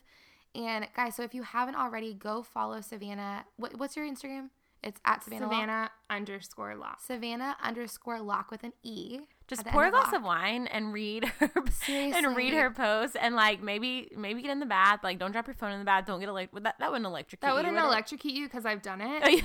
And 0.54 0.86
guys, 0.94 1.14
so 1.16 1.22
if 1.22 1.34
you 1.34 1.42
haven't 1.42 1.74
already, 1.76 2.14
go 2.14 2.42
follow 2.42 2.80
Savannah. 2.80 3.44
What, 3.56 3.76
what's 3.78 3.96
your 3.96 4.06
Instagram? 4.06 4.50
It's 4.82 5.00
at 5.04 5.24
Savannah. 5.24 5.46
Lock. 5.46 5.52
Savannah 5.54 5.90
underscore 6.10 6.74
lock. 6.76 7.00
Savannah 7.00 7.56
underscore 7.62 8.20
lock 8.20 8.50
with 8.50 8.62
an 8.64 8.72
E. 8.82 9.20
Just 9.46 9.66
pour 9.66 9.84
a 9.84 9.90
glass 9.90 10.12
of 10.14 10.22
wine 10.22 10.66
and 10.68 10.92
read 10.94 11.26
her 11.38 11.50
and 11.88 12.34
read 12.34 12.54
her 12.54 12.70
post 12.70 13.14
and 13.20 13.34
like 13.36 13.62
maybe 13.62 14.10
maybe 14.16 14.40
get 14.40 14.50
in 14.50 14.58
the 14.58 14.64
bath. 14.66 15.00
Like 15.04 15.18
don't 15.18 15.32
drop 15.32 15.46
your 15.46 15.54
phone 15.54 15.72
in 15.72 15.78
the 15.78 15.84
bath. 15.84 16.06
Don't 16.06 16.18
get 16.18 16.30
elect. 16.30 16.54
That 16.62 16.76
that 16.78 16.90
wouldn't 16.90 17.04
electrocute. 17.06 17.42
That 17.42 17.48
you, 17.50 17.54
wouldn't 17.56 17.74
would 17.74 17.82
it? 17.82 17.86
electrocute 17.86 18.32
you 18.32 18.46
because 18.46 18.64
I've 18.64 18.80
done 18.80 19.02
it, 19.02 19.22
Oh, 19.22 19.28
yeah. 19.28 19.42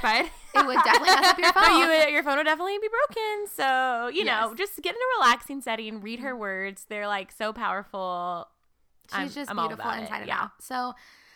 but 0.54 0.62
It 0.62 0.68
would 0.68 0.78
definitely 0.86 1.10
mess 1.16 1.26
up 1.26 1.38
your 1.38 1.52
phone. 1.54 1.80
you, 1.80 2.14
your 2.14 2.24
phone 2.24 2.38
would 2.38 2.46
definitely 2.46 2.78
be 2.80 2.88
broken. 2.88 3.48
So, 3.54 4.08
you 4.14 4.24
know, 4.24 4.54
just 4.56 4.78
get 4.82 4.96
in 4.96 5.00
a 5.02 5.20
relaxing 5.20 5.60
setting, 5.62 6.00
read 6.00 6.22
her 6.22 6.34
words. 6.36 6.86
They're 6.88 7.08
like 7.08 7.32
so 7.34 7.52
powerful. 7.52 8.48
She's 9.10 9.16
I'm- 9.20 9.30
just 9.30 9.50
I'm 9.52 9.58
beautiful 9.58 9.84
about 9.84 9.98
it, 9.98 10.02
inside 10.04 10.18
and 10.20 10.28
yeah. 10.28 10.44
out. 10.44 10.52
So, 10.62 10.94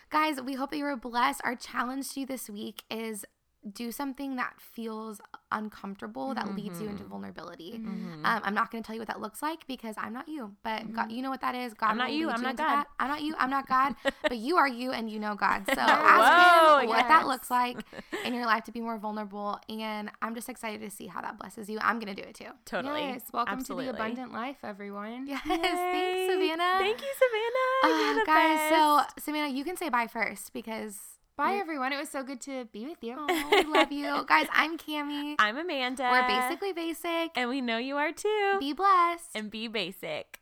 guys, 0.09 0.39
we 0.41 0.53
hope 0.53 0.70
that 0.72 0.78
you 0.78 0.86
were 0.86 0.95
blessed. 0.95 1.41
Our 1.43 1.55
challenge 1.55 2.11
to 2.14 2.22
you 2.22 2.26
this 2.26 2.49
week 2.49 2.84
is 2.89 3.26
do 3.72 3.91
something 3.91 4.36
that 4.38 4.53
feels 4.59 5.20
uncomfortable 5.54 6.34
that 6.36 6.54
leads 6.56 6.80
you 6.82 6.88
Mm-hmm. 6.88 6.97
into 6.97 7.04
vulnerability. 7.06 7.76
Um, 7.76 8.22
I'm 8.43 8.54
not 8.54 8.72
going 8.72 8.84
to 8.84 8.86
tell 8.88 8.95
you 8.95 8.99
what 9.01 9.08
that 9.08 9.22
looks 9.22 9.41
like 9.41 9.66
because 9.68 9.95
I'm 9.97 10.12
not 10.14 10.28
you, 10.28 10.54
but 10.64 10.91
God, 10.93 11.12
you 11.12 11.22
know 11.22 11.30
what 11.30 11.41
that 11.41 11.56
is. 11.56 11.74
God, 11.74 11.88
Mm-hmm. 11.88 11.91
I'm 11.91 11.97
not 11.97 12.12
you, 12.12 12.30
I'm 12.30 12.41
not 12.41 12.56
God. 12.58 12.68
that. 12.68 12.88
I'm 12.99 13.08
not 13.08 13.22
you. 13.22 13.36
I'm 13.38 13.49
not 13.49 13.68
God, 13.68 13.95
but 14.24 14.38
you 14.38 14.58
are 14.58 14.68
you, 14.68 14.91
and 14.91 15.10
you 15.10 15.20
know 15.20 15.36
God. 15.36 15.64
So 15.68 15.76
Whoa, 15.76 15.82
ask 15.88 16.82
Him 16.84 16.89
what 16.89 17.08
that 17.08 17.28
looks 17.28 17.49
like 17.51 17.78
in 18.26 18.34
your 18.34 18.45
life 18.45 18.64
to 18.66 18.72
be 18.72 18.82
more 18.82 18.97
vulnerable. 18.97 19.60
And 19.70 20.10
I'm 20.22 20.36
just 20.36 20.49
excited 20.49 20.82
to 20.82 20.89
see 20.89 21.08
how 21.08 21.22
that 21.22 21.38
blesses 21.39 21.70
you. 21.70 21.80
I'm 21.82 21.99
going 21.99 22.14
to 22.16 22.22
do 22.22 22.28
it 22.28 22.36
too. 22.36 22.49
Totally. 22.66 23.01
yes, 23.01 23.22
welcome 23.34 23.60
Absolutely. 23.60 23.86
to 23.88 23.91
the 23.93 23.97
abundant 23.97 24.34
life, 24.34 24.58
everyone. 24.64 25.28
Yes, 25.28 25.41
Yay. 25.45 25.58
thanks, 25.58 26.34
Savannah. 26.34 26.80
Thank 26.80 27.01
you, 27.01 27.14
Savannah. 27.20 28.20
Uh, 28.22 28.26
guys, 28.26 28.58
best. 28.58 28.70
so 29.18 29.22
Savannah, 29.24 29.54
you 29.54 29.64
can 29.64 29.78
say 29.78 29.89
bye 29.89 30.08
first 30.08 30.54
because 30.54 30.97
Bye, 31.36 31.55
everyone. 31.55 31.91
It 31.91 31.97
was 31.97 32.09
so 32.09 32.21
good 32.21 32.39
to 32.41 32.65
be 32.65 32.86
with 32.86 32.99
you. 33.01 33.17
we 33.51 33.63
love 33.73 33.91
you. 33.91 34.23
guys, 34.27 34.45
I'm 34.53 34.77
Cami. 34.77 35.36
I'm 35.39 35.57
Amanda. 35.57 36.07
We're 36.11 36.27
basically 36.27 36.73
basic. 36.73 37.31
And 37.36 37.49
we 37.49 37.59
know 37.59 37.77
you 37.77 37.97
are 37.97 38.11
too. 38.11 38.57
Be 38.59 38.71
blessed. 38.73 39.29
and 39.34 39.49
be 39.49 39.67
basic. 39.67 40.39